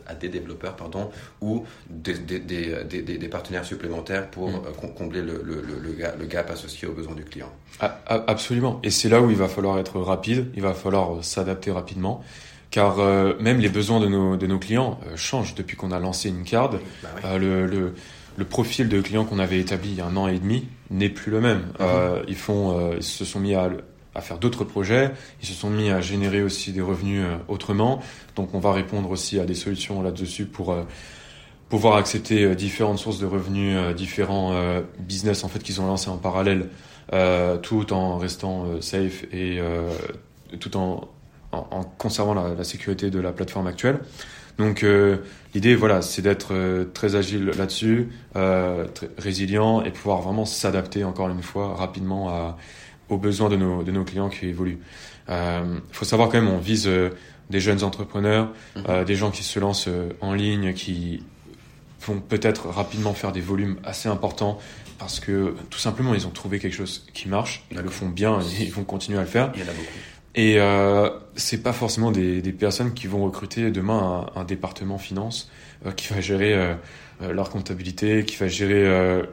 à 0.07 0.15
des 0.15 0.29
développeurs 0.29 0.77
pardon, 0.77 1.11
ou 1.41 1.65
des, 1.89 2.15
des, 2.15 2.39
des, 2.41 2.85
des, 2.85 3.03
des- 3.03 3.19
des 3.19 3.29
partenaires 3.29 3.65
supplémentaires 3.65 4.31
pour 4.31 4.49
Mm. 4.51 4.63
com- 4.81 4.91
combler 4.97 5.23
le, 5.23 5.43
le, 5.45 5.61
le, 5.63 5.93
le 6.19 6.27
gap, 6.27 6.51
associé 6.51 6.87
aux 6.89 6.93
besoins 6.93 7.15
du 7.15 7.25
client. 7.25 7.51
Ah, 7.81 7.99
Absolument. 8.27 8.81
Et 8.83 8.91
c'est 8.91 9.09
là 9.09 9.21
où 9.23 9.31
il 9.31 9.37
va 9.37 9.49
falloir 9.49 9.79
être 9.79 10.01
rapide, 10.01 10.51
il 10.55 10.63
va 10.63 10.75
falloir 10.75 11.25
s'adapter 11.25 11.71
rapidement, 11.71 12.23
car 12.71 13.01
euh, 13.01 13.35
même 13.41 13.59
les 13.59 13.69
besoins 13.69 14.01
de 14.01 14.07
nos, 14.07 14.37
de 14.37 14.47
nos 14.47 14.59
clients 14.59 15.01
euh, 15.07 15.17
changent 15.17 15.55
depuis 15.55 15.77
qu'on 15.77 15.91
a 15.91 15.99
lancé 15.99 16.29
une 16.29 16.45
card. 16.45 16.71
Bah 16.71 16.79
ouais. 16.79 17.21
Euh, 17.25 17.39
le, 17.39 17.67
le, 17.67 17.95
le 18.37 18.45
profil 18.45 18.89
de 18.89 19.01
clients 19.01 19.25
qu'on 19.25 19.39
avait 19.39 19.59
établi 19.59 19.91
il 19.91 19.97
y 19.97 20.01
a 20.01 20.07
un 20.07 20.17
an 20.17 20.29
et 20.29 20.39
demi 20.39 20.69
n'est 20.91 21.09
plus 21.09 21.31
le 21.33 21.41
même. 21.41 21.63
Euh, 21.81 22.23
ils, 22.29 22.37
font, 22.37 22.79
euh, 22.79 22.95
ils 22.97 23.03
se 23.03 23.25
sont 23.25 23.41
mis 23.41 23.55
à, 23.55 23.71
à 24.15 24.21
faire 24.21 24.39
d'autres 24.39 24.65
projets, 24.65 25.11
ils 25.43 25.49
se 25.49 25.55
sont 25.55 25.71
mis 25.71 25.91
à 25.91 26.01
générer 26.01 26.43
aussi 26.43 26.73
des 26.73 26.81
revenus 26.81 27.23
euh, 27.25 27.37
autrement. 27.49 28.01
Donc 28.37 28.55
on 28.55 28.61
va 28.61 28.73
répondre 28.73 29.11
aussi 29.11 29.41
à 29.41 29.45
des 29.45 29.55
solutions 29.55 30.01
là-dessus 30.03 30.47
pour 30.47 30.73
euh, 30.73 30.85
pouvoir 31.69 31.97
accepter 31.97 32.55
différentes 32.55 32.99
sources 32.99 33.19
de 33.19 33.27
revenus, 33.27 33.77
euh, 33.77 33.93
différents 33.95 34.53
euh, 34.53 34.81
business 34.99 35.45
en 35.45 35.49
fait 35.49 35.61
qu'ils 35.61 35.81
ont 35.81 35.87
lancés 35.87 36.11
en 36.11 36.19
parallèle, 36.19 36.69
euh, 37.13 37.59
tout 37.59 37.93
en 37.93 38.19
restant 38.19 38.81
safe 38.81 39.25
et 39.33 39.59
euh, 39.59 39.89
tout 40.61 40.77
en, 40.77 41.09
en, 41.53 41.67
en 41.71 41.83
conservant 41.85 42.35
la, 42.35 42.55
la 42.55 42.65
sécurité 42.65 43.11
de 43.11 43.21
la 43.21 43.33
plateforme 43.33 43.67
actuelle. 43.67 43.99
Donc 44.59 44.83
euh, 44.83 45.19
l'idée, 45.55 45.75
voilà, 45.75 46.03
c'est 46.03 46.23
d'être 46.23 46.49
euh, 46.53 46.85
très 46.93 47.15
agile 47.17 47.53
là-dessus, 47.57 48.09
euh, 48.37 48.87
très 48.87 49.09
résilient 49.19 49.83
et 49.83 49.91
pouvoir 49.91 50.21
vraiment 50.21 50.45
s'adapter 50.45 51.03
encore 51.05 51.29
une 51.29 51.43
fois 51.43 51.75
rapidement 51.75 52.29
à, 52.29 52.59
aux 53.09 53.17
besoins 53.17 53.49
de 53.49 53.57
nos, 53.57 53.83
de 53.83 53.91
nos 53.91 54.05
clients 54.05 54.29
qui 54.29 54.47
évoluent. 54.47 54.79
Il 55.29 55.81
faut 55.93 56.05
savoir 56.05 56.29
quand 56.29 56.41
même, 56.41 56.51
on 56.51 56.59
vise 56.59 56.89
euh, 56.89 57.11
des 57.51 57.61
jeunes 57.61 57.85
entrepreneurs, 57.85 58.49
Mhm. 58.77 58.85
euh, 58.89 59.05
des 59.05 59.15
gens 59.15 59.31
qui 59.31 59.45
se 59.45 59.59
lancent 59.61 59.87
euh, 59.89 60.09
en 60.21 60.35
ligne, 60.35 60.73
qui 60.75 61.23
vont 62.07 62.21
peut-être 62.21 62.69
rapidement 62.69 63.13
faire 63.15 63.31
des 63.33 63.41
volumes 63.41 63.77
assez 63.85 64.09
importants 64.09 64.59
parce 64.99 65.21
que 65.21 65.55
tout 65.71 65.79
simplement 65.79 66.15
ils 66.15 66.27
ont 66.27 66.31
trouvé 66.31 66.59
quelque 66.59 66.75
chose 66.77 67.07
qui 67.15 67.29
marche, 67.29 67.65
ils 67.71 67.79
le 67.79 67.89
font 67.91 68.09
bien 68.09 68.41
et 68.41 68.63
ils 68.65 68.73
vont 68.73 68.85
continuer 68.85 69.19
à 69.19 69.23
le 69.23 69.27
faire. 69.29 69.53
Il 69.55 69.61
y 69.61 69.65
en 69.65 69.69
a 69.69 69.73
beaucoup. 69.73 69.99
Et 70.35 70.61
euh, 70.61 71.11
c'est 71.35 71.63
pas 71.63 71.73
forcément 71.73 72.13
des, 72.13 72.41
des 72.41 72.53
personnes 72.53 72.95
qui 72.95 73.07
vont 73.09 73.25
recruter 73.25 73.71
demain 73.71 74.29
un, 74.37 74.41
un 74.41 74.45
département 74.45 74.97
finance 74.99 75.51
euh, 75.87 75.91
qui 75.93 76.13
va 76.13 76.21
gérer 76.21 76.55
euh, 76.55 76.75
euh, 77.23 77.33
leur 77.33 77.51
comptabilité, 77.51 78.25
qui 78.25 78.37
va 78.37 78.47
gérer 78.47 78.87
euh, 78.87 79.25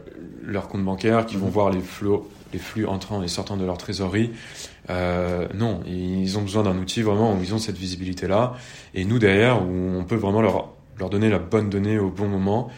leur 0.43 0.67
compte 0.67 0.83
bancaire, 0.83 1.25
qui 1.27 1.35
vont 1.35 1.47
Mhm. 1.47 1.51
voir 1.51 1.69
les 1.69 1.81
flux, 1.81 2.09
les 2.51 2.57
flux 2.59 2.87
entrants 2.87 3.21
et 3.21 3.27
sortants 3.27 3.57
de 3.57 3.65
leur 3.65 3.77
trésorerie. 3.77 4.31
Euh, 4.89 5.47
non, 5.53 5.81
ils 5.85 6.35
ont 6.37 6.41
besoin 6.41 6.63
d'un 6.63 6.77
outil 6.77 7.03
vraiment 7.03 7.33
où 7.35 7.43
ils 7.43 7.53
ont 7.53 7.59
cette 7.59 7.77
visibilité-là. 7.77 8.55
Et 8.95 9.05
nous 9.05 9.19
derrière, 9.19 9.61
où 9.61 9.69
on 9.69 10.03
peut 10.03 10.15
vraiment 10.15 10.41
leur, 10.41 10.73
leur 10.97 11.09
donner 11.11 11.29
la 11.29 11.39
bonne 11.39 11.69
donnée 11.69 11.99
au 11.99 12.09
bon 12.09 12.27
moment 12.27 12.71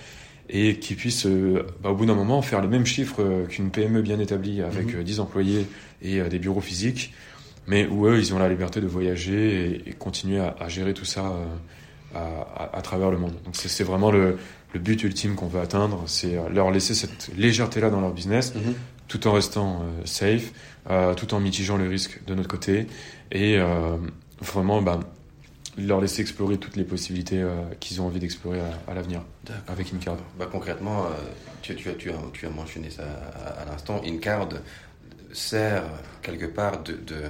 et 0.49 0.77
qu'ils 0.79 0.97
puissent, 0.97 1.25
euh, 1.27 1.65
bah, 1.81 1.91
au 1.91 1.95
bout 1.95 2.05
d'un 2.05 2.15
moment, 2.15 2.41
faire 2.41 2.61
les 2.61 2.67
mêmes 2.67 2.85
chiffres 2.85 3.45
qu'une 3.47 3.69
PME 3.69 4.01
bien 4.01 4.19
établie 4.19 4.61
avec 4.61 4.93
euh, 4.95 5.03
10 5.03 5.19
employés 5.21 5.67
et 6.01 6.19
des 6.23 6.39
bureaux 6.39 6.61
physiques 6.61 7.13
mais 7.69 7.87
où 7.87 8.05
eux, 8.07 8.19
ils 8.19 8.33
ont 8.33 8.39
la 8.39 8.49
liberté 8.49 8.81
de 8.81 8.87
voyager 8.87 9.71
et, 9.85 9.89
et 9.89 9.93
continuer 9.93 10.39
à, 10.39 10.55
à 10.59 10.67
gérer 10.67 10.93
tout 10.93 11.05
ça 11.05 11.25
euh, 11.25 11.45
à, 12.15 12.77
à, 12.77 12.81
travers 12.81 13.11
le 13.11 13.17
monde. 13.17 13.35
Donc 13.45 13.55
c'est 13.55 13.83
vraiment 13.83 14.11
le, 14.11 14.37
le, 14.73 14.79
but 14.79 15.01
ultime 15.03 15.35
qu'on 15.35 15.47
veut 15.47 15.61
atteindre, 15.61 16.03
c'est 16.07 16.37
leur 16.51 16.71
laisser 16.71 16.95
cette 16.95 17.29
légèreté-là 17.37 17.89
dans 17.89 18.01
leur 18.01 18.11
business, 18.11 18.53
mm-hmm. 18.53 18.73
tout 19.07 19.27
en 19.27 19.33
restant 19.33 19.83
safe, 20.05 20.51
tout 21.15 21.33
en 21.33 21.39
mitigeant 21.39 21.77
le 21.77 21.87
risque 21.87 22.21
de 22.25 22.33
notre 22.33 22.49
côté, 22.49 22.87
et 23.31 23.59
vraiment 24.41 24.81
bah, 24.81 24.99
leur 25.77 26.01
laisser 26.01 26.21
explorer 26.21 26.57
toutes 26.57 26.75
les 26.75 26.83
possibilités 26.83 27.41
euh, 27.41 27.61
qu'ils 27.79 28.01
ont 28.01 28.05
envie 28.05 28.19
d'explorer 28.19 28.59
à, 28.87 28.93
l'avenir 28.93 29.21
avec 29.67 29.93
Incard. 29.93 30.17
Bah, 30.37 30.47
concrètement, 30.51 31.05
euh, 31.05 31.09
tu, 31.61 31.73
as, 31.73 31.93
tu, 31.93 32.11
as, 32.11 32.49
mentionné 32.49 32.89
ça 32.89 33.03
à, 33.03 33.65
l'instant, 33.65 34.01
Incard 34.05 34.49
sert 35.31 35.83
quelque 36.21 36.47
part 36.47 36.83
de, 36.83 36.93
de, 36.93 37.23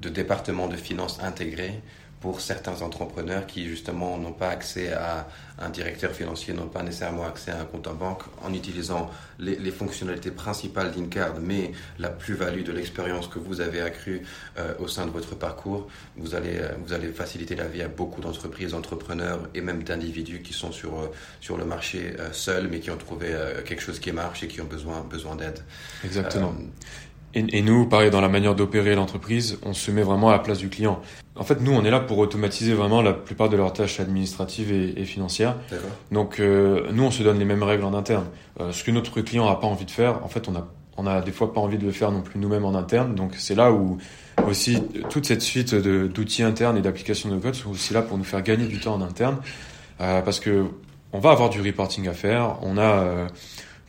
de 0.00 0.08
département 0.08 0.68
de 0.68 0.76
finances 0.76 1.18
intégré 1.22 1.80
pour 2.24 2.40
certains 2.40 2.80
entrepreneurs 2.80 3.46
qui 3.46 3.68
justement 3.68 4.16
n'ont 4.16 4.32
pas 4.32 4.48
accès 4.48 4.94
à 4.94 5.28
un 5.58 5.68
directeur 5.68 6.10
financier, 6.10 6.54
n'ont 6.54 6.68
pas 6.68 6.82
nécessairement 6.82 7.26
accès 7.26 7.50
à 7.50 7.60
un 7.60 7.66
compte 7.66 7.86
en 7.86 7.92
banque, 7.92 8.22
en 8.42 8.54
utilisant 8.54 9.10
les, 9.38 9.70
fonctionnalités 9.70 10.30
principales 10.30 10.90
d'Incard, 10.90 11.34
mais 11.42 11.72
la 11.98 12.08
plus-value 12.08 12.62
de 12.62 12.72
l'expérience 12.72 13.28
que 13.28 13.38
vous 13.38 13.60
avez 13.60 13.82
accrue 13.82 14.22
euh, 14.56 14.72
au 14.78 14.88
sein 14.88 15.04
de 15.04 15.10
votre 15.10 15.34
parcours, 15.34 15.86
vous 16.16 16.34
allez, 16.34 16.56
euh, 16.56 16.70
vous 16.86 16.94
allez 16.94 17.08
faciliter 17.08 17.56
la 17.56 17.66
vie 17.66 17.82
à 17.82 17.88
beaucoup 17.88 18.22
d'entreprises, 18.22 18.70
d'entrepreneurs 18.70 19.40
et 19.54 19.60
même 19.60 19.82
d'individus 19.82 20.40
qui 20.40 20.54
sont 20.54 20.72
sur, 20.72 20.98
euh, 20.98 21.12
sur 21.42 21.58
le 21.58 21.66
marché 21.66 22.16
seuls, 22.32 22.68
mais 22.68 22.80
qui 22.80 22.90
ont 22.90 22.96
trouvé 22.96 23.36
quelque 23.66 23.82
chose 23.82 23.98
qui 23.98 24.12
marche 24.12 24.42
et 24.42 24.48
qui 24.48 24.62
ont 24.62 24.70
besoin, 24.76 25.02
besoin 25.02 25.36
d'aide. 25.36 25.58
Exactement. 26.02 26.54
Et, 27.34 27.62
nous, 27.62 27.86
pareil, 27.86 28.10
dans 28.10 28.20
la 28.20 28.28
manière 28.28 28.54
d'opérer 28.54 28.94
l'entreprise, 28.94 29.58
on 29.64 29.72
se 29.72 29.90
met 29.90 30.02
vraiment 30.02 30.28
à 30.28 30.32
la 30.32 30.38
place 30.38 30.58
du 30.58 30.68
client. 30.68 31.00
En 31.34 31.42
fait, 31.42 31.60
nous, 31.60 31.72
on 31.72 31.84
est 31.84 31.90
là 31.90 31.98
pour 31.98 32.18
automatiser 32.18 32.74
vraiment 32.74 33.02
la 33.02 33.12
plupart 33.12 33.48
de 33.48 33.56
leurs 33.56 33.72
tâches 33.72 33.98
administratives 33.98 34.72
et, 34.72 35.04
financières. 35.04 35.56
Donc, 36.12 36.38
euh, 36.38 36.86
nous, 36.92 37.02
on 37.02 37.10
se 37.10 37.24
donne 37.24 37.40
les 37.40 37.44
mêmes 37.44 37.64
règles 37.64 37.84
en 37.84 37.92
interne. 37.92 38.26
Euh, 38.60 38.70
ce 38.70 38.84
que 38.84 38.92
notre 38.92 39.20
client 39.20 39.48
n'a 39.48 39.56
pas 39.56 39.66
envie 39.66 39.84
de 39.84 39.90
faire, 39.90 40.24
en 40.24 40.28
fait, 40.28 40.48
on 40.48 40.54
a, 40.54 40.68
on 40.96 41.08
a 41.08 41.22
des 41.22 41.32
fois 41.32 41.52
pas 41.52 41.60
envie 41.60 41.78
de 41.78 41.84
le 41.84 41.90
faire 41.90 42.12
non 42.12 42.22
plus 42.22 42.38
nous-mêmes 42.38 42.64
en 42.64 42.74
interne. 42.76 43.16
Donc, 43.16 43.32
c'est 43.36 43.56
là 43.56 43.72
où 43.72 43.98
aussi 44.46 44.80
toute 45.10 45.26
cette 45.26 45.42
suite 45.42 45.74
d'outils 45.74 46.44
internes 46.44 46.76
et 46.76 46.82
d'applications 46.82 47.30
de 47.30 47.38
code 47.38 47.54
sont 47.54 47.70
aussi 47.70 47.94
là 47.94 48.02
pour 48.02 48.16
nous 48.16 48.24
faire 48.24 48.42
gagner 48.42 48.66
du 48.66 48.78
temps 48.78 48.94
en 48.94 49.02
interne. 49.02 49.38
Euh, 50.00 50.22
parce 50.22 50.38
que 50.38 50.66
on 51.12 51.18
va 51.18 51.30
avoir 51.30 51.50
du 51.50 51.60
reporting 51.60 52.06
à 52.08 52.12
faire. 52.12 52.58
On 52.62 52.76
a 52.78 53.28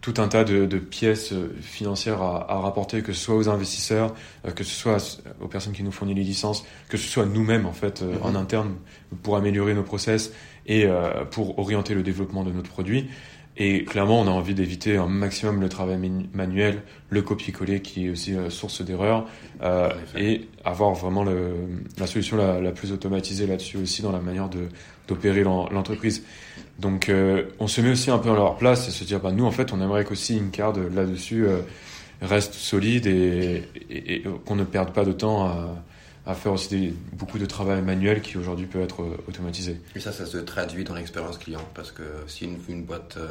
tout 0.06 0.22
un 0.22 0.28
tas 0.28 0.44
de, 0.44 0.68
de 0.68 0.78
pièces 0.78 1.34
euh, 1.34 1.56
financières 1.62 2.22
à, 2.22 2.52
à, 2.52 2.60
rapporter, 2.60 3.02
que 3.02 3.12
ce 3.12 3.20
soit 3.20 3.36
aux 3.36 3.50
investisseurs, 3.50 4.14
euh, 4.46 4.52
que 4.52 4.64
ce 4.64 4.70
soit 4.70 5.20
aux 5.42 5.48
personnes 5.48 5.74
qui 5.74 5.82
nous 5.82 5.92
fournissent 5.92 6.18
les 6.18 6.24
licences, 6.24 6.64
que 6.90 6.98
ce 6.98 7.08
soit 7.08 7.26
nous-mêmes 7.26 7.66
en 7.66 7.74
fait 7.74 8.04
euh, 8.04 8.16
en 8.22 8.36
interne 8.36 8.76
pour 9.24 9.36
améliorer 9.36 9.74
nos 9.74 9.82
process 9.82 10.32
et 10.68 10.88
pour 11.30 11.60
orienter 11.60 11.94
le 11.94 12.02
développement 12.02 12.44
de 12.44 12.52
notre 12.52 12.70
produit. 12.70 13.08
Et 13.58 13.86
clairement, 13.86 14.20
on 14.20 14.28
a 14.28 14.32
envie 14.32 14.54
d'éviter 14.54 14.98
un 14.98 15.08
maximum 15.08 15.62
le 15.62 15.70
travail 15.70 15.98
manuel, 16.34 16.82
le 17.10 17.22
copier-coller 17.22 17.82
qui 17.82 18.08
est 18.08 18.10
aussi 18.10 18.36
source 18.50 18.84
d'erreurs, 18.84 19.28
euh, 19.62 19.90
et 20.18 20.48
avoir 20.66 20.94
vraiment 20.94 21.24
le, 21.24 21.54
la 21.98 22.08
solution 22.08 22.36
la, 22.36 22.60
la 22.60 22.72
plus 22.72 22.92
automatisée 22.92 23.48
là-dessus 23.48 23.78
aussi 23.78 24.02
dans 24.02 24.12
la 24.12 24.20
manière 24.20 24.50
de 24.50 24.68
d'opérer 25.08 25.44
l'entreprise. 25.44 26.24
Donc, 26.80 27.10
euh, 27.10 27.46
on 27.60 27.68
se 27.68 27.82
met 27.82 27.92
aussi 27.92 28.12
un 28.12 28.18
peu 28.18 28.32
à 28.32 28.36
leur 28.36 28.58
place 28.58 28.88
et 28.88 28.92
se 28.92 29.04
dire, 29.04 29.20
bah, 29.20 29.32
nous, 29.32 29.46
en 29.46 29.52
fait, 29.52 29.72
on 29.72 29.82
aimerait 29.82 30.04
qu'aussi 30.04 30.38
une 30.38 30.52
carte 30.52 30.78
là-dessus 30.78 31.46
euh, 31.46 31.60
reste 32.22 32.54
solide 32.54 33.08
et, 33.08 33.64
et, 33.90 34.16
et 34.16 34.24
qu'on 34.46 34.56
ne 34.56 34.64
perde 34.64 34.92
pas 34.92 35.06
de 35.06 35.12
temps 35.12 35.46
à 35.46 35.84
à 36.26 36.34
faire 36.34 36.52
aussi 36.52 36.70
des, 36.70 36.94
beaucoup 37.14 37.38
de 37.38 37.46
travail 37.46 37.82
manuel 37.82 38.22
qui 38.22 38.38
aujourd'hui 38.38 38.66
peut 38.66 38.82
être 38.82 39.04
euh, 39.04 39.18
automatisé. 39.28 39.80
Et 39.96 40.00
ça, 40.00 40.12
ça 40.12 40.26
se 40.26 40.38
traduit 40.38 40.84
dans 40.84 40.96
l'expérience 40.96 41.38
client 41.38 41.68
parce 41.74 41.92
que 41.92 42.04
si 42.28 42.46
une, 42.46 42.58
une 42.68 42.84
boîte 42.84 43.18
euh, 43.18 43.28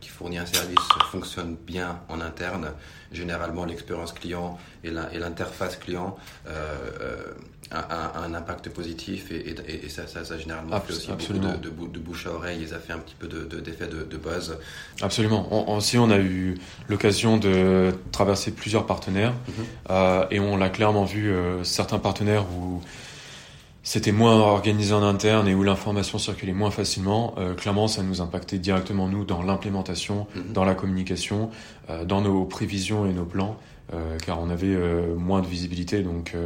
qui 0.00 0.08
fournit 0.08 0.38
un 0.38 0.46
service 0.46 0.78
fonctionne 1.10 1.56
bien 1.66 2.00
en 2.08 2.20
interne, 2.20 2.72
généralement 3.12 3.64
l'expérience 3.64 4.12
client 4.12 4.58
et 4.84 4.90
l'interface 4.90 5.76
client 5.76 6.16
euh, 6.46 6.76
euh 7.00 7.34
a, 7.70 8.20
un 8.24 8.34
impact 8.34 8.68
positif 8.70 9.30
et, 9.30 9.50
et, 9.50 9.84
et 9.84 9.88
ça, 9.88 10.06
ça, 10.06 10.24
ça, 10.24 10.38
généralement 10.38 10.80
fait 10.80 10.92
aussi 10.92 11.10
absolument. 11.10 11.52
beaucoup 11.52 11.86
de, 11.86 11.92
de, 11.92 11.98
bouche 11.98 12.26
à 12.26 12.32
oreille 12.32 12.64
et 12.64 12.66
ça 12.66 12.78
fait 12.78 12.92
un 12.92 12.98
petit 12.98 13.14
peu 13.14 13.28
d'effet 13.28 13.86
de, 13.86 14.02
de, 14.02 14.16
buzz. 14.16 14.58
Absolument. 15.00 15.46
On, 15.50 15.76
aussi, 15.76 15.98
on 15.98 16.10
a 16.10 16.18
eu 16.18 16.58
l'occasion 16.88 17.36
de 17.36 17.92
traverser 18.12 18.50
plusieurs 18.50 18.86
partenaires 18.86 19.34
euh, 19.88 20.26
et 20.30 20.40
on 20.40 20.56
l'a 20.56 20.68
clairement 20.68 21.04
vu, 21.04 21.30
euh, 21.30 21.62
certains 21.64 21.98
partenaires 21.98 22.29
où 22.38 22.80
c'était 23.82 24.12
moins 24.12 24.36
organisé 24.36 24.92
en 24.92 25.02
interne 25.02 25.48
et 25.48 25.54
où 25.54 25.62
l'information 25.62 26.18
circulait 26.18 26.52
moins 26.52 26.70
facilement, 26.70 27.34
euh, 27.38 27.54
clairement, 27.54 27.88
ça 27.88 28.02
nous 28.02 28.20
impactait 28.20 28.58
directement, 28.58 29.08
nous, 29.08 29.24
dans 29.24 29.42
l'implémentation, 29.42 30.26
mm-hmm. 30.36 30.52
dans 30.52 30.64
la 30.64 30.74
communication, 30.74 31.50
euh, 31.88 32.04
dans 32.04 32.20
nos 32.20 32.44
prévisions 32.44 33.06
et 33.06 33.12
nos 33.12 33.24
plans, 33.24 33.56
euh, 33.94 34.18
car 34.24 34.40
on 34.40 34.50
avait 34.50 34.76
moins 35.16 35.40
de 35.40 35.46
visibilité. 35.46 36.02
Donc, 36.02 36.36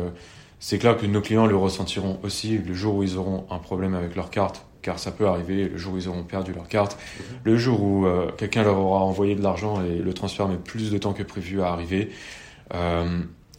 c'est 0.61 0.79
clair 0.79 0.97
que 0.97 1.07
nos 1.07 1.21
clients 1.21 1.47
le 1.47 1.57
ressentiront 1.57 2.19
aussi 2.23 2.57
le 2.57 2.73
jour 2.73 2.95
où 2.97 3.03
ils 3.03 3.19
auront 3.19 3.47
un 3.51 3.59
problème 3.59 3.95
avec 3.95 4.15
leur 4.15 4.31
carte, 4.31 4.65
car 4.81 4.99
ça 4.99 5.11
peut 5.11 5.27
arriver, 5.27 5.69
le 5.69 5.77
jour 5.77 5.95
où 5.95 5.99
ils 5.99 6.09
auront 6.09 6.23
perdu 6.23 6.53
leur 6.55 6.69
carte, 6.69 6.97
mm-hmm. 6.97 7.25
le 7.45 7.57
jour 7.57 7.83
où 7.83 8.07
quelqu'un 8.39 8.63
leur 8.63 8.79
aura 8.79 9.01
envoyé 9.01 9.35
de 9.35 9.43
l'argent 9.43 9.83
et 9.85 9.99
le 9.99 10.15
transfert 10.15 10.49
met 10.49 10.57
plus 10.57 10.91
de 10.91 10.99
temps 10.99 11.13
que 11.13 11.25
prévu 11.25 11.61
à 11.61 11.69
arriver. 11.69 12.11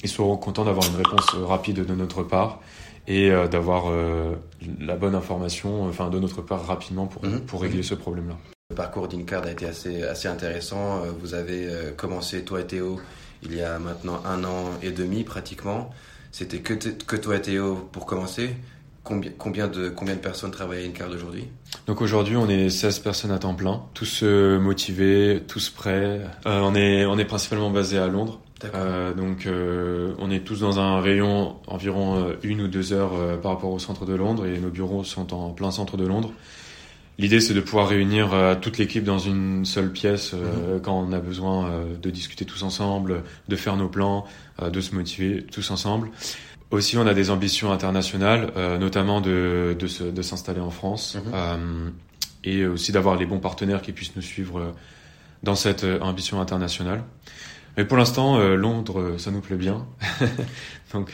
Ils 0.05 0.09
seront 0.09 0.37
contents 0.37 0.65
d'avoir 0.65 0.87
une 0.87 0.95
réponse 0.95 1.33
rapide 1.33 1.83
de 1.83 1.95
notre 1.95 2.21
part 2.21 2.59
et 3.07 3.31
euh, 3.31 3.47
d'avoir 3.47 3.89
euh, 3.89 4.35
la 4.79 4.95
bonne 4.95 5.15
information 5.15 5.85
enfin, 5.85 6.09
de 6.09 6.19
notre 6.19 6.41
part 6.43 6.65
rapidement 6.65 7.07
pour, 7.07 7.25
mhm. 7.25 7.41
pour 7.41 7.61
régler 7.61 7.81
ce 7.81 7.95
problème-là. 7.95 8.37
Le 8.69 8.75
parcours 8.75 9.07
d'Incard 9.07 9.43
a 9.43 9.51
été 9.51 9.65
assez, 9.65 10.03
assez 10.03 10.27
intéressant. 10.27 11.03
Euh, 11.03 11.11
vous 11.19 11.33
avez 11.33 11.67
commencé, 11.97 12.43
toi 12.43 12.61
et 12.61 12.67
Théo, 12.67 12.99
il 13.43 13.55
y 13.55 13.61
a 13.61 13.79
maintenant 13.79 14.21
un 14.25 14.43
an 14.43 14.71
et 14.83 14.91
demi 14.91 15.23
pratiquement. 15.23 15.89
C'était 16.31 16.59
que, 16.59 16.73
que 16.73 17.15
toi 17.15 17.37
et 17.37 17.41
Théo 17.41 17.89
pour 17.91 18.05
commencer. 18.05 18.55
Combien, 19.03 19.31
combien, 19.37 19.67
de, 19.67 19.89
combien 19.89 20.15
de 20.15 20.19
personnes 20.19 20.49
travaillent 20.49 20.83
à 20.83 20.87
Incard 20.87 21.11
aujourd'hui 21.11 21.47
Donc 21.85 22.01
aujourd'hui, 22.01 22.35
on 22.37 22.49
est 22.49 22.71
16 22.71 22.99
personnes 22.99 23.29
à 23.29 23.37
temps 23.37 23.53
plein, 23.53 23.83
tous 23.93 24.23
motivés, 24.23 25.43
tous 25.47 25.69
prêts. 25.69 26.21
on, 26.45 26.73
est, 26.73 27.05
on 27.05 27.17
est 27.19 27.25
principalement 27.25 27.69
basé 27.69 27.99
à 27.99 28.07
Londres. 28.07 28.39
Euh, 28.63 29.13
donc 29.13 29.45
euh, 29.45 30.13
on 30.17 30.31
est 30.31 30.39
tous 30.39 30.61
dans 30.61 30.79
un 30.79 31.01
rayon 31.01 31.57
environ 31.67 32.15
euh, 32.15 32.33
une 32.41 32.61
ou 32.61 32.67
deux 32.67 32.93
heures 32.93 33.13
euh, 33.13 33.35
par 33.35 33.51
rapport 33.51 33.71
au 33.71 33.79
centre 33.79 34.05
de 34.05 34.13
Londres 34.13 34.45
et 34.45 34.59
nos 34.59 34.69
bureaux 34.69 35.03
sont 35.03 35.33
en 35.33 35.49
plein 35.49 35.71
centre 35.71 35.97
de 35.97 36.05
Londres. 36.05 36.31
L'idée 37.17 37.41
c'est 37.41 37.53
de 37.53 37.61
pouvoir 37.61 37.89
réunir 37.89 38.33
toute 38.61 38.77
l'équipe 38.77 39.05
dans 39.05 39.19
une 39.19 39.63
seule 39.63 39.89
pièce 39.89 40.33
mhm. 40.33 40.81
quand 40.81 40.99
on 40.99 41.13
a 41.13 41.19
besoin 41.19 41.71
de 42.01 42.09
discuter 42.09 42.43
tous 42.43 42.63
ensemble, 42.63 43.23
de 43.47 43.55
faire 43.55 43.77
nos 43.77 43.87
plans, 43.87 44.25
de 44.61 44.81
se 44.81 44.93
motiver 44.93 45.41
tous 45.43 45.71
ensemble. 45.71 46.09
Aussi 46.71 46.97
on 46.97 47.07
a 47.07 47.13
des 47.13 47.29
ambitions 47.29 47.71
internationales, 47.71 48.51
notamment 48.81 49.21
de, 49.21 49.77
de, 49.79 50.21
s'installer 50.21 50.59
en 50.59 50.71
France 50.71 51.17
mhm. 51.25 51.93
et 52.43 52.65
aussi 52.65 52.91
d'avoir 52.91 53.15
les 53.15 53.25
bons 53.25 53.39
partenaires 53.39 53.81
qui 53.81 53.93
puissent 53.93 54.17
nous 54.17 54.21
suivre 54.21 54.73
dans 55.41 55.55
cette 55.55 55.85
ambition 56.01 56.41
internationale. 56.41 57.05
Mais 57.77 57.85
pour 57.85 57.97
l'instant, 57.97 58.37
euh, 58.39 58.55
Londres, 58.55 59.15
ça 59.17 59.31
nous 59.31 59.41
plaît 59.41 59.57
bien. 59.57 59.85
Donc 60.93 61.11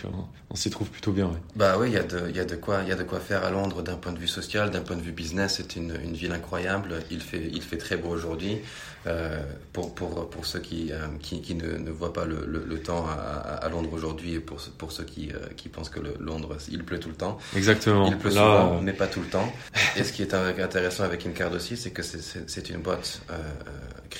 on, 0.52 0.56
s'y 0.56 0.70
trouve 0.70 0.90
plutôt 0.90 1.12
bien. 1.12 1.32
Bah 1.56 1.78
oui, 1.80 1.88
il 1.88 1.94
y, 1.94 1.98
a 1.98 2.04
de, 2.04 2.30
y, 2.30 2.40
a 2.40 2.46
de 2.46 2.56
quoi, 2.56 2.84
y 2.84 2.92
a 2.92 2.96
de 2.96 3.04
quoi 3.04 3.20
faire 3.20 3.44
à 3.44 3.50
Londres 3.50 3.82
d'un 3.82 3.96
point 3.96 4.12
de 4.12 4.20
vue 4.20 4.28
social, 4.28 4.70
d'un 4.70 4.82
point 4.82 4.96
de 4.96 5.02
vue 5.02 5.12
business. 5.12 5.56
C'est 5.58 5.76
une, 5.76 5.98
une, 6.04 6.14
ville 6.14 6.34
incroyable. 6.34 7.00
Il 7.10 7.22
fait, 7.22 7.50
il 7.52 7.64
fait 7.64 7.78
très 7.78 7.98
beau 7.98 8.10
aujourd'hui. 8.10 8.60
Euh, 9.08 9.42
pour, 9.74 9.96
pour, 9.96 10.30
pour 10.30 10.46
ceux 10.46 10.60
qui, 10.60 10.92
euh, 10.92 11.08
qui, 11.24 11.42
qui 11.42 11.56
ne, 11.56 11.78
ne, 11.78 11.90
voient 11.90 12.14
pas 12.14 12.26
le, 12.26 12.46
le, 12.46 12.64
le 12.64 12.80
temps 12.84 13.08
à, 13.08 13.14
à 13.14 13.70
Londres 13.70 13.90
aujourd'hui 13.94 14.36
et 14.36 14.40
pour, 14.40 14.60
pour 14.78 14.92
ceux 14.92 15.06
qui, 15.06 15.32
euh, 15.32 15.40
qui 15.58 15.70
pensent 15.70 15.90
que 15.90 16.00
le, 16.00 16.14
Londres, 16.20 16.56
il 16.70 16.84
pleut 16.84 17.00
tout 17.00 17.10
le 17.10 17.16
temps. 17.16 17.40
Exactement. 17.56 18.06
Il 18.06 18.18
pleut 18.20 18.30
souvent, 18.30 18.80
mais 18.80 18.94
pas 18.94 19.08
tout 19.08 19.22
le 19.22 19.26
temps. 19.26 19.52
Et 19.96 20.04
ce 20.04 20.14
qui 20.14 20.22
est 20.22 20.36
intéressant 20.36 21.04
avec 21.04 21.26
Incard 21.26 21.52
aussi, 21.54 21.78
c'est 21.78 21.90
que 21.90 22.04
c'est 22.04 22.70
une 22.70 22.82
boîte 22.82 23.22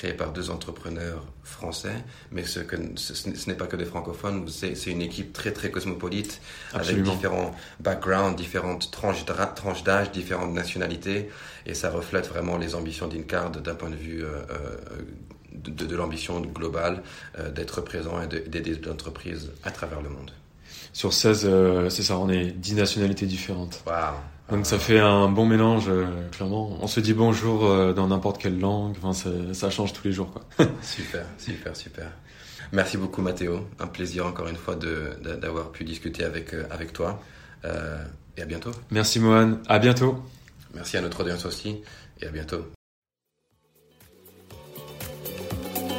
créée 0.02 0.14
par 0.14 0.32
deux 0.32 0.50
entrepreneurs 0.50 1.24
français, 1.44 1.94
mais 2.32 2.42
ce, 2.42 2.58
que, 2.58 2.76
ce, 2.96 3.48
n'est 3.48 3.54
pas 3.54 3.68
que 3.68 3.76
des 3.76 3.84
francophones, 3.84 4.48
c'est 4.48 4.90
une 4.90 5.00
équipe 5.00 5.32
très 5.32 5.52
très 5.52 5.70
cosmopolite, 5.70 6.40
avec 6.72 7.00
différents 7.04 7.54
backgrounds, 7.78 8.34
différentes 8.34 8.90
tranches 8.90 9.24
d'âge, 9.84 10.10
différentes 10.10 10.52
nationalités, 10.52 11.30
et 11.66 11.74
ça 11.74 11.90
reflète 11.90 12.26
vraiment 12.26 12.56
les 12.56 12.74
ambitions 12.74 13.06
d'Incard 13.06 13.50
d'un 13.52 13.76
point 13.76 13.90
de 13.90 13.94
vue 13.94 14.24
euh, 14.24 14.42
euh, 14.50 14.76
de, 15.52 15.86
de 15.86 15.96
l'ambition 15.96 16.40
globale 16.40 17.04
euh, 17.38 17.50
d'être 17.52 17.80
présent 17.80 18.20
et 18.20 18.26
d'aider 18.26 18.74
l'entreprise 18.84 19.52
à 19.62 19.70
travers 19.70 20.02
le 20.02 20.08
monde. 20.08 20.32
Sur 20.92 21.12
16, 21.12 21.48
c'est 21.90 22.02
ça, 22.02 22.18
on 22.18 22.28
est 22.28 22.46
10 22.46 22.74
nationalités 22.74 23.26
différentes. 23.26 23.84
Wow. 23.86 24.16
Donc 24.52 24.66
ça 24.66 24.78
fait 24.78 25.00
un 25.00 25.28
bon 25.28 25.46
mélange, 25.46 25.90
clairement. 26.30 26.78
On 26.80 26.86
se 26.86 27.00
dit 27.00 27.14
bonjour 27.14 27.94
dans 27.94 28.06
n'importe 28.06 28.40
quelle 28.40 28.60
langue, 28.60 28.94
enfin, 29.02 29.12
ça 29.52 29.70
change 29.70 29.92
tous 29.92 30.06
les 30.06 30.12
jours. 30.12 30.30
Quoi. 30.30 30.66
super, 30.82 31.24
super, 31.38 31.74
super. 31.74 32.12
Merci 32.72 32.96
beaucoup 32.96 33.20
Mathéo, 33.20 33.66
un 33.80 33.86
plaisir 33.86 34.26
encore 34.26 34.48
une 34.48 34.56
fois 34.56 34.76
d'avoir 34.76 35.72
pu 35.72 35.84
discuter 35.84 36.24
avec, 36.24 36.54
avec 36.70 36.92
toi. 36.92 37.20
Euh, 37.64 38.02
et 38.36 38.42
à 38.42 38.46
bientôt. 38.46 38.72
Merci 38.90 39.20
Mohan, 39.20 39.58
à 39.68 39.78
bientôt. 39.78 40.22
Merci 40.74 40.96
à 40.96 41.02
notre 41.02 41.20
audience 41.20 41.44
aussi 41.44 41.82
et 42.20 42.26
à 42.26 42.30
bientôt. 42.30 42.64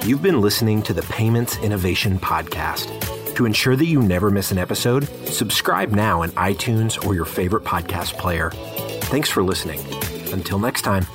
You've 0.05 0.21
been 0.21 0.41
listening 0.41 0.81
to 0.83 0.93
the 0.93 1.03
Payments 1.03 1.57
Innovation 1.63 2.17
Podcast. 2.17 2.89
To 3.35 3.45
ensure 3.45 3.75
that 3.75 3.85
you 3.85 4.01
never 4.01 4.29
miss 4.29 4.51
an 4.51 4.59
episode, 4.59 5.05
subscribe 5.27 5.91
now 5.91 6.21
in 6.21 6.31
iTunes 6.31 7.03
or 7.05 7.15
your 7.15 7.25
favorite 7.25 7.63
podcast 7.63 8.17
player. 8.17 8.51
Thanks 9.09 9.29
for 9.29 9.41
listening. 9.41 9.79
Until 10.31 10.59
next 10.59 10.83
time. 10.83 11.05